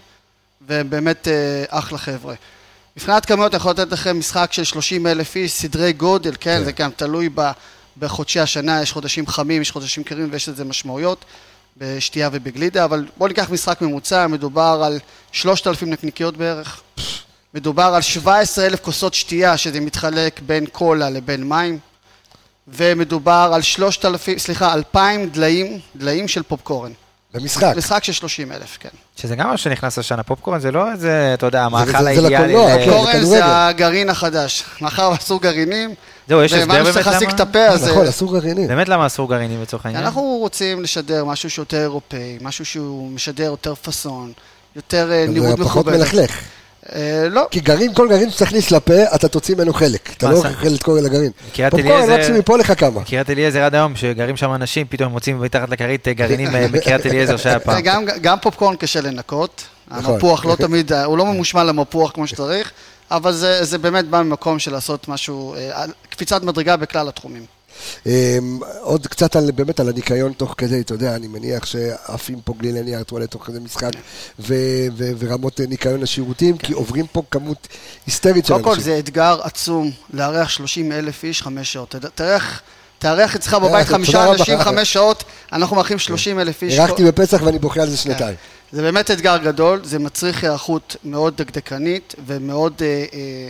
והם 0.68 0.90
באמת 0.90 1.28
אה, 1.28 1.64
אחלה 1.68 1.98
חבר'ה. 1.98 2.34
מבחינת 2.96 3.26
כמויות, 3.26 3.54
אני 3.54 3.60
יכול 3.60 3.70
לתת 3.70 3.92
לכם 3.92 4.18
משחק 4.18 4.52
של 4.52 4.64
30 4.64 5.06
אלף 5.06 5.36
איש, 5.36 5.52
סדרי 5.52 5.92
גודל, 5.92 6.32
כן, 6.32 6.38
כן. 6.40 6.64
זה 6.64 6.72
גם 6.72 6.90
תלוי 6.96 7.28
ב, 7.34 7.50
בחודשי 7.98 8.40
השנה, 8.40 8.82
יש 8.82 8.92
חודשים 8.92 9.26
חמים, 9.26 9.62
יש 9.62 9.70
חודשים 9.70 10.04
קרים 10.04 10.28
ויש 10.32 10.48
לזה 10.48 10.64
משמעויות 10.64 11.24
בשתייה 11.76 12.28
ובגלידה, 12.32 12.84
אבל 12.84 13.06
בואו 13.16 13.28
ניקח 13.28 13.50
משחק 13.50 13.80
ממוצע, 13.82 14.26
מדובר 14.26 14.82
על 14.84 14.98
3,000 15.32 15.90
נקניקיות 15.90 16.36
בערך, 16.36 16.80
מדובר 17.54 17.82
על 17.94 18.02
17 18.02 18.66
אלף 18.66 18.80
כוסות 18.80 19.14
שתייה, 19.14 19.56
שזה 19.56 19.80
מתחלק 19.80 20.40
בין 20.46 20.66
קולה 20.66 21.10
לבין 21.10 21.44
מים, 21.48 21.78
ומדובר 22.68 23.50
על 23.54 23.62
3,000, 23.62 24.38
סליחה, 24.38 24.74
2,000 24.74 25.30
דליים, 25.30 25.78
דליים 25.96 26.28
של 26.28 26.42
פופקורן. 26.42 26.92
במשחק. 27.34 27.72
משחק 27.76 28.04
של 28.04 28.12
30 28.12 28.52
אלף, 28.52 28.76
כן. 28.80 28.88
שזה 29.16 29.36
גם 29.36 29.48
מה 29.48 29.56
שנכנס 29.56 29.98
השנה, 29.98 30.22
פופקורן 30.22 30.60
זה 30.60 30.72
לא 30.72 30.92
איזה, 30.92 31.30
אתה 31.34 31.46
יודע, 31.46 31.62
המאכל 31.64 31.86
זה- 31.92 31.98
זה 31.98 32.08
האידיאלי. 32.08 32.34
לקולנוע, 32.34 32.74
ל- 32.74 32.78
כן. 32.78 32.84
פופקורן 32.84 33.12
כדורגל. 33.12 33.24
זה 33.24 33.40
הגרעין 33.66 34.10
החדש. 34.10 34.64
מאחר 34.80 35.10
ואסור 35.12 35.40
גרעינים, 35.40 35.94
זהו, 36.28 36.42
יש 36.42 36.52
הסבר 36.52 36.68
והבנו 36.72 36.84
באמת 36.84 36.92
שצריך 36.94 37.06
להחזיק 37.06 37.28
את 37.30 37.40
למה? 37.40 37.50
הפה, 37.50 37.66
אז... 37.66 37.88
נכון, 37.88 38.06
אסור 38.06 38.32
גרעינים. 38.38 38.68
באמת 38.68 38.88
למה 38.88 39.06
אסור 39.06 39.28
גרעינים 39.28 39.62
לצורך 39.62 39.86
העניין? 39.86 40.04
אנחנו 40.04 40.22
רוצים 40.22 40.82
לשדר 40.82 41.24
משהו 41.24 41.50
שיותר 41.50 41.80
אירופאי, 41.80 42.38
משהו 42.40 42.64
שהוא 42.64 43.10
משדר 43.10 43.44
יותר 43.44 43.74
פאסון, 43.74 44.32
יותר 44.76 45.12
אה, 45.12 45.24
נראות 45.28 45.58
זה 45.58 45.64
פחות 45.64 45.86
מכובדת. 45.86 45.98
מלכלך. 46.14 46.38
אה, 46.94 47.26
לא, 47.30 47.46
כי 47.50 47.60
גרעין, 47.60 47.94
כל 47.94 48.08
גרעין 48.08 48.30
שתכניס 48.30 48.70
לפה, 48.70 48.94
אתה 49.14 49.28
תוציא 49.28 49.54
ממנו 49.54 49.72
חלק. 49.72 50.10
אתה 50.16 50.30
לא 50.30 50.36
אוכל 50.36 50.74
את 50.74 50.82
כל 50.82 50.98
הגרעין. 51.06 51.30
קריית 51.54 51.70
פופקורן, 51.70 51.92
אליעזר- 51.92 52.16
מקסימום 52.16 52.38
מפה 52.38 52.56
לך 52.58 52.72
כמה. 52.80 53.04
קריית 53.04 53.30
אליעזר 53.30 53.62
עד 53.62 53.74
היום, 53.74 53.96
שגרים 53.96 54.36
שם 54.36 54.54
אנשים, 54.54 54.86
פתאום 54.90 55.12
מוצאים 55.12 55.40
מתחת 55.40 55.68
לכרית 55.70 56.08
אה, 56.08 56.12
גרעינים 56.12 56.48
בקריית 56.72 57.06
אליעזר 57.06 57.36
שהיה 57.36 57.58
פעם. 57.60 57.80
גם, 57.80 58.04
גם 58.20 58.38
פופקורן 58.42 58.76
קשה 58.76 59.00
לנקות, 59.00 59.62
נכון. 59.88 60.14
המפוח 60.14 60.44
לא 60.44 60.54
תמיד, 60.56 60.92
הוא 60.92 61.18
לא 61.18 61.26
ממושמע 61.32 61.64
למפוח 61.64 62.10
כמו 62.10 62.26
שצריך, 62.26 62.70
אבל 63.10 63.32
זה, 63.32 63.64
זה 63.64 63.78
באמת 63.78 64.08
בא 64.08 64.22
ממקום 64.22 64.58
של 64.58 64.72
לעשות 64.72 65.08
משהו, 65.08 65.54
אה, 65.54 65.84
קפיצת 66.10 66.42
מדרגה 66.42 66.76
בכלל 66.76 67.08
התחומים. 67.08 67.46
אמ, 68.06 68.58
עוד 68.80 69.06
קצת 69.06 69.36
על, 69.36 69.50
באמת 69.50 69.80
על 69.80 69.88
הניקיון 69.88 70.32
תוך 70.32 70.54
כדי, 70.58 70.80
אתה 70.80 70.94
יודע, 70.94 71.16
אני 71.16 71.26
מניח 71.26 71.66
שעפים 71.66 72.40
פה 72.44 72.54
גלילי 72.58 72.82
נייר 72.82 73.02
טואלט 73.02 73.30
תוך 73.30 73.46
כדי 73.46 73.58
משחק, 73.58 73.90
ו- 74.38 74.86
ו- 74.96 75.10
ורמות 75.18 75.60
אה, 75.60 75.66
ניקיון 75.66 76.00
לשירותים, 76.00 76.58
כי 76.58 76.72
עוברים 76.72 77.06
פה 77.12 77.22
כמות 77.30 77.68
היסטרית 78.06 78.46
של 78.46 78.52
קודם 78.52 78.64
אנשים. 78.68 78.74
כל 78.74 78.84
זה 78.84 78.98
אתגר 78.98 79.38
עצום 79.42 79.90
לארח 80.12 80.48
30 80.48 80.92
אלף 80.92 81.24
איש 81.24 81.42
חמש 81.42 81.72
שעות. 81.72 81.94
תארח, 82.14 82.62
תארח 82.98 83.36
אצלך 83.36 83.54
בבית 83.54 83.86
תודה 83.86 83.98
חמישה. 83.98 84.30
אנשים 84.32 84.60
חמש 84.60 84.92
שעות, 84.92 85.24
אנחנו 85.52 85.76
מארחים 85.76 85.98
30 85.98 86.40
אלף 86.40 86.62
איש. 86.62 86.72
אירחתי 86.72 87.04
בפסח 87.04 87.40
ואני 87.44 87.58
בוכה 87.58 87.82
על 87.82 87.90
זה 87.90 87.96
שנתיים. 87.96 88.36
זה 88.72 88.82
באמת 88.82 89.10
אתגר 89.10 89.36
גדול, 89.36 89.80
זה 89.84 89.98
מצריך 89.98 90.44
היערכות 90.44 90.96
מאוד 91.04 91.36
דקדקנית 91.36 92.14
ומאוד 92.26 92.82
אה, 92.82 92.86
אה, 92.86 93.48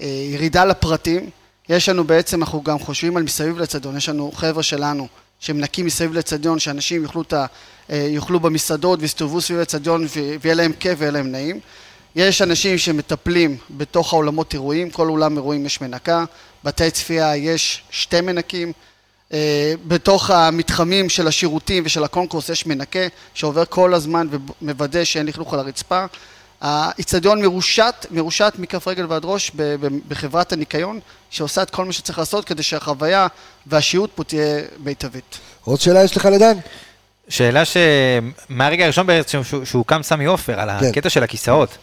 אה, 0.00 0.06
ירידה 0.32 0.64
לפרטים. 0.64 1.30
יש 1.68 1.88
לנו 1.88 2.04
בעצם, 2.04 2.40
אנחנו 2.40 2.62
גם 2.62 2.78
חושבים 2.78 3.16
על 3.16 3.22
מסביב 3.22 3.58
לאצטדיון, 3.58 3.96
יש 3.96 4.08
לנו 4.08 4.32
חבר'ה 4.34 4.62
שלנו 4.62 5.08
שמנקים 5.40 5.86
מסביב 5.86 6.12
לאצטדיון, 6.12 6.58
שאנשים 6.58 7.02
יאכלו, 7.02 7.22
את 7.22 7.32
ה, 7.32 7.46
אה, 7.90 8.38
במסעדות 8.40 9.00
ויסתובבו 9.02 9.40
סביב 9.40 9.58
האצטדיון 9.58 10.04
ו- 10.04 10.34
ויהיה 10.40 10.54
להם 10.54 10.72
כיף 10.80 10.94
ויהיה 10.98 11.12
להם 11.12 11.32
נעים. 11.32 11.60
יש 12.16 12.42
אנשים 12.42 12.78
שמטפלים 12.78 13.56
בתוך 13.70 14.12
האולמות 14.12 14.54
אירועים, 14.54 14.90
כל 14.90 15.08
אולם 15.08 15.36
אירועים 15.36 15.66
יש 15.66 15.80
מנקה, 15.80 16.24
בתי 16.64 16.90
צפייה 16.90 17.36
יש 17.36 17.82
שתי 17.90 18.20
מנקים, 18.20 18.72
בתוך 19.88 20.30
המתחמים 20.30 21.08
של 21.08 21.26
השירותים 21.28 21.82
ושל 21.86 22.04
הקונקורס 22.04 22.48
יש 22.48 22.66
מנקה 22.66 22.98
שעובר 23.34 23.64
כל 23.64 23.94
הזמן 23.94 24.26
ומוודא 24.62 25.04
שאין 25.04 25.26
לכלוך 25.26 25.54
על 25.54 25.60
הרצפה. 25.60 26.04
האיצטדיון 26.60 27.42
מרושת, 27.42 28.06
מרושת 28.10 28.52
מכף 28.58 28.88
רגל 28.88 29.06
ועד 29.08 29.22
ראש 29.24 29.50
בחברת 30.08 30.52
הניקיון 30.52 31.00
שעושה 31.30 31.62
את 31.62 31.70
כל 31.70 31.84
מה 31.84 31.92
שצריך 31.92 32.18
לעשות 32.18 32.44
כדי 32.44 32.62
שהחוויה 32.62 33.26
והשהות 33.66 34.10
פה 34.14 34.24
תהיה 34.24 34.60
מיטבית. 34.84 35.38
עוד 35.64 35.80
שאלה 35.80 36.04
יש 36.04 36.16
לך 36.16 36.26
לדן? 36.32 36.56
שאלה 37.28 37.62
שמהרגע 37.64 38.84
הראשון 38.84 39.06
בעצם 39.06 39.44
שהוא- 39.44 39.64
שהוקם 39.64 40.02
סמי 40.02 40.24
עופר, 40.24 40.60
על 40.60 40.70
כן. 40.80 40.86
הקטע 40.86 41.10
של 41.10 41.22
הכיסאות. 41.22 41.78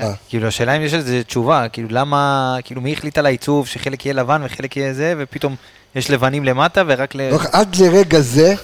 אה. 0.00 0.12
כאילו 0.28 0.48
השאלה 0.48 0.76
אם 0.76 0.82
יש 0.82 0.92
לזה 0.92 1.22
תשובה, 1.24 1.68
כאילו 1.68 1.88
למה, 1.90 2.56
כאילו 2.64 2.80
מי 2.80 2.92
החליט 2.92 3.18
על 3.18 3.26
העיצוב 3.26 3.66
שחלק 3.66 4.06
יהיה 4.06 4.14
לבן 4.14 4.42
וחלק 4.44 4.76
יהיה 4.76 4.94
זה, 4.94 5.14
ופתאום 5.18 5.56
יש 5.94 6.10
לבנים 6.10 6.44
למטה 6.44 6.82
ורק 6.86 7.14
ל... 7.14 7.30
לא, 7.30 7.38
עד 7.52 7.76
לרגע 7.76 8.20
זה, 8.20 8.54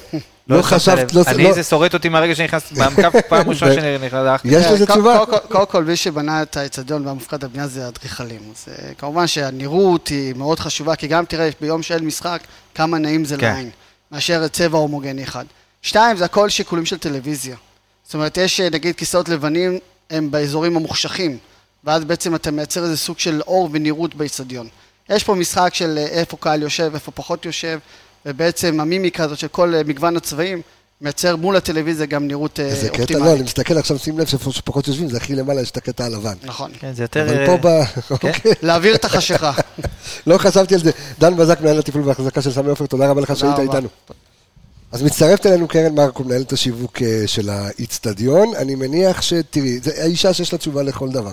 לא 0.48 0.62
שמת 0.62 0.64
חשבת. 0.72 1.12
לא... 1.14 1.22
אני 1.26 1.44
לא- 1.44 1.52
זה 1.52 1.62
שורט 1.62 1.94
אותי 1.94 2.08
מהרגע 2.08 2.34
שנכנסתי, 2.34 2.74
במקף 2.74 3.12
פעם 3.28 3.48
ראשונה 3.48 3.74
שנכנסתי. 3.74 4.48
יש 4.48 4.66
לזה 4.66 4.84
אה, 4.84 4.90
תשובה? 4.94 5.18
קודם 5.48 5.66
כל- 5.66 5.84
מי 5.84 5.96
שבנה 5.96 6.42
את 6.42 6.56
האצטדיון 6.56 7.06
והמופקד 7.06 7.44
על 7.44 7.50
בנייה 7.50 7.66
זה 7.68 7.84
האדריכלים. 7.84 8.40
אז 8.54 8.64
אה, 8.68 8.94
כמובן 8.98 9.26
שהנראות 9.26 10.08
היא 10.08 10.34
מאוד 10.36 10.60
חשובה, 10.60 10.96
כי 10.96 11.06
גם 11.06 11.24
תראה, 11.24 11.48
ביום 11.60 11.82
של 11.82 12.02
משחק, 12.02 12.40
כמה 12.74 12.98
נעים 12.98 13.24
זה 13.24 13.36
כן. 13.36 13.52
לעין, 13.52 13.70
מאשר 14.12 14.48
צבע 14.48 14.78
הומוגני 14.78 15.22
אחד. 15.24 15.44
שתיים, 15.82 16.16
זה 16.16 16.24
הכל 16.24 16.48
שיקולים 16.48 16.86
של 16.86 16.98
טלוויזיה. 16.98 17.56
זאת 18.04 18.14
אומרת, 18.14 18.36
יש 18.36 18.60
אה, 18.60 18.68
נגיד 18.70 18.96
כיסאות 18.96 19.28
לבנים, 19.28 19.78
הם 20.10 20.30
באזורים 20.30 20.76
המוחשכים, 20.76 21.38
ואז 21.84 22.04
בעצם 22.04 22.34
אתה 22.34 22.50
מייצר 22.50 22.82
איזה 22.82 22.96
סוג 22.96 23.18
של 23.18 23.40
אור 23.46 23.68
ונראות 23.72 24.14
באצטדיון. 24.14 24.68
יש 25.10 25.24
פה 25.24 25.34
משחק 25.34 25.74
של 25.74 25.98
אה, 25.98 26.06
איפה 26.06 26.36
קהל 26.36 26.62
יושב, 26.62 26.90
איפה 26.94 27.10
פחות 27.10 27.44
יושב, 27.44 27.78
ובעצם 28.26 28.80
המימיקה 28.80 29.24
הזאת 29.24 29.38
של 29.38 29.48
כל 29.48 29.74
אה, 29.74 29.82
מגוון 29.86 30.16
הצבעים, 30.16 30.62
מייצר 31.00 31.36
מול 31.36 31.56
הטלוויזיה 31.56 32.06
גם 32.06 32.28
נראות 32.28 32.60
אה, 32.60 32.64
איזה 32.64 32.88
קטע, 32.88 32.96
לא, 32.98 33.02
אופטימלית. 33.02 33.34
אני 33.34 33.42
מסתכל 33.42 33.78
עכשיו, 33.78 33.98
שים 33.98 34.18
לב 34.18 34.26
שאיפה 34.26 34.52
שפחות 34.52 34.88
יושבים, 34.88 35.08
זה 35.08 35.16
הכי 35.16 35.34
למעלה, 35.34 35.60
יש 35.60 35.70
את 35.70 35.76
הקטע 35.76 36.04
הלבן. 36.04 36.34
נכון. 36.42 36.70
כן, 36.80 36.92
זה 36.92 37.04
יותר... 37.04 37.26
אבל 37.26 37.46
פה 37.46 37.56
ב... 37.56 37.84
כן. 37.84 38.00
אוקיי. 38.10 38.32
להעביר 38.62 38.94
את 38.94 39.04
החשיכה. 39.04 39.52
לא 40.26 40.38
חשבתי 40.38 40.74
על 40.74 40.80
זה. 40.80 40.90
דן 41.18 41.36
בזק, 41.36 41.60
מנהל 41.60 41.78
התפעול 41.78 42.08
והחזקה 42.08 42.42
של 42.42 42.52
סמי 42.52 42.68
עופר, 42.68 42.86
תודה 42.86 43.10
רבה 43.10 43.20
לך 43.20 43.36
שהיית. 43.36 43.58
איתנו. 43.58 43.88
אז 44.92 45.02
מצטרפת 45.02 45.46
אלינו 45.46 45.68
קרן 45.68 45.94
מרקו, 45.94 46.24
מנהלת 46.24 46.52
השיווק 46.52 46.98
של 47.26 47.50
האיצטדיון. 47.50 48.54
אני 48.56 48.74
מניח 48.74 49.22
שתראי, 49.22 49.80
זה 49.80 49.90
האישה 50.02 50.32
שיש 50.32 50.52
לה 50.52 50.58
תשובה 50.58 50.82
לכל 50.82 51.10
דבר. 51.10 51.32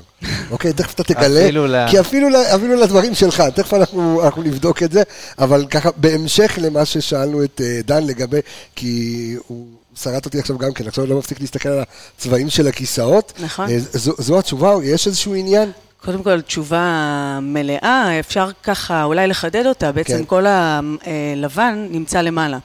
אוקיי, 0.52 0.74
תכף 0.74 0.94
אתה 0.94 1.04
תגלה. 1.04 1.44
אפילו 1.46 1.68
ל- 1.68 1.86
כי 1.90 2.00
אפילו, 2.00 2.28
אפילו 2.56 2.76
לדברים 2.76 3.16
שלך, 3.16 3.44
תכף 3.56 3.74
אנחנו, 3.74 4.22
אנחנו 4.24 4.44
נבדוק 4.44 4.84
את 4.84 4.92
זה. 4.92 5.04
אבל 5.40 5.66
ככה, 5.70 5.90
בהמשך 5.98 6.58
למה 6.62 6.86
ששאלנו 6.86 7.44
את 7.44 7.62
אה, 7.64 7.80
דן 7.86 8.04
לגבי, 8.08 8.40
כי 8.76 9.36
הוא 9.48 9.66
שרט 10.02 10.26
אותי 10.26 10.40
עכשיו 10.40 10.58
גם 10.58 10.74
כן, 10.74 10.88
עכשיו 10.88 11.04
אני 11.04 11.12
לא 11.12 11.18
מפסיק 11.20 11.40
להסתכל 11.42 11.70
על 11.70 11.84
הצבעים 12.18 12.50
של 12.50 12.68
הכיסאות. 12.68 13.34
נכון. 13.40 13.70
אה, 13.70 13.78
זו, 13.80 14.14
זו 14.18 14.40
התשובה, 14.40 14.74
יש 14.84 15.08
איזשהו 15.08 15.34
עניין? 15.36 15.72
קודם 16.06 16.24
כל, 16.24 16.42
תשובה 16.42 17.40
מלאה, 17.42 18.20
אפשר 18.20 18.50
ככה 18.64 19.04
אולי 19.04 19.28
לחדד 19.28 19.66
אותה, 19.66 19.92
בעצם 19.92 20.18
כן. 20.18 20.24
כל 20.28 20.46
הלבן 20.48 21.88
נמצא 21.92 22.22
למעלה. 22.22 22.58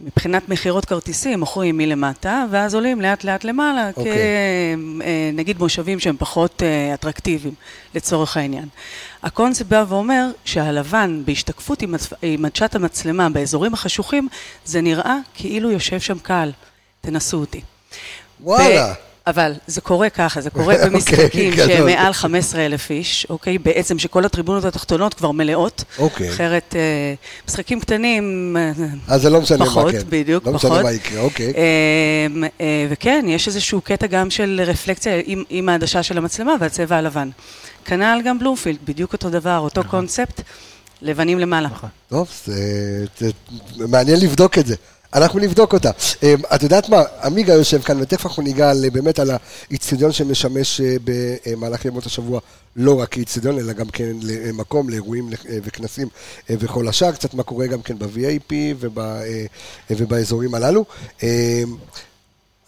מבחינת 0.00 0.48
מכירות 0.48 0.84
כרטיסים, 0.84 1.40
מוכרים 1.40 1.76
מלמטה, 1.76 2.44
ואז 2.50 2.74
עולים 2.74 3.00
לאט 3.00 3.24
לאט 3.24 3.44
למעלה, 3.44 3.90
אוקיי. 3.96 4.12
כנגיד 5.32 5.58
מושבים 5.58 6.00
שהם 6.00 6.16
פחות 6.18 6.62
אה, 6.62 6.94
אטרקטיביים, 6.94 7.54
לצורך 7.94 8.36
העניין. 8.36 8.68
הקונספט 9.22 9.66
בא 9.66 9.84
ואומר 9.88 10.26
שהלבן, 10.44 11.22
בהשתקפות 11.24 11.82
עם, 11.82 11.94
הצ- 11.94 12.14
עם 12.22 12.44
עדשת 12.44 12.74
המצלמה 12.74 13.28
באזורים 13.28 13.74
החשוכים, 13.74 14.28
זה 14.64 14.80
נראה 14.80 15.16
כאילו 15.34 15.70
יושב 15.70 16.00
שם 16.00 16.18
קהל. 16.18 16.52
תנסו 17.00 17.36
אותי. 17.36 17.60
וואלה. 18.40 18.92
ב- 18.92 19.07
אבל 19.28 19.52
זה 19.66 19.80
קורה 19.80 20.10
ככה, 20.10 20.40
זה 20.40 20.50
קורה 20.50 20.74
אוקיי, 20.74 20.90
במשחקים 20.90 21.52
גדול. 21.52 21.66
שהם 21.66 21.86
מעל 21.86 22.12
15 22.12 22.66
אלף 22.66 22.90
איש, 22.90 23.26
אוקיי? 23.30 23.58
בעצם 23.58 23.98
שכל 23.98 24.24
הטריבונות 24.24 24.64
התחתונות 24.64 25.14
כבר 25.14 25.30
מלאות. 25.30 25.84
אוקיי. 25.98 26.30
אחרת, 26.30 26.74
אה, 26.76 27.14
משחקים 27.48 27.80
קטנים, 27.80 28.56
אה, 28.58 28.72
אז 29.08 29.22
זה 29.22 29.30
לא 29.30 29.40
משנה 29.40 29.58
מה, 29.58 29.66
פחות, 29.66 29.92
כן. 29.92 29.98
בדיוק, 30.08 30.46
לא 30.46 30.52
פחות. 30.52 30.70
משנה 30.70 30.82
מה 30.82 30.92
יקרה, 30.92 31.20
אוקיי. 31.20 31.52
אה, 31.56 32.48
אה, 32.60 32.86
וכן, 32.90 33.24
יש 33.28 33.48
איזשהו 33.48 33.80
קטע 33.80 34.06
גם 34.06 34.30
של 34.30 34.60
רפלקציה 34.66 35.20
עם, 35.24 35.44
עם 35.50 35.68
העדשה 35.68 36.02
של 36.02 36.18
המצלמה 36.18 36.54
והצבע 36.60 36.96
הלבן. 36.96 37.30
כנ"ל 37.84 38.20
גם 38.24 38.38
בלומפילד, 38.38 38.78
בדיוק 38.84 39.12
אותו 39.12 39.30
דבר, 39.30 39.58
אותו 39.58 39.82
קונספט, 39.84 40.40
לבנים 41.02 41.38
למעלה. 41.38 41.68
טוב, 42.08 42.28
זה, 42.44 42.54
זה 43.18 43.30
מעניין 43.88 44.20
לבדוק 44.20 44.58
את 44.58 44.66
זה. 44.66 44.74
אנחנו 45.14 45.38
נבדוק 45.40 45.72
אותה. 45.72 45.90
אה, 46.22 46.34
את 46.54 46.62
יודעת 46.62 46.88
מה, 46.88 47.02
עמיגה 47.24 47.54
יושב 47.54 47.82
כאן, 47.82 48.02
ותכף 48.02 48.26
אנחנו 48.26 48.42
ניגע 48.42 48.72
באמת 48.92 49.18
על 49.18 49.30
האיצטדיון 49.70 50.12
שמשמש 50.12 50.80
אה, 50.80 50.96
במהלך 51.04 51.84
ימות 51.84 52.06
השבוע, 52.06 52.40
לא 52.76 53.00
רק 53.00 53.08
כאיצטדיון, 53.08 53.58
אלא 53.58 53.72
גם 53.72 53.88
כן 53.88 54.16
למקום, 54.22 54.90
לאירועים 54.90 55.28
אה, 55.32 55.58
וכנסים 55.62 56.08
אה, 56.50 56.54
וכל 56.58 56.88
השאר, 56.88 57.12
קצת 57.12 57.34
מה 57.34 57.42
קורה 57.42 57.66
גם 57.66 57.82
כן 57.82 57.98
ב-VAP 57.98 58.54
וב, 58.78 58.98
ובאזורים 59.90 60.54
הללו. 60.54 60.84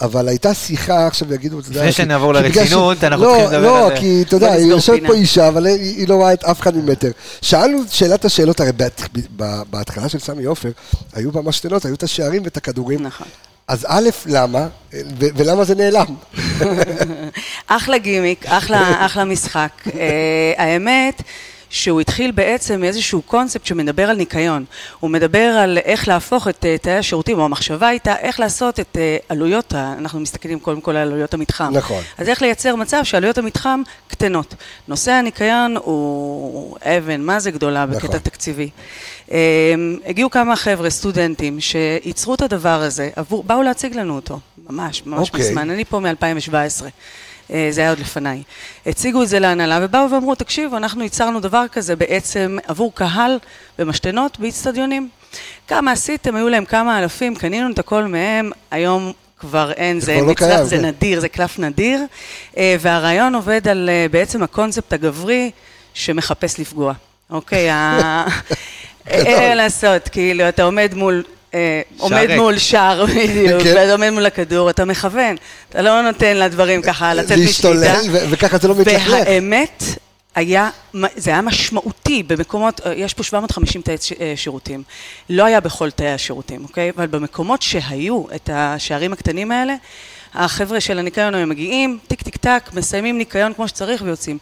אה, 0.02 0.06
אבל 0.06 0.28
הייתה 0.28 0.54
שיחה, 0.54 1.06
עכשיו 1.06 1.34
יגידו, 1.34 1.60
אתה 1.60 1.68
יודע... 1.68 1.80
לפני 1.80 1.92
כי- 1.92 1.96
שנעבור 1.96 2.34
לרצינות, 2.34 3.04
אנחנו 3.04 3.24
לא, 3.24 3.30
צריכים 3.30 3.46
לדבר 3.58 3.66
לא, 3.72 3.86
על 3.86 3.94
זה. 3.94 4.00
כי 4.00 4.22
אתה 4.26 4.36
יודע, 4.36 4.52
היא 4.52 4.66
יושבת. 4.66 5.06
פה 5.06 5.14
אישה, 5.14 5.48
אבל 5.48 5.66
היא 5.66 6.08
לא 6.08 6.14
רואה 6.14 6.32
את 6.32 6.44
אף 6.44 6.60
אחד 6.60 6.76
ממטר. 6.76 7.10
שאלנו 7.42 7.78
שאלת 7.90 8.24
השאלות, 8.24 8.60
הרי 8.60 8.70
בהתחלה 9.70 10.08
של 10.08 10.18
סמי 10.18 10.44
עופר, 10.44 10.70
היו 11.12 11.32
בה 11.32 11.40
משתנות, 11.42 11.84
היו 11.84 11.94
את 11.94 12.02
השערים 12.02 12.42
ואת 12.44 12.56
הכדורים. 12.56 13.02
נכון. 13.02 13.26
אז 13.68 13.86
א', 13.88 14.08
למה? 14.26 14.66
ו- 14.92 15.26
ולמה 15.36 15.64
זה 15.64 15.74
נעלם? 15.74 16.06
אחלה 17.66 17.98
גימיק, 17.98 18.46
אחלה, 18.46 19.24
משחק. 19.24 19.70
Uh, 19.86 19.90
האמת 20.56 21.22
שהוא 21.70 22.00
התחיל 22.00 22.30
בעצם 22.30 22.80
מאיזשהו 22.80 23.22
קונספט 23.22 23.66
שמדבר 23.66 24.10
על 24.10 24.16
ניקיון. 24.16 24.64
הוא 25.00 25.10
מדבר 25.10 25.38
על 25.38 25.78
איך 25.78 26.08
להפוך 26.08 26.48
את 26.48 26.64
uh, 26.64 26.82
תאי 26.82 26.92
השירותים, 26.92 27.38
או 27.38 27.44
המחשבה 27.44 27.88
הייתה 27.88 28.16
איך 28.16 28.40
לעשות 28.40 28.80
את 28.80 28.96
uh, 28.96 29.24
עלויות, 29.28 29.74
אנחנו 29.74 30.20
מסתכלים 30.20 30.60
קודם 30.60 30.80
כל 30.80 30.90
על 30.90 31.08
עלויות 31.08 31.34
המתחם. 31.34 31.70
נכון. 31.72 32.02
אז 32.18 32.28
איך 32.28 32.42
לייצר 32.42 32.76
מצב 32.76 33.00
שעלויות 33.04 33.38
המתחם 33.38 33.82
קטנות. 34.08 34.54
נושא 34.88 35.12
הניקיון 35.12 35.76
הוא 35.76 36.76
אבן, 36.82 37.20
מה 37.20 37.40
זה 37.40 37.50
גדולה 37.50 37.86
בקטע 37.86 38.06
נכון. 38.06 38.18
תקציבי. 38.18 38.70
Um, 39.28 39.32
הגיעו 40.06 40.30
כמה 40.30 40.56
חבר'ה, 40.56 40.90
סטודנטים, 40.90 41.60
שייצרו 41.60 42.34
את 42.34 42.42
הדבר 42.42 42.82
הזה, 42.82 43.10
עבור, 43.16 43.44
באו 43.44 43.62
להציג 43.62 43.96
לנו 43.96 44.16
אותו, 44.16 44.38
ממש, 44.70 45.02
ממש 45.06 45.28
אוקיי. 45.28 45.44
מזמן. 45.44 45.70
אני 45.70 45.84
פה 45.84 46.00
מ-2017. 46.00 46.84
אה, 47.52 47.68
זה 47.70 47.80
היה 47.80 47.90
עוד 47.90 47.98
לפניי. 47.98 48.42
הציגו 48.86 49.22
את 49.22 49.28
זה 49.28 49.38
להנהלה 49.38 49.78
ובאו 49.82 50.10
ואמרו, 50.10 50.34
תקשיבו, 50.34 50.76
אנחנו 50.76 51.02
ייצרנו 51.02 51.40
דבר 51.40 51.64
כזה 51.72 51.96
בעצם 51.96 52.58
עבור 52.66 52.94
קהל 52.94 53.38
במשתנות 53.78 54.38
באיצטדיונים. 54.40 55.08
כמה 55.68 55.92
עשיתם? 55.92 56.36
היו 56.36 56.48
להם 56.48 56.64
כמה 56.64 56.98
אלפים, 56.98 57.34
קנינו 57.34 57.72
את 57.72 57.78
הכל 57.78 58.04
מהם, 58.04 58.50
היום 58.70 59.12
כבר 59.38 59.72
אין, 59.72 60.00
זה 60.00 60.06
זה 60.06 60.12
כבר 60.12 60.26
לא 60.26 60.32
מצרך, 60.32 60.48
קיים, 60.48 60.64
זה 60.64 60.76
כן. 60.76 60.84
נדיר, 60.84 61.20
זה 61.20 61.28
קלף 61.28 61.58
נדיר, 61.58 62.00
אה, 62.56 62.76
והרעיון 62.80 63.34
עובד 63.34 63.68
על 63.68 63.90
אה, 63.92 64.06
בעצם 64.10 64.42
הקונספט 64.42 64.92
הגברי 64.92 65.50
שמחפש 65.94 66.60
לפגוע. 66.60 66.92
אוקיי, 67.30 67.68
אין 69.06 69.48
מה 69.48 69.54
לעשות, 69.54 70.08
כאילו, 70.08 70.48
אתה 70.48 70.62
עומד 70.62 70.94
מול... 70.94 71.22
אה, 71.54 71.80
עומד. 71.98 72.28
מול 72.36 72.58
שער, 72.58 73.06
בדיוק, 73.16 73.62
כן. 73.62 73.74
ואתה 73.76 73.92
עומד 73.92 74.10
מול 74.10 74.26
הכדור, 74.26 74.70
אתה 74.70 74.84
מכוון, 74.84 75.36
אתה 75.68 75.82
לא 75.82 76.02
נותן 76.02 76.36
לדברים 76.36 76.82
ככה 76.82 77.14
לצאת 77.14 77.38
משליטה. 77.38 77.44
להשתולל, 77.44 78.26
וככה 78.30 78.58
זה 78.58 78.68
לא 78.68 78.74
מתלכלך. 78.74 79.10
והאמת, 79.10 79.82
היה, 80.34 80.70
זה 81.16 81.30
היה 81.30 81.42
משמעותי 81.42 82.22
במקומות, 82.22 82.80
אה, 82.86 82.94
יש 82.94 83.14
פה 83.14 83.22
750 83.22 83.82
תאי 83.82 83.94
אה, 84.20 84.32
שירותים, 84.36 84.82
לא 85.30 85.44
היה 85.44 85.60
בכל 85.60 85.90
תאי 85.90 86.08
השירותים, 86.08 86.64
אוקיי? 86.64 86.90
אבל 86.96 87.06
במקומות 87.06 87.62
שהיו 87.62 88.24
את 88.34 88.50
השערים 88.52 89.12
הקטנים 89.12 89.52
האלה, 89.52 89.74
החבר'ה 90.34 90.80
של 90.80 90.98
הניקיון 90.98 91.34
הם 91.34 91.48
מגיעים, 91.48 91.98
טיק 92.08 92.22
טיק 92.22 92.36
טק, 92.36 92.70
מסיימים 92.72 93.18
ניקיון 93.18 93.54
כמו 93.54 93.68
שצריך 93.68 94.02
ויוצאים. 94.02 94.38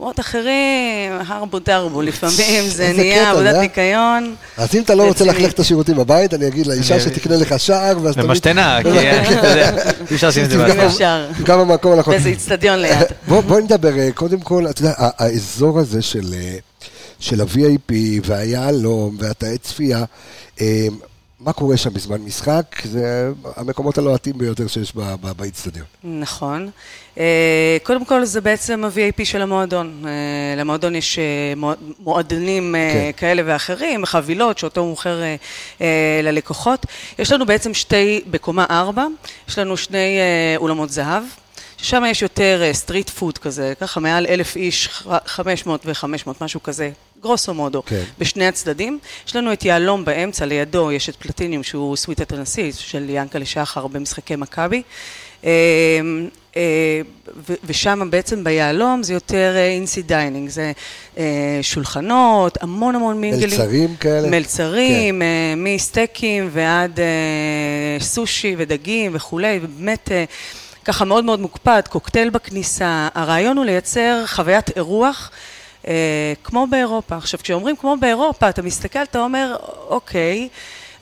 מקומות 0.00 0.20
אחרים, 0.20 1.12
הרבו 1.26 1.58
דרבו, 1.58 2.02
לפעמים 2.02 2.68
זה 2.68 2.92
נהיה 2.96 3.20
קטע, 3.20 3.30
עבודת 3.30 3.54
אה? 3.54 3.60
ניקיון. 3.60 4.34
אז 4.56 4.74
אם 4.74 4.82
אתה 4.82 4.94
לא 4.94 5.06
רוצה. 5.08 5.24
ללכלך 5.24 5.52
את 5.52 5.58
השירותים 5.58 5.96
בבית, 5.96 6.34
אני 6.34 6.48
אגיד 6.48 6.66
לאישה 6.66 7.00
שתקנה 7.00 7.36
לך 7.36 7.60
שער, 7.60 7.98
ואז 8.02 8.14
תמיד... 8.14 8.26
ומשתנה, 8.26 8.78
כי 8.82 8.88
אה, 8.88 9.22
אי 10.10 10.14
אפשר 10.14 10.28
לשים 10.28 10.44
את 10.44 10.50
זה 10.50 10.58
בעצמם. 10.58 10.80
אפשר. 10.80 11.26
גם 11.44 11.60
במקום 11.60 11.92
הנכון. 11.92 12.14
באיזה 12.14 12.28
איצטדיון 12.28 12.78
ליד. 12.78 13.06
בוא, 13.28 13.40
בואי 13.40 13.62
נדבר, 13.62 13.98
אה, 13.98 14.12
קודם 14.14 14.40
כל, 14.40 14.66
אתה 14.70 14.80
יודע, 14.80 14.92
האזור 14.98 15.78
הזה 15.78 16.02
של, 16.02 16.34
אה, 16.34 16.56
של 17.18 17.40
ה-VIP 17.40 17.92
והיהלום 18.24 19.16
והתאי 19.20 19.58
צפייה, 19.58 20.04
אה, 20.60 20.86
מה 21.40 21.52
קורה 21.52 21.76
שם 21.76 21.94
בזמן 21.94 22.20
משחק? 22.20 22.64
זה 22.84 23.30
המקומות 23.56 23.98
הלוהטים 23.98 24.38
ביותר 24.38 24.66
שיש 24.66 24.92
באיצטדיון. 25.36 25.86
נכון. 26.04 26.70
אה, 27.18 27.76
קודם 27.82 28.04
כל 28.04 28.24
זה 28.24 28.40
בעצם 28.40 28.84
ה-VAP 28.84 29.24
של 29.24 29.42
המועדון. 29.42 30.02
אה, 30.06 30.10
למועדון 30.60 30.94
יש 30.94 31.18
אה, 31.18 31.24
מוע- 31.56 31.74
מועדונים 31.98 32.74
כן. 32.92 33.10
כאלה 33.16 33.42
ואחרים, 33.46 34.06
חבילות 34.06 34.58
שאותו 34.58 34.84
מוכר 34.84 35.20
ללקוחות. 36.22 36.86
יש 37.18 37.32
לנו 37.32 37.46
בעצם 37.46 37.74
שתי, 37.74 38.20
בקומה 38.30 38.66
ארבע, 38.70 39.06
יש 39.48 39.58
לנו 39.58 39.76
שני 39.76 40.18
אולמות 40.56 40.90
זהב. 40.90 41.22
ששם 41.76 42.02
יש 42.08 42.22
יותר 42.22 42.62
street 42.72 43.10
food 43.10 43.38
כזה, 43.38 43.72
ככה 43.80 44.00
מעל 44.00 44.26
אלף 44.26 44.56
איש, 44.56 44.88
ח- 44.88 45.02
500 45.26 45.86
ו-500, 45.86 46.30
משהו 46.40 46.62
כזה, 46.62 46.90
grosso 47.20 47.54
modo, 47.54 47.82
כן. 47.86 48.02
בשני 48.18 48.46
הצדדים. 48.46 48.98
יש 49.26 49.36
לנו 49.36 49.52
את 49.52 49.64
יהלום 49.64 50.04
באמצע, 50.04 50.46
לידו 50.46 50.92
יש 50.92 51.08
את 51.08 51.16
פלטיניום 51.16 51.62
שהוא 51.62 51.96
סוויטת 51.96 52.32
הנשיא 52.32 52.72
של 52.72 53.06
ינקלה 53.08 53.44
שחר 53.44 53.86
במשחקי 53.86 54.36
מכבי. 54.36 54.82
אה, 55.44 55.50
אה, 56.56 57.00
ושם 57.64 58.08
בעצם 58.10 58.44
ביהלום 58.44 59.02
זה 59.02 59.12
יותר 59.14 59.54
fancy 59.56 60.02
dining, 60.02 60.48
זה 60.48 60.72
אה, 61.18 61.58
שולחנות, 61.62 62.62
המון 62.62 62.94
המון 62.94 63.20
mingleים. 63.20 63.50
מלצרים 63.50 63.96
כאלה? 63.96 64.28
מלצרים, 64.28 65.22
אה, 65.22 65.54
מסטייקים 65.56 66.48
ועד 66.52 67.00
אה, 67.00 68.00
סושי 68.00 68.54
ודגים 68.58 69.10
וכולי, 69.14 69.60
ובאמת 69.62 70.12
אה, 70.12 70.24
ככה 70.84 71.04
מאוד 71.04 71.24
מאוד 71.24 71.40
מוקפד, 71.40 71.82
קוקטייל 71.88 72.30
בכניסה. 72.30 73.08
הרעיון 73.14 73.56
הוא 73.56 73.64
לייצר 73.64 74.22
חוויית 74.26 74.76
אירוח. 74.76 75.30
אה, 75.88 76.32
כמו 76.44 76.66
באירופה. 76.70 77.16
עכשיו, 77.16 77.40
כשאומרים 77.42 77.76
כמו 77.76 77.96
באירופה, 78.00 78.48
אתה 78.48 78.62
מסתכל, 78.62 79.02
אתה 79.02 79.20
אומר, 79.20 79.56
אוקיי, 79.88 80.48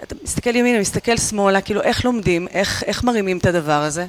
אתה 0.02 0.14
מסתכל 0.22 0.56
ימינה, 0.56 0.80
מסתכל 0.80 1.16
שמאלה, 1.16 1.60
כאילו, 1.60 1.82
איך 1.82 2.04
לומדים, 2.04 2.48
איך, 2.48 2.82
איך 2.86 3.04
מרימים 3.04 3.38
את 3.38 3.46
הדבר 3.46 3.82
הזה? 3.82 4.06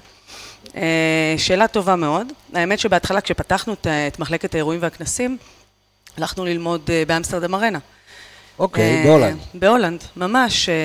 אה, 0.75 1.35
שאלה 1.37 1.67
טובה 1.67 1.95
מאוד. 1.95 2.27
האמת 2.53 2.79
שבהתחלה, 2.79 3.21
כשפתחנו 3.21 3.73
את, 3.73 3.87
את 4.07 4.19
מחלקת 4.19 4.53
האירועים 4.53 4.81
והכנסים, 4.81 5.37
הלכנו 6.17 6.45
ללמוד 6.45 6.81
אה, 6.89 7.03
באמסטרדם 7.07 7.55
ארנה. 7.55 7.79
אוקיי, 8.59 8.97
אה, 8.97 9.03
בהולנד. 9.03 9.37
בהולנד, 9.53 10.03
ממש. 10.17 10.69
אה, 10.69 10.75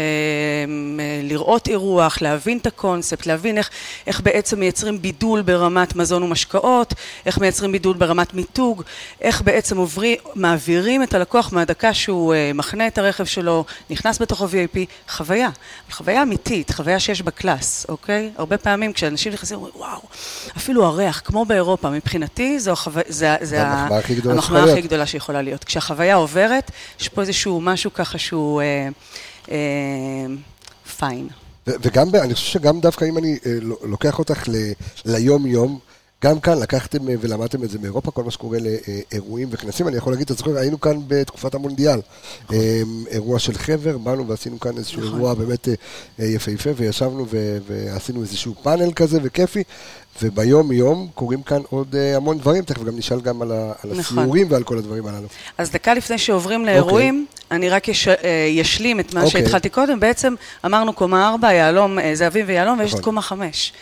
לראות 1.22 1.68
אירוח, 1.68 2.22
להבין 2.22 2.58
את 2.58 2.66
הקונספט, 2.66 3.26
להבין 3.26 3.58
איך, 3.58 3.70
איך 4.06 4.20
בעצם 4.20 4.60
מייצרים 4.60 5.02
בידול 5.02 5.42
ברמת 5.42 5.96
מזון 5.96 6.22
ומשקאות, 6.22 6.94
איך 7.26 7.38
מייצרים 7.38 7.72
בידול 7.72 7.96
ברמת 7.96 8.34
מיתוג, 8.34 8.82
איך 9.20 9.42
בעצם 9.42 9.76
עוברי, 9.76 10.16
מעבירים 10.34 11.02
את 11.02 11.14
הלקוח 11.14 11.52
מהדקה 11.52 11.94
שהוא 11.94 12.34
אה, 12.34 12.50
מחנה 12.54 12.86
את 12.86 12.98
הרכב 12.98 13.24
שלו, 13.24 13.64
נכנס 13.90 14.22
בתוך 14.22 14.42
ה-VIP, 14.42 14.78
חוויה. 15.08 15.48
חוויה 15.90 16.22
אמיתית, 16.22 16.70
חוויה 16.70 17.00
שיש 17.00 17.22
בה 17.22 17.30
קלאס, 17.30 17.86
אוקיי? 17.88 18.30
הרבה 18.38 18.58
פעמים 18.58 18.92
כשאנשים 18.92 19.32
נכנסים, 19.32 19.56
אומרים, 19.56 19.74
וואו, 19.76 20.00
אפילו 20.56 20.84
הריח, 20.84 21.22
כמו 21.24 21.44
באירופה, 21.44 21.90
מבחינתי 21.90 22.58
זו 22.60 22.70
החוויה, 22.70 23.04
זה, 23.08 23.36
זה 23.40 23.62
המחמאה 23.62 24.64
הכי. 24.64 24.80
גדולה 24.80 25.06
שיכולה 25.06 25.42
להיות. 25.42 25.64
כשהחוויה 25.64 26.14
עוברת, 26.14 26.70
יש 27.00 27.08
פה 27.08 27.20
איזשהו 27.20 27.60
משהו 27.64 27.92
ככה 27.94 28.18
שהוא 28.18 28.62
אה, 28.62 28.88
אה, 29.50 29.56
פיין. 30.98 31.28
ו- 31.66 31.72
וגם, 31.82 32.08
אני 32.14 32.34
חושב 32.34 32.46
שגם 32.52 32.80
דווקא 32.80 33.04
אם 33.04 33.18
אני 33.18 33.38
אה, 33.46 33.52
לו- 33.60 33.78
לוקח 33.82 34.18
אותך 34.18 34.42
ליום-יום, 35.04 35.78
גם 36.24 36.40
כאן 36.40 36.58
לקחתם 36.58 37.08
אה, 37.08 37.14
ולמדתם 37.20 37.64
את 37.64 37.70
זה 37.70 37.78
מאירופה, 37.78 38.10
כל 38.10 38.24
מה 38.24 38.30
שקורה 38.30 38.58
לאירועים 38.60 39.48
וכנסים. 39.50 39.88
אני 39.88 39.96
יכול 39.96 40.12
להגיד, 40.12 40.24
אתה 40.24 40.34
זוכר, 40.34 40.56
היינו 40.58 40.80
כאן 40.80 40.96
בתקופת 41.08 41.54
המונדיאל. 41.54 42.00
נכון. 42.44 42.56
אה, 42.56 42.82
אירוע 43.10 43.38
של 43.38 43.54
חבר, 43.54 43.98
באנו 43.98 44.28
ועשינו 44.28 44.60
כאן 44.60 44.76
איזשהו 44.76 45.00
נכון. 45.02 45.14
אירוע 45.14 45.34
באמת 45.34 45.68
אה, 45.68 45.74
אה, 46.20 46.24
יפהפה, 46.24 46.70
וישבנו 46.76 47.26
ו- 47.30 47.58
ועשינו 47.66 48.20
איזשהו 48.20 48.54
פאנל 48.62 48.92
כזה 48.92 49.18
וכיפי, 49.22 49.62
וביום 50.22 50.72
יום 50.72 51.08
קורים 51.14 51.42
כאן 51.42 51.60
עוד 51.70 51.94
המון 52.16 52.38
דברים, 52.38 52.64
תכף 52.64 52.82
גם 52.82 52.96
נשאל 52.96 53.20
גם 53.20 53.42
על 53.42 53.52
ה- 53.52 53.72
על 53.84 53.90
נכון. 53.98 54.18
הסיורים 54.18 54.46
ועל 54.50 54.62
כל 54.62 54.78
הדברים 54.78 55.06
הללו. 55.06 55.28
אז 55.58 55.70
דקה 55.70 55.94
לפני 55.94 56.18
שעוברים 56.18 56.64
לאירועים, 56.64 57.26
אני 57.50 57.68
רק 57.68 57.88
יש, 57.88 58.08
ישלים 58.50 59.00
את 59.00 59.14
מה 59.14 59.22
אוקיי. 59.22 59.40
שהתחלתי 59.42 59.68
קודם. 59.68 60.00
בעצם 60.00 60.34
אמרנו 60.66 60.92
קומה 60.92 61.28
4, 61.28 61.52
יהלום, 61.52 61.98
זהבים 62.14 62.44
ויהלום, 62.48 62.78
ויש 62.78 62.88
נכון. 62.88 63.00
את 63.00 63.04
קומה 63.04 63.22
5. 63.22 63.72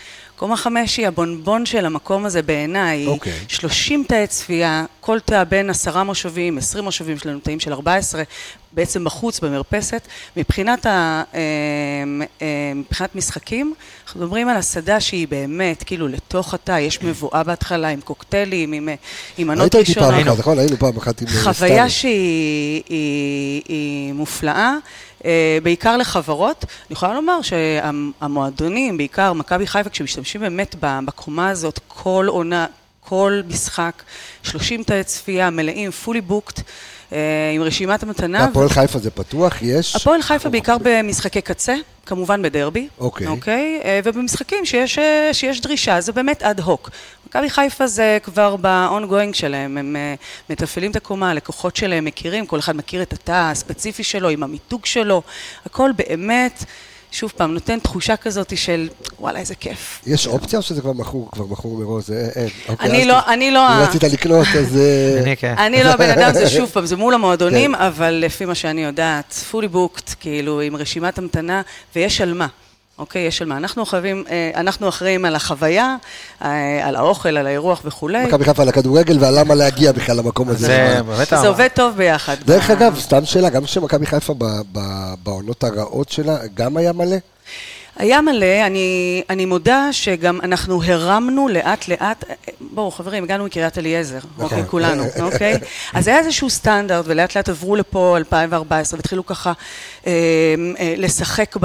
קומה 0.42 0.56
5 0.56 0.96
היא 0.96 1.08
הבונבון 1.08 1.66
של 1.66 1.86
המקום 1.86 2.24
הזה 2.24 2.42
בעיניי. 2.42 3.06
אוקיי. 3.06 3.32
30 3.48 4.04
תאי 4.08 4.26
צפייה, 4.26 4.84
כל 5.00 5.20
תא 5.20 5.44
בין 5.44 5.70
10 5.70 6.02
מושבים, 6.02 6.58
20 6.58 6.84
מושבים, 6.84 7.16
יש 7.16 7.26
לנו 7.26 7.38
תאים 7.38 7.60
של 7.60 7.72
14, 7.72 8.22
בעצם 8.72 9.04
בחוץ, 9.04 9.40
במרפסת. 9.40 10.08
מבחינת, 10.36 10.86
ה, 10.86 11.22
אה, 11.34 11.40
אה, 12.42 12.72
מבחינת 12.74 13.14
משחקים, 13.14 13.74
אנחנו 14.04 14.20
מדברים 14.20 14.48
על 14.48 14.56
הסעדה 14.56 15.00
שהיא 15.00 15.28
באמת, 15.28 15.82
כאילו, 15.82 16.08
לתוך 16.08 16.54
התא, 16.54 16.78
יש 16.80 17.02
מבואה 17.02 17.42
בהתחלה, 17.42 17.88
עם 17.88 18.00
קוקטיילים, 18.00 18.72
עם, 18.72 18.88
אה, 18.88 18.94
עם 19.38 19.48
מנות 19.48 19.74
היית 19.74 19.88
איתי 19.88 20.00
פעם 20.00 20.10
ראשונות. 20.14 20.28
אחת, 20.28 20.38
נכון? 20.38 20.58
היינו 20.58 20.76
פעם 20.76 20.96
אחת 20.96 21.22
עם 21.22 21.28
אה, 21.28 21.42
חוויה. 21.42 21.88
שהיא 21.90 22.82
היא, 22.88 23.62
היא 23.68 24.12
מופלאה, 24.12 24.54
אה, 24.54 24.76
בעיקר 25.62 25.96
לחברות. 25.96 26.64
אני 26.64 26.92
יכולה 26.92 27.14
לומר 27.14 27.38
שהמועדונים, 27.42 28.96
בעיקר 28.96 29.32
מכבי 29.32 29.66
חיפה, 29.66 29.90
כשמשתמשים 29.90 30.40
באמת 30.40 30.76
בקומה 30.80 31.48
הזאת, 31.50 31.80
כל 31.88 32.26
עונה, 32.28 32.66
כל 33.00 33.40
משחק, 33.48 34.02
30 34.42 34.82
תאי 34.82 35.04
צפייה 35.04 35.50
מלאים, 35.50 35.90
fully 36.04 36.30
booked, 36.30 36.58
אה, 36.58 36.62
עם 37.54 37.62
רשימת 37.62 38.02
המתנה. 38.02 38.44
הפועל 38.44 38.68
חיפה 38.68 38.98
זה 38.98 39.10
פתוח, 39.10 39.62
יש? 39.62 39.96
הפועל 39.96 40.22
חיפה 40.22 40.48
בעיקר 40.48 40.76
במשחקי 40.82 41.40
קצה, 41.40 41.74
כמובן 42.06 42.42
בדרבי. 42.42 42.88
אוקיי. 42.98 43.26
אוקיי? 43.26 43.80
אה, 43.84 44.00
ובמשחקים 44.04 44.64
שיש, 44.64 44.98
אה, 44.98 45.28
שיש 45.32 45.60
דרישה, 45.60 46.00
זה 46.00 46.12
באמת 46.12 46.42
אד 46.42 46.60
הוק. 46.60 46.90
מכבי 47.26 47.50
חיפה 47.50 47.86
זה 47.86 48.18
כבר 48.22 48.56
ב-ongoing 48.60 49.32
שלהם, 49.32 49.78
הם 49.78 49.96
אה, 49.96 50.14
מתפעלים 50.50 50.90
את 50.90 50.96
הקומה, 50.96 51.30
הלקוחות 51.30 51.76
שלהם 51.76 52.04
מכירים, 52.04 52.46
כל 52.46 52.58
אחד 52.58 52.76
מכיר 52.76 53.02
את 53.02 53.12
התא 53.12 53.50
הספציפי 53.50 54.04
שלו, 54.04 54.28
עם 54.28 54.42
המיתוג 54.42 54.86
שלו, 54.86 55.22
הכל 55.66 55.90
באמת, 55.96 56.64
שוב 57.12 57.32
פעם, 57.36 57.54
נותן 57.54 57.78
תחושה 57.78 58.16
כזאת 58.16 58.56
של 58.56 58.88
וואלה, 59.18 59.38
איזה 59.38 59.54
כיף. 59.54 60.00
יש 60.06 60.26
אופציה 60.26 60.58
או 60.58 60.62
שזה 60.62 60.80
כבר 60.80 60.92
מכור, 60.92 61.28
כבר 61.32 61.44
מכור 61.46 61.78
מראש? 61.78 62.06
זה 62.06 62.28
אין. 62.34 62.48
אוקיי, 62.68 62.90
אני 62.90 63.04
לא, 63.04 63.18
אני 63.28 63.50
לא... 63.50 63.68
אם 63.68 63.82
רצית 63.82 64.02
לקנות, 64.02 64.46
אז... 64.58 64.76
אה, 64.76 65.20
אני 65.22 65.36
כן. 65.36 65.54
אני 65.58 65.84
לא 65.84 65.88
הבן 65.90 66.10
אדם, 66.10 66.32
זה 66.32 66.50
שוב 66.56 66.70
פעם, 66.70 66.86
זה 66.86 66.96
מול 66.96 67.14
המועדונים, 67.14 67.74
כן. 67.74 67.80
אבל 67.82 68.10
לפי 68.10 68.44
מה 68.44 68.54
שאני 68.54 68.84
יודעת, 68.84 69.44
fully 69.52 69.74
booked, 69.74 70.14
כאילו, 70.20 70.60
עם 70.60 70.76
רשימת 70.76 71.18
המתנה, 71.18 71.62
ויש 71.96 72.20
על 72.20 72.34
מה. 72.34 72.46
אוקיי, 72.98 73.22
יש 73.22 73.42
על 73.42 73.48
מה. 73.48 73.56
אנחנו 73.56 73.86
חייבים, 73.86 74.24
אה, 74.30 74.50
אנחנו 74.54 74.88
אחראים 74.88 75.24
על 75.24 75.34
החוויה, 75.34 75.96
אה, 76.44 76.88
על 76.88 76.96
האוכל, 76.96 77.36
על 77.36 77.46
האירוח 77.46 77.82
וכולי. 77.84 78.26
מכבי 78.26 78.44
חיפה 78.44 78.62
על 78.62 78.68
הכדורגל 78.68 79.16
ועל 79.20 79.38
למה 79.38 79.54
להגיע 79.54 79.92
בכלל 79.92 80.16
למקום 80.16 80.48
הזה. 80.48 80.66
זה 80.66 81.00
באמת... 81.06 81.28
זה 81.28 81.48
עובד 81.48 81.68
טוב 81.74 81.96
ביחד. 81.96 82.36
דרך 82.44 82.70
ב- 82.70 82.72
אגב, 82.72 82.98
סתם 83.00 83.24
שאלה, 83.24 83.50
גם 83.50 83.64
כשמכבי 83.64 84.06
חיפה 84.06 84.34
ב- 84.38 84.44
ב- 84.72 85.14
בעונות 85.22 85.64
הרעות 85.64 86.08
שלה, 86.08 86.36
גם 86.54 86.76
היה 86.76 86.92
מלא? 86.92 87.16
היה 87.96 88.20
מלא, 88.20 88.66
אני, 88.66 89.22
אני 89.30 89.46
מודה 89.46 89.88
שגם 89.92 90.40
אנחנו 90.40 90.82
הרמנו 90.82 91.48
לאט 91.48 91.88
לאט, 91.88 92.24
בואו 92.60 92.90
חברים, 92.90 93.24
הגענו 93.24 93.44
מקריית 93.44 93.78
אליעזר, 93.78 94.18
אוקיי, 94.38 94.62
כולנו, 94.66 95.04
אוקיי? 95.20 95.58
אז 95.92 96.08
היה 96.08 96.18
איזשהו 96.18 96.50
סטנדרט, 96.50 97.04
ולאט 97.08 97.36
לאט 97.36 97.48
עברו 97.48 97.76
לפה 97.76 98.16
2014, 98.16 98.98
והתחילו 98.98 99.26
ככה 99.26 99.52
אה, 100.06 100.12
אה, 100.78 100.94
לשחק 100.96 101.56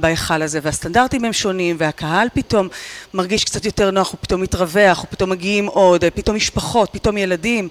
בהיכל 0.00 0.42
הזה, 0.42 0.58
והסטנדרטים 0.62 1.24
הם 1.24 1.32
שונים, 1.32 1.76
והקהל 1.78 2.28
פתאום 2.34 2.68
מרגיש 3.14 3.44
קצת 3.44 3.64
יותר 3.64 3.90
נוח, 3.90 4.10
הוא 4.12 4.18
פתאום 4.20 4.40
מתרווח, 4.40 4.98
הוא 4.98 5.06
פתאום 5.10 5.30
מגיעים 5.30 5.66
עוד, 5.66 6.04
אה, 6.04 6.10
פתאום 6.10 6.36
משפחות, 6.36 6.88
פתאום 6.92 7.16
ילדים. 7.16 7.68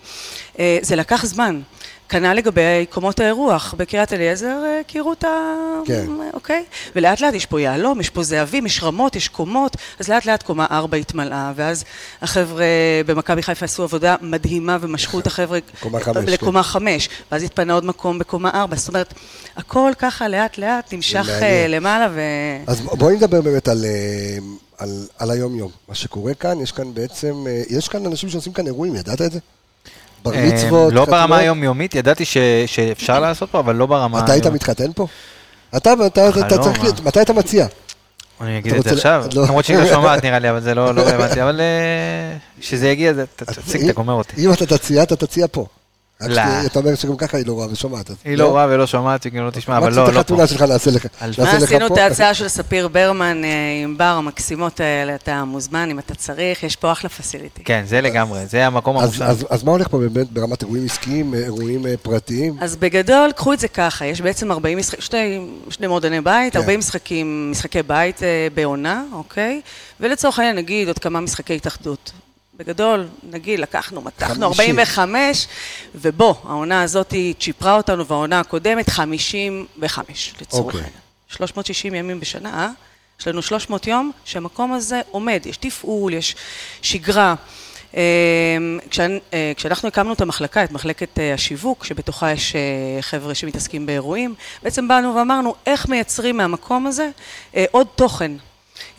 אה, 0.59 0.77
זה 0.81 0.95
לקח 0.95 1.25
זמן. 1.25 1.61
כנ"ל 2.09 2.33
לגבי 2.33 2.85
קומות 2.89 3.19
האירוח, 3.19 3.73
בקריית 3.77 4.13
אליעזר 4.13 4.63
אה, 4.65 4.79
הכירו 4.79 5.13
את 5.13 5.23
ה... 5.23 5.27
כן. 5.85 6.05
אוקיי? 6.33 6.65
ולאט 6.95 7.21
לאט 7.21 7.33
יש 7.33 7.45
פה 7.45 7.61
יהלום, 7.61 7.99
יש 8.01 8.09
פה 8.09 8.23
זהבים, 8.23 8.65
יש 8.65 8.83
רמות, 8.83 9.15
יש 9.15 9.27
קומות, 9.27 9.77
אז 9.99 10.07
לאט 10.07 10.25
לאט 10.25 10.43
קומה 10.43 10.65
ארבע 10.71 10.97
התמלאה, 10.97 11.51
ואז 11.55 11.83
החבר'ה 12.21 12.65
במכבי 13.05 13.41
חיפה 13.41 13.65
עשו 13.65 13.83
עבודה 13.83 14.15
מדהימה 14.21 14.77
ומשכו 14.81 15.19
את 15.19 15.27
החבר'ה 15.27 15.59
קומה 15.83 15.99
חמש, 15.99 16.15
כן. 16.17 16.31
לקומה 16.31 16.63
חמש, 16.63 17.09
ואז 17.31 17.43
התפנה 17.43 17.73
עוד 17.73 17.85
מקום 17.85 18.19
בקומה 18.19 18.49
ארבע, 18.53 18.75
זאת 18.75 18.87
אומרת, 18.87 19.13
הכל 19.57 19.91
ככה 19.99 20.27
לאט 20.27 20.57
לאט 20.57 20.93
נמשך. 20.93 21.29
אה, 21.41 21.65
למעלה 21.69 22.07
ו... 22.13 22.21
אז 22.67 22.81
בואי 22.81 23.15
נדבר 23.15 23.41
באמת 23.41 23.67
על, 23.67 23.85
אה, 23.85 24.37
על, 24.77 25.07
על 25.19 25.31
היום-יום. 25.31 25.71
מה 25.87 25.95
שקורה 25.95 26.33
כאן, 26.33 26.61
יש 26.61 26.71
כאן 26.71 26.93
בעצם, 26.93 27.43
אה, 27.47 27.61
יש 27.69 27.87
כאן 27.87 28.05
אנשים 28.05 28.29
שעושים 28.29 28.53
כאן 28.53 28.67
אירועים, 28.67 28.95
ידעת 28.95 29.21
את 29.21 29.31
זה? 29.31 29.39
בר 30.23 30.31
מצוות, 30.53 30.93
לא 30.93 31.05
ברמה. 31.05 31.37
היומיומית, 31.37 31.95
ידעתי 31.95 32.25
שאפשר 32.65 33.19
לעשות 33.19 33.51
פה, 33.51 33.59
אבל 33.59 33.75
לא 33.75 33.85
ברמה... 33.85 34.23
אתה 34.23 34.31
היית. 34.31 34.45
מתחתן 34.45 34.93
פה? 34.95 35.07
אתה, 35.77 35.93
צריך? 36.61 36.79
מתי 37.03 37.21
אתה 37.21 37.33
מציע? 37.33 37.67
אני 38.41 38.57
אגיד 38.57 38.73
את 38.73 38.83
זה 38.83 38.89
עכשיו, 38.91 39.25
לא. 39.33 39.43
למרות 39.43 39.65
שהיא 39.65 39.77
לא 39.77 39.87
שומעת 39.87 40.23
נראה 40.23 40.39
לי, 40.39 40.49
אבל 40.49 40.61
זה 40.61 40.75
לא 40.75 40.95
לא 40.95 41.01
רלוונטי, 41.01 41.43
אבל 41.43 41.59
אה, 41.61 42.37
כשזה 42.59 42.89
יגיע, 42.89 43.13
זה- 43.13 43.25
ת- 43.35 43.43
תציג, 43.43 43.83
אתה 43.83 43.93
גומר 43.93 44.13
אותי. 44.13 44.45
אם 44.45 44.53
אתה 44.53 44.65
תציע, 44.65 45.03
אתה 45.03 45.15
תציע 45.15 45.45
פה. 45.51 45.65
לא. 46.21 46.41
אתה 46.65 46.79
אומר 46.79 46.95
שגם 46.95 47.17
ככה 47.17 47.37
היא 47.37 47.45
לא 47.47 47.53
רואה 47.53 47.67
ושומעת. 47.71 48.11
היא 48.25 48.37
לא 48.37 48.47
רואה 48.47 48.65
ולא 48.69 48.87
שומעת, 48.87 49.23
היא 49.23 49.31
גם 49.31 49.45
לא 49.45 49.51
תשמע, 49.51 49.77
אבל 49.77 49.89
לא, 49.91 49.95
לא 49.95 50.07
את 50.07 50.13
פה. 50.13 50.19
החתונה 50.19 50.47
שלך 50.47 50.61
נעשה 50.61 50.91
לך. 50.91 51.05
מה 51.21 51.27
לך 51.27 51.63
עשינו 51.63 51.87
פה. 51.87 51.93
את 51.93 51.99
ההצעה 51.99 52.33
של 52.33 52.47
ספיר 52.47 52.87
ברמן 52.87 53.43
אה, 53.43 53.49
עם 53.83 53.97
בר 53.97 54.03
המקסימות 54.03 54.79
האלה, 54.79 55.15
אתה 55.15 55.43
מוזמן 55.43 55.89
אם 55.91 55.99
אתה 55.99 56.15
צריך, 56.15 56.63
יש 56.63 56.75
פה 56.75 56.91
אחלה 56.91 57.09
פסיליטי. 57.09 57.63
כן, 57.63 57.83
זה 57.85 58.01
לגמרי, 58.01 58.45
זה 58.45 58.67
המקום 58.67 58.97
המושלם. 58.97 59.27
אז, 59.49 59.63
מה 59.63 59.71
הולך 59.71 59.87
פה 59.87 59.97
באמת 59.97 60.31
ברמת 60.31 60.61
אירועים 60.61 60.85
עסקיים, 60.85 61.33
אה, 61.33 61.39
אירועים 61.39 61.85
אה, 61.85 61.93
פרטיים? 62.01 62.57
אז 62.61 62.75
בגדול, 62.75 63.31
קחו 63.31 63.53
את 63.53 63.59
זה 63.59 63.67
ככה, 63.67 64.05
יש 64.05 64.21
בעצם 64.21 64.51
40 64.51 64.77
משחקים, 64.77 65.01
שני, 65.01 65.39
שני 65.69 65.87
מועדוני 65.87 66.21
בית, 66.21 66.53
כן. 66.53 66.59
40 66.59 66.79
משחקים, 66.79 67.51
משחקי 67.51 67.83
בית 67.83 68.21
בעונה, 68.53 69.03
אוקיי? 69.13 69.61
ולצורך 69.99 70.39
העניין 70.39 70.55
נגיד 70.55 70.87
עוד 70.87 70.99
כמה 70.99 71.19
משחקי 71.19 71.55
התאחדות. 71.55 72.11
בגדול, 72.57 73.07
נגיד, 73.23 73.59
לקחנו, 73.59 74.01
מתחנו 74.01 74.53
50. 74.53 74.79
45, 74.79 75.47
ובוא, 75.95 76.35
העונה 76.43 76.81
הזאת 76.81 77.13
צ'יפרה 77.39 77.77
אותנו, 77.77 78.05
והעונה 78.05 78.39
הקודמת 78.39 78.89
55, 78.89 80.33
לצורך 80.41 80.65
אוקיי. 80.65 80.79
העניין. 80.81 81.01
360 81.27 81.95
ימים 81.95 82.19
בשנה, 82.19 82.49
אה? 82.49 82.69
יש 83.19 83.27
לנו 83.27 83.41
300 83.41 83.87
יום 83.87 84.11
שהמקום 84.25 84.73
הזה 84.73 85.01
עומד, 85.11 85.41
יש 85.45 85.57
תפעול, 85.57 86.13
יש 86.13 86.35
שגרה. 86.81 87.35
אה, 87.97 88.03
אה, 89.33 89.51
כשאנחנו 89.55 89.87
הקמנו 89.87 90.13
את 90.13 90.21
המחלקה, 90.21 90.63
את 90.63 90.71
מחלקת 90.71 91.19
אה, 91.19 91.33
השיווק, 91.33 91.85
שבתוכה 91.85 92.31
יש 92.31 92.55
חבר'ה 93.01 93.35
שמתעסקים 93.35 93.85
באירועים, 93.85 94.35
בעצם 94.63 94.87
באנו 94.87 95.15
ואמרנו 95.15 95.55
איך 95.65 95.89
מייצרים 95.89 96.37
מהמקום 96.37 96.87
הזה 96.87 97.09
עוד 97.71 97.87
תוכן. 97.95 98.31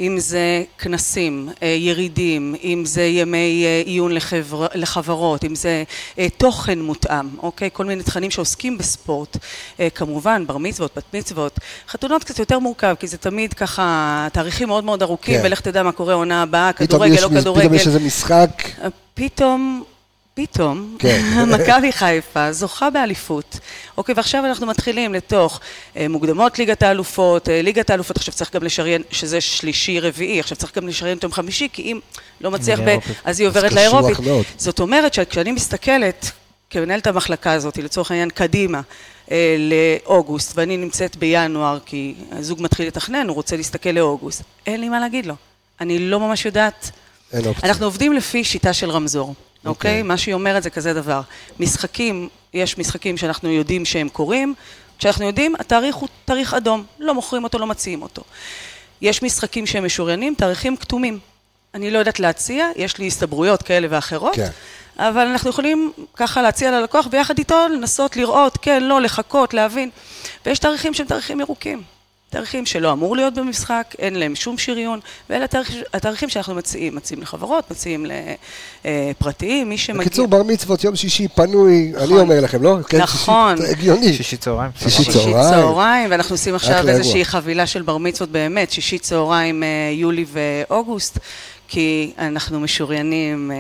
אם 0.01 0.18
זה 0.18 0.64
כנסים, 0.79 1.49
אה, 1.62 1.68
ירידים, 1.68 2.55
אם 2.64 2.83
זה 2.87 3.03
ימי 3.03 3.64
אה, 3.66 3.83
עיון 3.87 4.12
לחבר, 4.12 4.66
לחברות, 4.74 5.45
אם 5.45 5.55
זה 5.55 5.85
אה, 6.18 6.26
תוכן 6.37 6.79
מותאם, 6.79 7.26
אוקיי? 7.43 7.70
כל 7.72 7.85
מיני 7.85 8.03
תכנים 8.03 8.31
שעוסקים 8.31 8.79
בספורט. 8.79 9.37
כמובן, 9.95 10.47
בר 10.47 10.59
מצוות, 10.59 10.91
בת 10.97 11.14
מצוות. 11.14 11.59
חתונות 11.89 12.24
קצת 12.24 12.39
יותר 12.39 12.59
מורכב, 12.59 12.95
כי 13.01 13.07
זה 13.07 13.18
תמיד 13.18 13.55
ככה 13.55 14.29
תאריכים 14.33 14.68
מאוד 14.68 14.85
מאוד 14.85 15.03
ארוכים, 15.03 15.41
כן. 15.41 15.47
ולך 15.47 15.61
תדע 15.61 15.83
מה 15.83 15.93
קורה 15.93 16.14
עונה 16.14 16.43
הבאה, 16.43 16.72
פתאום 16.72 16.87
כדורגל, 16.87 17.12
לא 17.12 17.18
פתאום 17.18 17.41
כדורגל. 17.41 17.74
יש 17.74 17.87
איזה 17.87 18.01
משחק, 18.01 18.51
פתאום, 19.14 19.85
פתאום, 20.39 20.97
כן. 20.99 21.22
מכבי 21.55 21.93
חיפה 21.93 22.53
זוכה 22.53 22.91
באליפות. 22.91 23.59
אוקיי, 23.97 24.14
ועכשיו 24.16 24.47
אנחנו 24.47 24.66
מתחילים 24.66 25.14
לתוך 25.14 25.61
אה, 25.97 26.09
מוקדמות 26.09 26.59
ליגת 26.59 26.82
האלופות, 26.82 27.49
אה, 27.49 27.62
ליגת 27.62 27.91
האלופות, 27.91 28.16
עכשיו 28.16 28.34
צריך 28.34 28.55
גם 28.55 28.62
לשריין, 28.62 29.03
שזה 29.11 29.41
שלישי, 29.41 30.01
רביעי, 30.01 30.41
עכשיו 30.41 30.57
צריך 30.57 30.76
גם 30.76 30.89
לשריין 30.89 31.18
את 31.18 31.22
יום 31.22 31.32
חמישי, 31.32 31.68
כי 31.72 31.82
אם 31.82 32.01
לא 32.41 32.51
מצליח 32.51 32.80
ב... 32.80 32.97
אז 33.24 33.41
היא 33.41 33.49
עוברת 33.49 33.72
לאירופית. 33.72 34.18
זאת 34.59 34.80
אומרת 34.80 35.14
שכשאני 35.14 35.53
מסתכלת, 35.53 36.30
כמנהלת 36.70 37.07
המחלקה 37.07 37.53
הזאת, 37.53 37.76
לצורך 37.76 38.11
העניין 38.11 38.30
קדימה, 38.30 38.80
אה, 39.30 39.57
לאוגוסט, 39.59 40.53
ואני 40.55 40.76
נמצאת 40.76 41.16
בינואר, 41.16 41.78
כי 41.86 42.14
הזוג 42.32 42.62
מתחיל 42.62 42.86
לתכנן, 42.86 43.28
הוא 43.28 43.34
רוצה 43.34 43.57
להסתכל 43.57 43.91
לאוגוסט, 43.91 44.43
אין 44.66 44.80
לי 44.80 44.89
מה 44.89 45.01
להגיד 45.01 45.26
לו. 45.26 45.34
אני 45.80 45.99
לא 45.99 46.20
ממש 46.20 46.47
יודעת. 46.47 46.91
אנחנו 47.62 47.84
עובדים 47.84 48.12
לפי 48.12 48.45
שיטה 48.45 48.72
של 48.72 48.91
רמזור, 48.91 49.34
אוקיי. 49.65 49.91
אוקיי? 49.91 50.03
מה 50.03 50.17
שהיא 50.17 50.35
אומרת 50.35 50.63
זה 50.63 50.71
כזה 50.71 50.95
דבר. 50.95 51.21
משחקים, 51.61 52.29
יש 52.55 52.79
משחקים 52.79 53.17
שאנחנו 53.17 53.51
יודעים 53.51 53.85
שהם 53.85 54.09
קורים, 54.09 54.55
כשאנחנו 54.99 55.25
יודעים, 55.25 55.55
התאריך 55.59 55.97
הוא 55.97 56.09
תאריך 56.25 56.55
אדום, 56.55 56.85
לא 56.99 57.15
מוכרים 57.15 57.45
אותו, 57.45 57.59
לא 57.59 57.67
מציעים 57.67 58.03
אותו. 58.03 58.23
יש 59.01 59.23
משחקים 59.23 59.67
שהם 59.67 59.85
משוריינים, 59.85 60.35
תאריכים 60.35 60.77
כתומים. 60.77 61.19
אני 61.75 61.91
לא 61.91 61.99
יודעת 61.99 62.21
להציע, 62.21 62.69
יש 62.77 62.99
לי 62.99 63.07
הסתברויות 63.07 63.63
כאלה 63.63 63.87
ואחרות, 63.91 64.35
כן. 64.35 64.49
אבל 64.99 65.27
אנחנו 65.27 65.51
יכולים 65.51 65.93
ככה 66.15 66.43
להציע 66.43 66.71
ללקוח 66.71 67.07
ויחד 67.11 67.39
איתו 67.39 67.69
לנסות 67.69 68.17
לראות, 68.17 68.59
כן, 68.63 68.83
לא, 68.83 69.01
לחכות, 69.01 69.55
להבין. 69.55 69.91
ויש 70.47 70.59
תאריכים 70.59 70.95
שהם 70.95 71.07
תאריכים 71.07 71.41
ירוקים. 71.41 71.83
תאריכים 72.31 72.66
שלא 72.66 72.93
אמור 72.93 73.16
להיות 73.16 73.35
במשחק, 73.35 73.95
אין 73.99 74.14
להם 74.14 74.35
שום 74.35 74.59
שריון, 74.59 75.01
ואלה 75.31 75.45
התאריכים, 75.45 75.83
התאריכים 75.95 76.29
שאנחנו 76.29 76.55
מציעים, 76.55 76.97
מציעים 76.97 77.22
לחברות, 77.22 77.70
מציעים 77.70 78.07
לפרטיים, 78.85 79.68
מי 79.68 79.79
שמגיע... 79.79 80.03
בקיצור, 80.03 80.26
בר 80.26 80.43
מצוות, 80.43 80.85
יום 80.85 80.97
שישי 80.97 81.29
פנוי, 81.29 81.93
אני 81.97 82.05
נכון. 82.05 82.18
אומר 82.18 82.41
לכם, 82.41 82.62
לא? 82.62 82.76
כן, 82.89 82.99
נכון. 82.99 83.57
שישי, 83.57 83.70
הגיוני. 83.70 84.12
שישי 84.12 84.37
צהריים. 84.37 84.70
שישי 84.79 84.97
שישי 85.05 85.12
צהריים. 85.12 85.51
צהריים, 85.51 86.11
ואנחנו 86.11 86.35
עושים 86.35 86.55
עכשיו 86.55 86.89
איזושהי. 86.89 87.24
חבילה 87.24 87.66
של 87.66 87.83
בר 87.83 87.99
מצוות 87.99 88.31
באמת, 88.31 88.70
שישי 88.70 88.99
צהריים, 88.99 89.62
אה, 89.62 89.68
יולי 89.93 90.24
ואוגוסט, 90.33 91.18
כי 91.69 92.12
אנחנו 92.19 92.61
משוריינים 92.61 93.51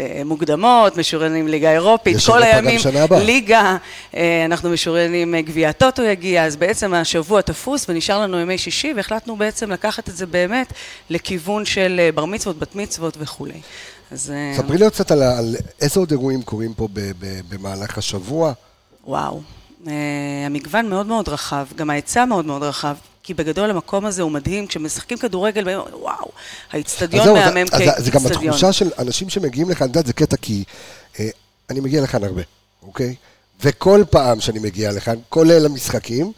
אה, 0.00 0.22
מוקדמות, 0.24 0.96
משוריינים 0.96 1.48
ליגה 1.48 1.72
אירופית, 1.72 2.16
כל 2.26 2.42
הימים. 2.42 2.80
ליגה, 3.10 3.76
אה, 4.14 4.44
אנחנו 4.44 4.70
משוריינים 4.70 5.34
אה, 5.34 5.42
גביע 5.42 5.68
הטוטו 5.68 6.02
יגיע, 6.02 6.44
אז 6.44 6.56
בעצם 6.56 6.94
השבוע 6.94 7.40
תפוס 7.40 7.86
ונשאר 7.88 8.20
לנו 8.20 8.40
ימי 8.40 8.58
שישי, 8.58 8.92
והחלטנו 8.96 9.36
בעצם 9.36 9.70
לקחת 9.70 10.08
את 10.08 10.16
זה 10.16 10.26
באמת 10.26 10.72
לכיוון 11.10 11.64
של 11.64 12.10
בר 12.14 12.24
מצוות, 12.24 12.58
בת 12.58 12.74
מצוות 12.74 13.16
וכולי. 13.20 13.60
אז 14.10 14.32
ספרי 14.56 14.78
לי 14.78 14.84
עוד 14.84 14.92
קצת 14.92 15.10
על 15.10 15.22
על 15.22 15.56
איזה 15.80 16.00
עוד 16.00 16.10
אירועים 16.10 16.42
קורים 16.42 16.74
פה 16.74 16.88
ב- 16.92 17.12
ב- 17.18 17.40
במהלך 17.48 17.98
השבוע. 17.98 18.52
וואו, 19.06 19.40
אה, 19.86 19.92
המגוון 20.46 20.88
מאוד 20.88 21.06
מאוד 21.06 21.28
רחב, 21.28 21.66
גם 21.76 21.90
ההיצע 21.90 22.24
מאוד 22.24 22.46
מאוד 22.46 22.62
רחב, 22.62 22.94
כי 23.28 23.34
בגדול 23.34 23.70
המקום 23.70 24.06
הזה 24.06 24.22
הוא 24.22 24.30
מדהים, 24.30 24.66
כשמשחקים 24.66 25.18
כדורגל, 25.18 25.64
וואו, 25.92 26.28
האיצטדיון 26.72 27.28
מהמם 27.34 27.66
אז 27.72 27.78
זה- 27.78 27.90
זה 27.98 28.10
גם 28.10 28.20
כאיצטדיון. 28.20 28.48
התחושה 28.54 28.72
של 28.72 28.90
אנשים 28.98 29.28
שמגיעים 29.30 29.70
לכאן, 29.70 29.84
את 29.86 29.96
יודעת, 29.96 30.06
זה 30.06 30.12
קטע 30.12 30.36
כי 30.36 30.64
אה, 31.20 31.28
אני 31.70 31.80
מגיע 31.80 32.02
לכאן 32.02 32.24
הרבה, 32.24 32.42
אוקיי? 32.82 33.14
וכל 33.64 34.04
פעם 34.10 34.40
שאני 34.40 34.58
מגיע 34.58 34.92
לכאן, 34.92 35.14
כולל 35.28 35.66
המשחקים, 35.66 36.32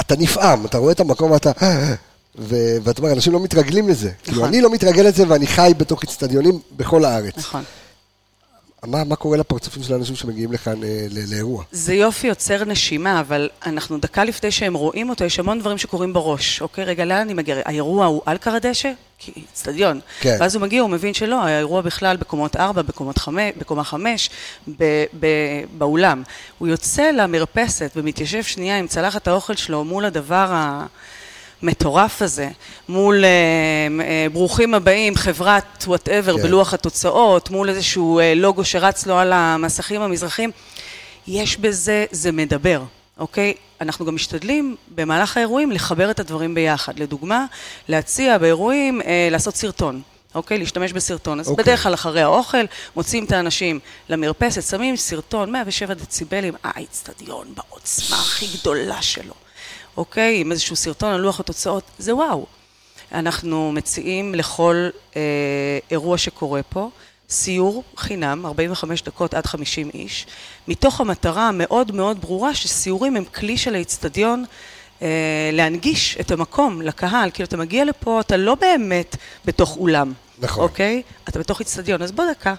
אתה 0.00 0.14
נפעם, 0.18 0.66
אתה 0.66 0.78
רואה 0.78 0.92
את 0.92 1.00
המקום 1.00 1.30
ואתה... 1.30 1.50
ו- 2.38 2.56
ואתה 2.84 3.02
אומר, 3.02 3.12
אנשים 3.12 3.32
לא 3.32 3.40
מתרגלים 3.40 3.88
לזה. 3.88 4.10
כאילו, 4.24 4.44
אני 4.44 4.60
לא 4.60 4.70
מתרגל 4.70 5.02
לזה 5.02 5.24
ואני 5.28 5.46
חי 5.46 5.72
בתוך 5.76 6.04
אצטדיונים 6.04 6.58
בכל 6.76 7.04
הארץ. 7.04 7.34
נכון. 7.38 7.64
מה, 8.86 9.04
מה 9.04 9.16
קורה 9.16 9.36
לפרצופים 9.36 9.82
של 9.82 9.92
האנשים 9.92 10.16
שמגיעים 10.16 10.52
לכאן 10.52 10.84
אה, 10.84 11.06
ל- 11.10 11.30
לאירוע? 11.34 11.64
זה 11.72 11.94
יופי 11.94 12.26
יוצר 12.26 12.64
נשימה, 12.64 13.20
אבל 13.20 13.48
אנחנו 13.66 13.98
דקה 13.98 14.24
לפני 14.24 14.50
שהם 14.50 14.74
רואים 14.74 15.10
אותו, 15.10 15.24
יש 15.24 15.38
המון 15.38 15.60
דברים 15.60 15.78
שקורים 15.78 16.12
בראש. 16.12 16.60
אוקיי, 16.62 16.84
רגע, 16.84 17.04
לאן 17.04 17.16
אני 17.16 17.34
מגיע? 17.34 17.56
האירוע 17.64 18.06
הוא 18.06 18.22
על 18.26 18.38
כר 18.38 18.50
הדשא? 18.50 18.92
כי 19.18 19.32
אצטדיון. 19.52 20.00
כן. 20.20 20.36
ואז 20.40 20.54
הוא 20.54 20.62
מגיע, 20.62 20.82
הוא 20.82 20.90
מבין 20.90 21.14
שלא, 21.14 21.42
האירוע 21.44 21.80
בכלל 21.80 22.16
בקומות 22.16 22.56
4, 22.56 22.82
בקומות 22.82 23.18
5, 23.18 23.52
בקומה 23.58 23.84
5, 23.84 24.30
ב, 24.78 24.84
ב, 25.20 25.26
באולם. 25.78 26.22
הוא 26.58 26.68
יוצא 26.68 27.10
למרפסת 27.10 27.90
ומתיישב 27.96 28.42
שנייה 28.42 28.78
עם 28.78 28.86
צלחת 28.86 29.28
האוכל 29.28 29.54
שלו 29.56 29.84
מול 29.84 30.04
הדבר 30.04 30.48
ה... 30.52 30.86
מטורף 31.62 32.22
הזה, 32.22 32.48
מול 32.88 33.24
אה, 33.24 33.30
אה, 34.04 34.26
ברוכים 34.32 34.74
הבאים, 34.74 35.16
חברת 35.16 35.84
whatever 35.86 36.36
כן. 36.36 36.42
בלוח 36.42 36.74
התוצאות, 36.74 37.50
מול 37.50 37.68
איזשהו 37.68 38.18
אה, 38.18 38.34
לוגו 38.34 38.64
שרץ 38.64 39.06
לו 39.06 39.18
על 39.18 39.32
המסכים 39.32 40.00
המזרחיים, 40.00 40.50
יש 41.26 41.56
בזה, 41.56 42.04
זה 42.10 42.32
מדבר, 42.32 42.82
אוקיי? 43.18 43.54
אנחנו 43.80 44.04
גם 44.04 44.14
משתדלים 44.14 44.76
במהלך 44.94 45.36
האירועים 45.36 45.72
לחבר 45.72 46.10
את 46.10 46.20
הדברים 46.20 46.54
ביחד. 46.54 46.98
לדוגמה, 46.98 47.44
להציע 47.88 48.38
באירועים 48.38 49.02
אה, 49.02 49.28
לעשות 49.30 49.56
סרטון. 49.56 50.02
אוקיי? 50.34 50.58
להשתמש 50.58 50.92
בסרטון. 50.92 51.40
אז 51.40 51.48
אוקיי. 51.48 51.64
בדרך 51.64 51.82
כלל 51.82 51.94
אחרי 51.94 52.22
האוכל, 52.22 52.64
מוציאים 52.96 53.24
את 53.24 53.32
האנשים 53.32 53.80
למרפסת, 54.08 54.62
שמים 54.62 54.96
סרטון, 54.96 55.52
107 55.52 55.94
דציבלים, 55.94 56.54
האיצטדיון 56.64 57.54
בעוצמה 57.54 58.16
הכי 58.16 58.46
גדולה 58.46 59.02
שלו. 59.02 59.34
אוקיי? 59.96 60.40
עם 60.40 60.52
איזשהו 60.52 60.76
סרטון 60.76 61.12
על 61.12 61.20
לוח 61.20 61.40
התוצאות, 61.40 61.84
זה 61.98 62.14
וואו. 62.14 62.46
אנחנו 63.12 63.72
מציעים 63.72 64.34
לכל 64.34 64.88
אה, 65.16 65.20
אירוע 65.90 66.18
שקורה 66.18 66.62
פה, 66.62 66.90
סיור 67.28 67.84
חינם, 67.96 68.46
45 68.46 69.02
דקות 69.02 69.34
עד 69.34 69.46
50 69.46 69.90
איש, 69.94 70.26
מתוך 70.68 71.00
המטרה 71.00 71.48
המאוד 71.48 71.92
מאוד 71.92 72.20
ברורה 72.20 72.54
שסיורים 72.54 73.16
הם 73.16 73.24
כלי 73.24 73.56
של 73.56 73.74
האיצטדיון 73.74 74.44
אה, 75.02 75.50
להנגיש 75.52 76.16
את 76.20 76.30
המקום 76.30 76.82
לקהל, 76.82 77.30
כאילו 77.30 77.46
אתה 77.46 77.56
מגיע 77.56 77.84
לפה, 77.84 78.20
אתה 78.20 78.36
לא 78.36 78.54
באמת 78.54 79.16
בתוך 79.44 79.76
אולם, 79.76 80.12
נכון. 80.38 80.64
אוקיי? 80.64 81.02
אתה 81.28 81.38
בתוך 81.38 81.60
איצטדיון, 81.60 82.02
אז 82.02 82.12
בוא 82.12 82.24
דקה, 82.30 82.54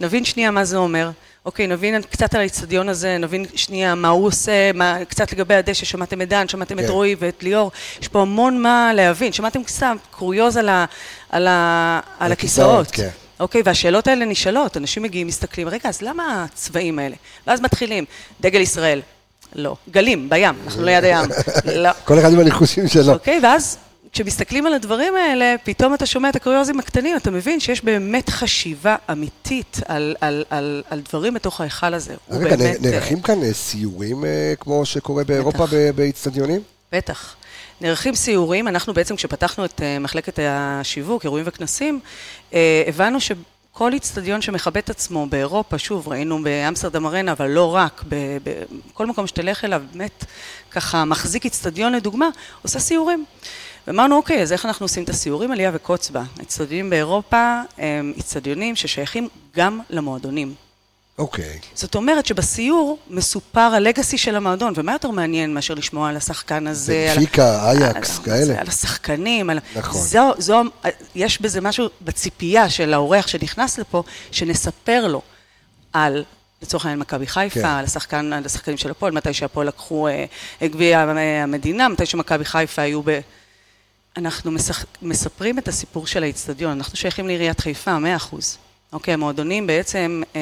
נבין 0.00 0.24
שנייה 0.24 0.50
מה 0.50 0.64
זה 0.64 0.76
אומר. 0.76 1.10
אוקיי, 1.46 1.66
נבין 1.66 2.02
קצת 2.02 2.34
על 2.34 2.40
האיצטדיון 2.40 2.88
הזה, 2.88 3.18
נבין 3.18 3.46
שנייה 3.54 3.94
מה 3.94 4.08
הוא 4.08 4.26
עושה, 4.26 4.72
מה, 4.72 4.98
קצת 5.08 5.32
לגבי 5.32 5.54
הדשא, 5.54 5.84
שמעתם 5.84 6.22
את 6.22 6.28
דן, 6.28 6.48
שמעתם 6.48 6.76
כן. 6.76 6.84
את 6.84 6.90
רועי 6.90 7.16
ואת 7.18 7.42
ליאור, 7.42 7.72
יש 8.00 8.08
פה 8.08 8.22
המון 8.22 8.62
מה 8.62 8.92
להבין, 8.94 9.32
שמעתם 9.32 9.64
קצת 9.64 9.86
קוריוז 10.10 10.56
על, 10.56 10.68
ה, 10.68 10.84
על, 11.30 11.46
ה, 11.46 12.00
על 12.18 12.32
הכיסאות, 12.32 12.86
הכיסאות. 12.86 13.10
כן. 13.10 13.16
אוקיי, 13.40 13.62
והשאלות 13.64 14.06
האלה 14.06 14.24
נשאלות, 14.24 14.76
אנשים 14.76 15.02
מגיעים, 15.02 15.26
מסתכלים, 15.26 15.68
רגע, 15.68 15.88
אז 15.88 16.02
למה 16.02 16.44
הצבעים 16.44 16.98
האלה? 16.98 17.16
ואז 17.46 17.60
מתחילים, 17.60 18.04
דגל 18.40 18.60
ישראל, 18.60 19.00
לא. 19.54 19.76
גלים, 19.90 20.30
בים, 20.30 20.54
אנחנו 20.64 20.84
ליד 20.84 21.04
הים, 21.04 21.24
לא. 21.84 21.90
כל 22.04 22.18
אחד 22.18 22.32
עם 22.32 22.40
הניחושים 22.40 22.88
שלו. 22.88 23.12
אוקיי, 23.12 23.40
ואז 23.42 23.78
כשמסתכלים 24.12 24.66
על 24.66 24.72
הדברים 24.74 25.14
האלה, 25.16 25.54
פתאום 25.64 25.94
אתה 25.94 26.06
שומע 26.06 26.28
את 26.28 26.36
הקוריוזים 26.36 26.78
הקטנים, 26.78 27.16
אתה 27.16 27.30
מבין 27.30 27.60
שיש 27.60 27.84
באמת 27.84 28.28
חשיבה 28.30 28.96
אמיתית 29.12 29.80
על, 29.86 30.14
על, 30.20 30.44
על, 30.50 30.82
על 30.90 31.00
דברים 31.08 31.34
בתוך 31.34 31.60
ההיכל 31.60 31.94
הזה. 31.94 32.14
רגע, 32.30 32.56
באמת, 32.56 32.80
נ- 32.80 32.86
נערכים 32.90 33.20
כאן 33.20 33.42
אה, 33.42 33.52
סיורים 33.52 34.24
אה, 34.24 34.52
כמו 34.60 34.86
שקורה 34.86 35.24
באירופה 35.24 35.64
באיצטדיונים? 35.94 36.60
בטח. 36.92 37.34
נערכים 37.80 38.14
סיורים, 38.14 38.68
אנחנו 38.68 38.94
בעצם 38.94 39.16
כשפתחנו 39.16 39.64
את 39.64 39.82
אה, 39.82 39.98
מחלקת 39.98 40.38
השיווק, 40.42 41.24
אירועים 41.24 41.44
וכנסים, 41.48 42.00
אה, 42.54 42.82
הבנו 42.86 43.18
שכל 43.74 43.92
איצטדיון 43.92 44.42
שמכבד 44.42 44.76
את 44.76 44.90
עצמו 44.90 45.26
באירופה, 45.26 45.78
שוב, 45.78 46.08
ראינו 46.08 46.42
באמסטרדם 46.42 47.06
ארנה, 47.06 47.32
אבל 47.32 47.46
לא 47.50 47.74
רק, 47.74 48.04
בכל 48.42 49.06
מקום 49.06 49.26
שתלך 49.26 49.64
אליו, 49.64 49.82
באמת 49.92 50.24
ככה 50.70 51.04
מחזיק 51.04 51.44
איצטדיון 51.44 51.92
לדוגמה, 51.92 52.28
עושה 52.62 52.80
סיורים. 52.80 53.24
ואמרנו, 53.86 54.16
אוקיי, 54.16 54.42
אז 54.42 54.52
איך 54.52 54.66
אנחנו 54.66 54.84
עושים 54.84 55.04
את 55.04 55.08
הסיורים? 55.08 55.52
עלייה 55.52 55.70
וקוץ 55.74 56.10
בה. 56.10 56.22
איצטדיונים 56.40 56.90
באירופה 56.90 57.60
הם 57.78 58.12
איצטדיונים 58.16 58.76
ששייכים 58.76 59.28
גם 59.56 59.80
למועדונים. 59.90 60.54
אוקיי. 61.20 61.58
זאת 61.74 61.94
אומרת 61.94 62.26
שבסיור 62.26 62.98
מסופר 63.10 63.60
הלגאסי 63.60 64.18
של 64.18 64.36
המועדון, 64.36 64.72
ומה 64.76 64.92
יותר 64.92 65.10
מעניין 65.10 65.54
מאשר 65.54 65.74
לשמוע 65.74 66.08
על 66.08 66.16
השחקן 66.16 66.66
הזה, 66.66 67.06
על, 67.10 67.18
בנפיקה, 67.18 67.70
אייקס, 67.70 68.18
על, 68.18 68.24
כאלה. 68.24 68.60
על 68.60 68.68
השחקנים, 68.68 69.50
על... 69.50 69.58
נכון. 69.76 70.00
זו, 70.00 70.32
זו, 70.38 70.62
יש 71.14 71.40
בזה 71.40 71.60
משהו 71.60 71.88
בציפייה 72.02 72.70
של 72.70 72.94
האורח 72.94 73.26
שנכנס 73.26 73.78
לפה, 73.78 74.02
שנספר 74.30 75.06
לו 75.06 75.22
על, 75.92 76.24
לצורך 76.62 76.84
העניין, 76.84 76.98
מכבי 76.98 77.26
חיפה, 77.26 77.60
כן. 77.60 77.66
על, 77.66 77.84
השחקן, 77.84 78.32
על 78.32 78.42
השחקנים 78.46 78.76
של 78.76 78.90
הפועל, 78.90 79.12
מתי 79.12 79.34
שהפועל 79.34 79.66
לקחו 79.66 80.08
אה, 80.08 80.24
גביע 80.62 81.00
המדינה, 81.42 81.88
מתי 81.88 82.06
שמכבי 82.06 82.44
חיפה 82.44 82.82
היו 82.82 83.02
ב... 83.04 83.20
אנחנו. 84.16 84.50
מספרים 85.02 85.58
את 85.58 85.68
הסיפור 85.68 86.06
של 86.06 86.22
האיצטדיון, 86.22 86.72
אנחנו 86.72 86.96
שייכים 86.96 87.26
לעיריית 87.26 87.60
חיפה, 87.60 87.98
מאה 87.98 88.16
אחוז. 88.16 88.58
אוקיי, 88.92 89.14
המועדונים 89.14 89.66
בעצם... 89.66 90.22
אה, 90.36 90.40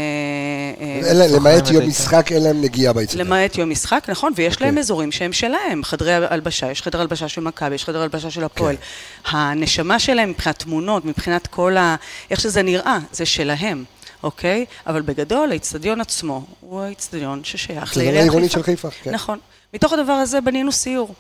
אה, 0.80 1.12
להם- 1.12 1.34
למעט 1.34 1.62
את 1.66 1.70
יום. 1.70 1.88
משחק, 1.88 2.32
אין 2.32 2.42
להם 2.42 2.60
נגיעה 2.60 2.92
באיצטדיון. 2.92 3.26
למעט 3.26 3.58
יום 3.58 3.70
משחק, 3.70 4.04
נכון, 4.08 4.32
ויש 4.36 4.60
להם 4.60 4.68
אוקיי. 4.70 4.80
אזורים 4.80 5.12
שהם 5.12 5.32
שלהם, 5.32 5.84
חדרי 5.84 6.12
הלבשה, 6.14 6.70
יש 6.70 6.82
חדר 6.82 7.00
הלבשה 7.00 7.28
של 7.28 7.40
מכבי, 7.40 7.74
יש 7.74 7.84
חדר 7.84 8.02
הלבשה 8.02 8.30
של 8.30 8.44
הפועל. 8.44 8.76
כן. 8.76 9.36
הנשמה 9.36 9.98
שלהם 9.98 10.30
מבחינת 10.30 10.58
תמונות, 10.58 11.04
מבחינת 11.04 11.46
כל 11.46 11.76
ה... 11.76 11.96
איך 12.30 12.40
שזה 12.40 12.62
נראה, 12.62 12.98
זה 13.12 13.26
שלהם, 13.26 13.84
אוקיי? 14.22 14.64
אבל 14.86 15.02
בגדול, 15.02 15.50
האיצטדיון 15.50 16.00
עצמו 16.00 16.46
הוא 16.60 16.80
האיצטדיון 16.80 17.40
ששייך 17.44 17.96
לעיריית 17.96 18.30
חיפה. 18.32 18.48
של 18.48 18.62
חיפה, 18.62 18.88
כן. 19.02 19.10
נכון. 19.10 19.38
מתוך 19.74 19.92
הדבר 19.92 20.12
הזה 20.12 20.40
בנינו 20.40 20.72
סיור. 20.72 21.14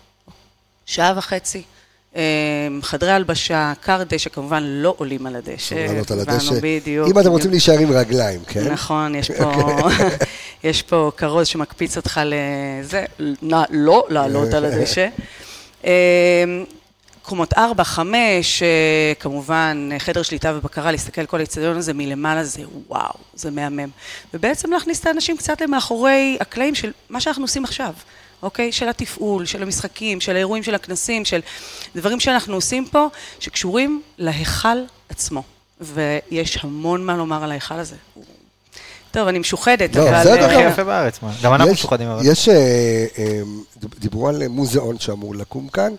שעה 0.86 1.12
וחצי. 1.16 1.62
אה, 2.16 2.22
חדרי 2.82 3.10
הלבשה, 3.10 3.72
קר 3.80 4.02
דשא, 4.08 4.30
כמובן 4.30 4.62
לא 4.62 4.94
עולים 4.98 5.26
על 5.26 5.36
הדשא. 5.36 5.74
לעלות 5.74 6.10
על 6.10 6.20
הבנו, 6.20 6.34
הדשא. 6.34 6.54
בדיוק. 6.62 7.08
אם 7.08 7.18
אתם. 7.18 7.28
רוצים 7.28 7.50
להישאר 7.50 7.78
עם 7.78 7.92
רגליים, 7.92 8.40
כן? 8.48 8.72
נכון, 8.72 9.14
יש 9.14 9.30
פה, 9.30 9.52
יש 10.64 10.82
פה 10.82 11.10
כרוז 11.16 11.46
שמקפיץ 11.46 11.96
אותך 11.96 12.20
לזה, 12.24 13.04
לא 13.70 14.06
לעלות 14.08 14.54
על 14.54 14.64
הדשא. 14.64 15.08
אה, 15.84 16.44
קומות 17.22 17.52
4, 17.52 17.84
5, 17.84 18.62
אה, 18.62 18.68
כמובן 19.20 19.88
חדר 19.98 20.22
שליטה 20.22 20.52
ובקרה, 20.56 20.92
להסתכל 20.92 21.20
על 21.20 21.26
כל 21.26 21.40
האצטדיון 21.40 21.76
הזה 21.76 21.94
מלמעלה 21.94 22.44
זה 22.44 22.62
וואו, 22.88 23.14
זה 23.34 23.50
מהמם. 23.50 23.88
ובעצם 24.34 24.72
להכניס 24.72 25.00
את 25.00 25.06
האנשים 25.06 25.36
קצת 25.36 25.60
למאחורי 25.60 26.38
הקלעים 26.40 26.74
של 26.74 26.92
מה 27.10 27.20
שאנחנו 27.20 27.44
עושים 27.44 27.64
עכשיו. 27.64 27.92
אוקיי? 28.42 28.72
של 28.72 28.88
התפעול, 28.88 29.46
של 29.46 29.62
המשחקים, 29.62 30.20
של 30.20 30.36
האירועים, 30.36 30.62
של 30.62 30.74
הכנסים, 30.74 31.24
של 31.24 31.40
דברים 31.94 32.20
שאנחנו 32.20 32.54
עושים 32.54 32.86
פה, 32.86 33.06
שקשורים 33.40 34.02
להיכל 34.18 34.78
עצמו. 35.08 35.42
ויש 35.80 36.58
המון 36.62 37.04
מה 37.04 37.16
לומר 37.16 37.44
על 37.44 37.50
ההיכל 37.50 37.74
הזה. 37.74 37.96
טוב, 39.10 39.28
אני 39.28 39.38
משוחדת, 39.38 39.96
לא, 39.96 40.02
אבל... 40.02 40.20
בסדר, 40.20 40.40
אה, 40.40 40.46
הכי 40.46 40.72
יפה 40.72 40.84
בארץ, 40.84 41.22
מה. 41.22 41.32
גם 41.42 41.54
אנחנו 41.54 41.72
משוחדים, 41.72 42.08
אבל... 42.08 42.22
יש, 42.26 42.48
אה, 42.48 42.54
אה, 43.18 43.40
דיברו 43.98 44.28
על 44.28 44.48
מוזיאון 44.48 44.98
שאמור 44.98 45.34
לקום 45.34 45.68
כאן, 45.68 45.92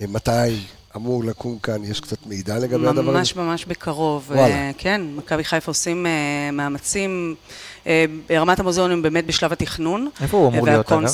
אה, 0.00 0.06
מתי 0.08 0.60
אמור 0.96 1.24
לקום 1.24 1.58
כאן, 1.58 1.84
יש 1.84 2.00
קצת 2.00 2.26
מידע 2.26 2.58
לגבי 2.58 2.88
הדבר 2.88 3.00
הזה? 3.00 3.02
ממש 3.02 3.36
ממש 3.36 3.64
בקרוב. 3.64 4.24
וואלה. 4.28 4.54
אה, 4.54 4.70
כן, 4.78 5.02
מכבי 5.16 5.44
חיפה 5.44 5.70
עושים 5.70 6.06
אה, 6.06 6.50
מאמצים. 6.52 7.34
אה, 7.86 8.04
ברמת 8.28 8.60
המוזיאון 8.60 8.90
הם 8.90 9.02
באמת 9.02 9.26
בשלב 9.26 9.52
התכנון. 9.52 10.08
איפה 10.20 10.36
הוא 10.36 10.48
אמור 10.48 10.66
להיות, 10.66 10.92
אגב? 10.92 11.08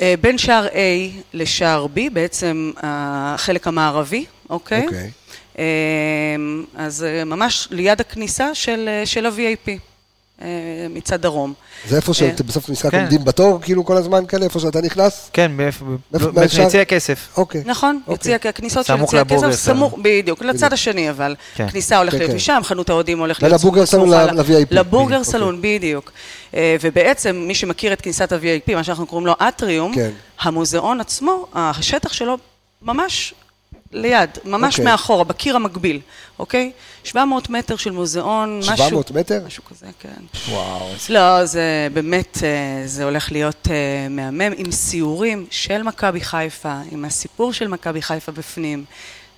אה, 0.00 0.14
בין 0.20 0.38
שער 0.38 0.66
A 0.66 0.78
לשער 1.34 1.86
B, 1.96 2.10
בעצם 2.12 2.72
החלק 2.76 3.66
המערבי, 3.66 4.24
אוקיי? 4.50 4.84
אוקיי. 4.84 5.10
אה, 5.58 5.64
אז 6.74 7.04
אה, 7.04 7.24
ממש 7.24 7.68
ליד 7.70 8.00
הכניסה 8.00 8.54
של, 8.54 8.88
אה, 8.88 9.06
של 9.06 9.26
ה-VIP, 9.26 9.68
אה, 9.68 9.74
מצד 10.90 11.20
דרום. 11.22 11.52
זה 11.88 11.96
איפה 11.96 12.08
אה, 12.12 12.14
שאתם 12.14 12.46
בסוף 12.46 12.68
המשחק. 12.68 12.94
עומדים 12.94 13.24
בתור, 13.24 13.58
כאילו 13.62 13.84
כל 13.84 13.96
הזמן 13.96 14.26
כאלה, 14.26 14.44
איפה 14.44 14.60
שאתה 14.60 14.80
נכנס? 14.80 15.30
כן, 15.32 15.52
באיפה- 15.56 15.84
מאיפה-? 16.12 16.30
ביציע 16.58 16.80
הכסף. 16.80 17.28
אוקיי. 17.36 17.62
נכון, 17.66 18.00
אוקיי. 18.06 18.14
יציע, 18.34 18.50
הכניסות 18.50 18.86
של 18.86 18.96
סמוך 18.96 19.10
יציע 19.14 19.20
הכסף. 19.20 19.50
סמוך, 19.50 19.94
בדיוק, 20.02 20.42
לצד 20.42 20.72
השני 20.72 21.10
אבל. 21.10 21.34
כן. 21.54 21.68
כניסה 21.68 21.98
הולכת 21.98 22.12
כן, 22.12 22.18
להיות 22.18 22.30
כן. 22.30 22.36
משם, 22.36 22.60
חנות 22.64 22.90
האוהדים 22.90 23.18
הולכת 23.18 23.42
להיות 23.42 23.60
סמוך- 23.60 23.64
הבורגרסלון 23.64 24.08
סמוכה 24.10 24.32
ל- 24.32 24.36
ל-VIP. 24.40 24.66
לבורגר 24.70 25.18
אוקיי. 25.18 25.32
סלון, 25.32 25.58
בדיוק. 25.62 26.12
אה, 26.54 26.76
ובעצם, 26.80 27.36
מי 27.48 27.54
שמכיר 27.54 27.92
את 27.92 28.00
כניסת 28.00 28.32
ה-VIP, 28.32 28.74
מה 28.74 28.84
שאנחנו 28.84 29.06
קוראים 29.06 29.26
לו 29.26 29.32
אטריום. 29.48 29.92
המוזיאון 30.40 31.00
עצמו, 31.00 31.46
השטח 31.54 32.12
שלו 32.12 32.36
ממש 32.82 33.34
ליד, 33.92 34.30
ממש 34.44 34.74
אוקיי. 34.74 34.92
מאחורה, 34.92 35.24
בקיר 35.24 35.56
המקביל, 35.56 36.00
אוקיי? 36.38 36.72
700 37.04 37.50
מטר 37.50 37.76
של 37.76 37.90
מוזיאון, 37.90 38.58
משהו... 38.58 38.76
700 38.76 39.10
מטר? 39.10 39.42
משהו 39.46 39.64
כזה, 39.64 39.86
כן. 40.00 40.48
וואו. 40.50 40.88
לא, 41.08 41.44
זה 41.44 41.88
באמת, 41.92 42.38
אה, 42.42 42.82
זה 42.86 43.04
הולך 43.04 43.32
להיות 43.32 43.68
אה, 43.70 44.08
מהמם, 44.10 44.52
עם 44.56 44.72
סיורים 44.72 45.46
של 45.50 45.82
מכבי 45.82 46.20
חיפה, 46.20 46.74
עם 46.90 47.04
הסיפור 47.04 47.52
של 47.52 47.68
מכבי 47.68 48.02
חיפה 48.02 48.32
בפנים. 48.32 48.84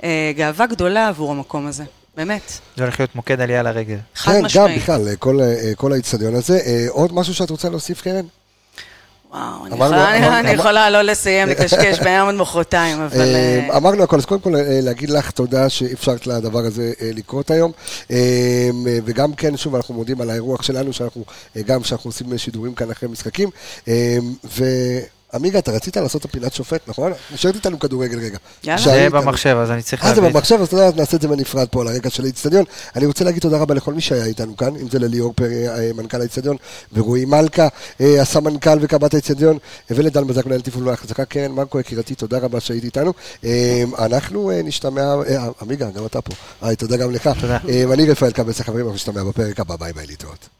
אה, 0.04 0.32
גאווה 0.36 0.66
גדולה 0.66 1.08
עבור 1.08 1.30
המקום 1.30 1.66
הזה, 1.66 1.84
באמת, 2.16 2.52
זה 2.76 2.82
הולך 2.82 3.00
להיות 3.00 3.14
מוקד 3.14 3.40
עלייה 3.40 3.62
לרגל. 3.62 3.98
חד 4.14 4.32
כן, 4.32 4.38
גם 4.38 4.44
משמעית. 4.44 4.82
בכלל, 4.82 5.16
כל, 5.18 5.38
כל 5.76 5.92
האיצטדיון 5.92 6.34
הזה. 6.34 6.60
עוד 6.88 7.14
משהו 7.14 7.34
שאת 7.34 7.50
רוצה 7.50 7.68
להוסיף, 7.68 8.02
קרן? 8.02 8.24
וואו, 9.32 9.66
אני 9.66 9.74
אמרנו- 9.74 9.94
יכולה- 9.94 10.18
אמר- 10.18 10.38
אני 10.40 10.48
אמר- 10.50 10.60
יכולה 10.60 10.90
לא 10.90 11.02
לסיים, 11.02 11.48
לקשקש 11.52 11.98
ביום 12.00 12.28
עד 12.28 12.34
מחרתיים, 12.34 13.00
אבל... 13.00 13.20
אה, 13.20 13.66
אה, 13.70 13.76
אמרנו 13.76 14.02
הכל, 14.02 14.16
אז 14.16 14.24
קודם 14.24 14.40
כל 14.40 14.56
אה, 14.56 14.62
להגיד 14.82 15.10
לך 15.10 15.30
תודה 15.30 15.68
שאפשרת 15.68 16.26
לדבר 16.26 16.58
הזה 16.58 16.92
לקרות 17.00 17.50
היום. 17.50 17.72
וגם 19.04 19.32
כן, 19.32 19.56
שוב, 19.56 19.74
אנחנו 19.74 19.94
מודים 19.94 20.20
על 20.20 20.30
האירוח 20.30 20.62
שלנו, 20.62 20.92
שאנחנו, 20.92 21.24
גם 21.66 21.84
שאנחנו 21.84 22.08
עושים 22.08 22.38
שידורים 22.38 22.74
כאן 22.74 22.90
אחרי 22.90 23.08
משחקים. 23.08 23.48
אה, 23.88 24.18
ועמיגה, 25.32 25.58
אתה 25.58 25.72
רצית 25.72 25.96
לעשות 25.96 26.20
את 26.20 26.30
הפינת 26.30 26.54
שופט, 26.54 26.80
נכון? 26.86 27.12
נשארת 27.34 27.54
איתנו 27.54 27.78
כדורגל 27.78 28.18
רגע. 28.18 28.38
יאללה. 28.64 28.82
זה. 28.82 29.08
במחשב, 29.10 29.56
אז 29.62 29.70
אני 29.70 29.82
צריך 29.82 30.04
אה, 30.04 30.14
זה. 30.14 30.20
במחשב, 30.20 30.58
אז 30.60 30.66
אתה 30.66 30.76
יודע, 30.76 30.96
נעשה 30.96 31.16
את 31.16 31.22
זה 31.22 31.28
בנפרד 31.28 31.68
פה 31.68 31.80
על 31.80 31.88
הרקע 31.88 32.10
של 32.10 32.24
האיצטדיון. 32.24 32.64
אני 32.96 33.06
רוצה 33.06 33.24
להגיד 33.24 33.42
תודה 33.42 33.58
רבה 33.58 33.74
לכל 33.74 33.94
מי 33.94 34.00
שהיה 34.00 34.24
איתנו 34.24 34.56
כאן, 34.56 34.76
אם 34.76 34.88
זה 34.88 34.98
לליאור 34.98 35.32
פרי, 35.32 35.68
אה, 35.68 35.90
מנכ"ל 35.94 36.20
האיצטדיון, 36.20 36.56
ורועי 36.92 37.24
מלכה, 37.24 37.68
אה, 38.00 38.22
הסמנכ"ל 38.22 38.78
וקב"ט 38.80 39.14
האיצטדיון, 39.14 39.58
ולדן 39.90 40.26
בזק, 40.26 40.46
מנהל 40.46 40.60
תפעול 40.60 40.88
והחזקה, 40.88 41.24
קרן 41.24 41.52
מרקו, 41.52 41.80
יקירתי, 41.80 42.14
תודה 42.14 42.38
רבה 42.38 42.60
שהיית 42.60 42.84
איתנו. 42.84 43.12
אה, 43.44 43.84
אנחנו 43.98 44.50
אה, 44.50 44.60
נשתמע, 44.64 45.02
אה, 45.02 45.48
עמיגה, 45.62 45.90
גם 45.90 46.06
אתה 46.06 46.20
פה. 46.20 46.34
היי, 46.62 46.76
תודה 46.76 46.96
גם 46.96 47.10
לך. 47.10 47.30
תודה. 47.40 47.58
אה, 47.68 47.84
אני 47.92 48.10
רפאל 48.10 48.30
קבס, 48.30 48.60
החברים, 48.60 48.80
אנחנו 48.80 48.94
נשתמע 48.94 49.24
בפרק 49.24 49.60
הבא, 49.60 49.76
ביי 49.76 49.92
ביי, 49.92 50.06
להתראות. 50.06 50.58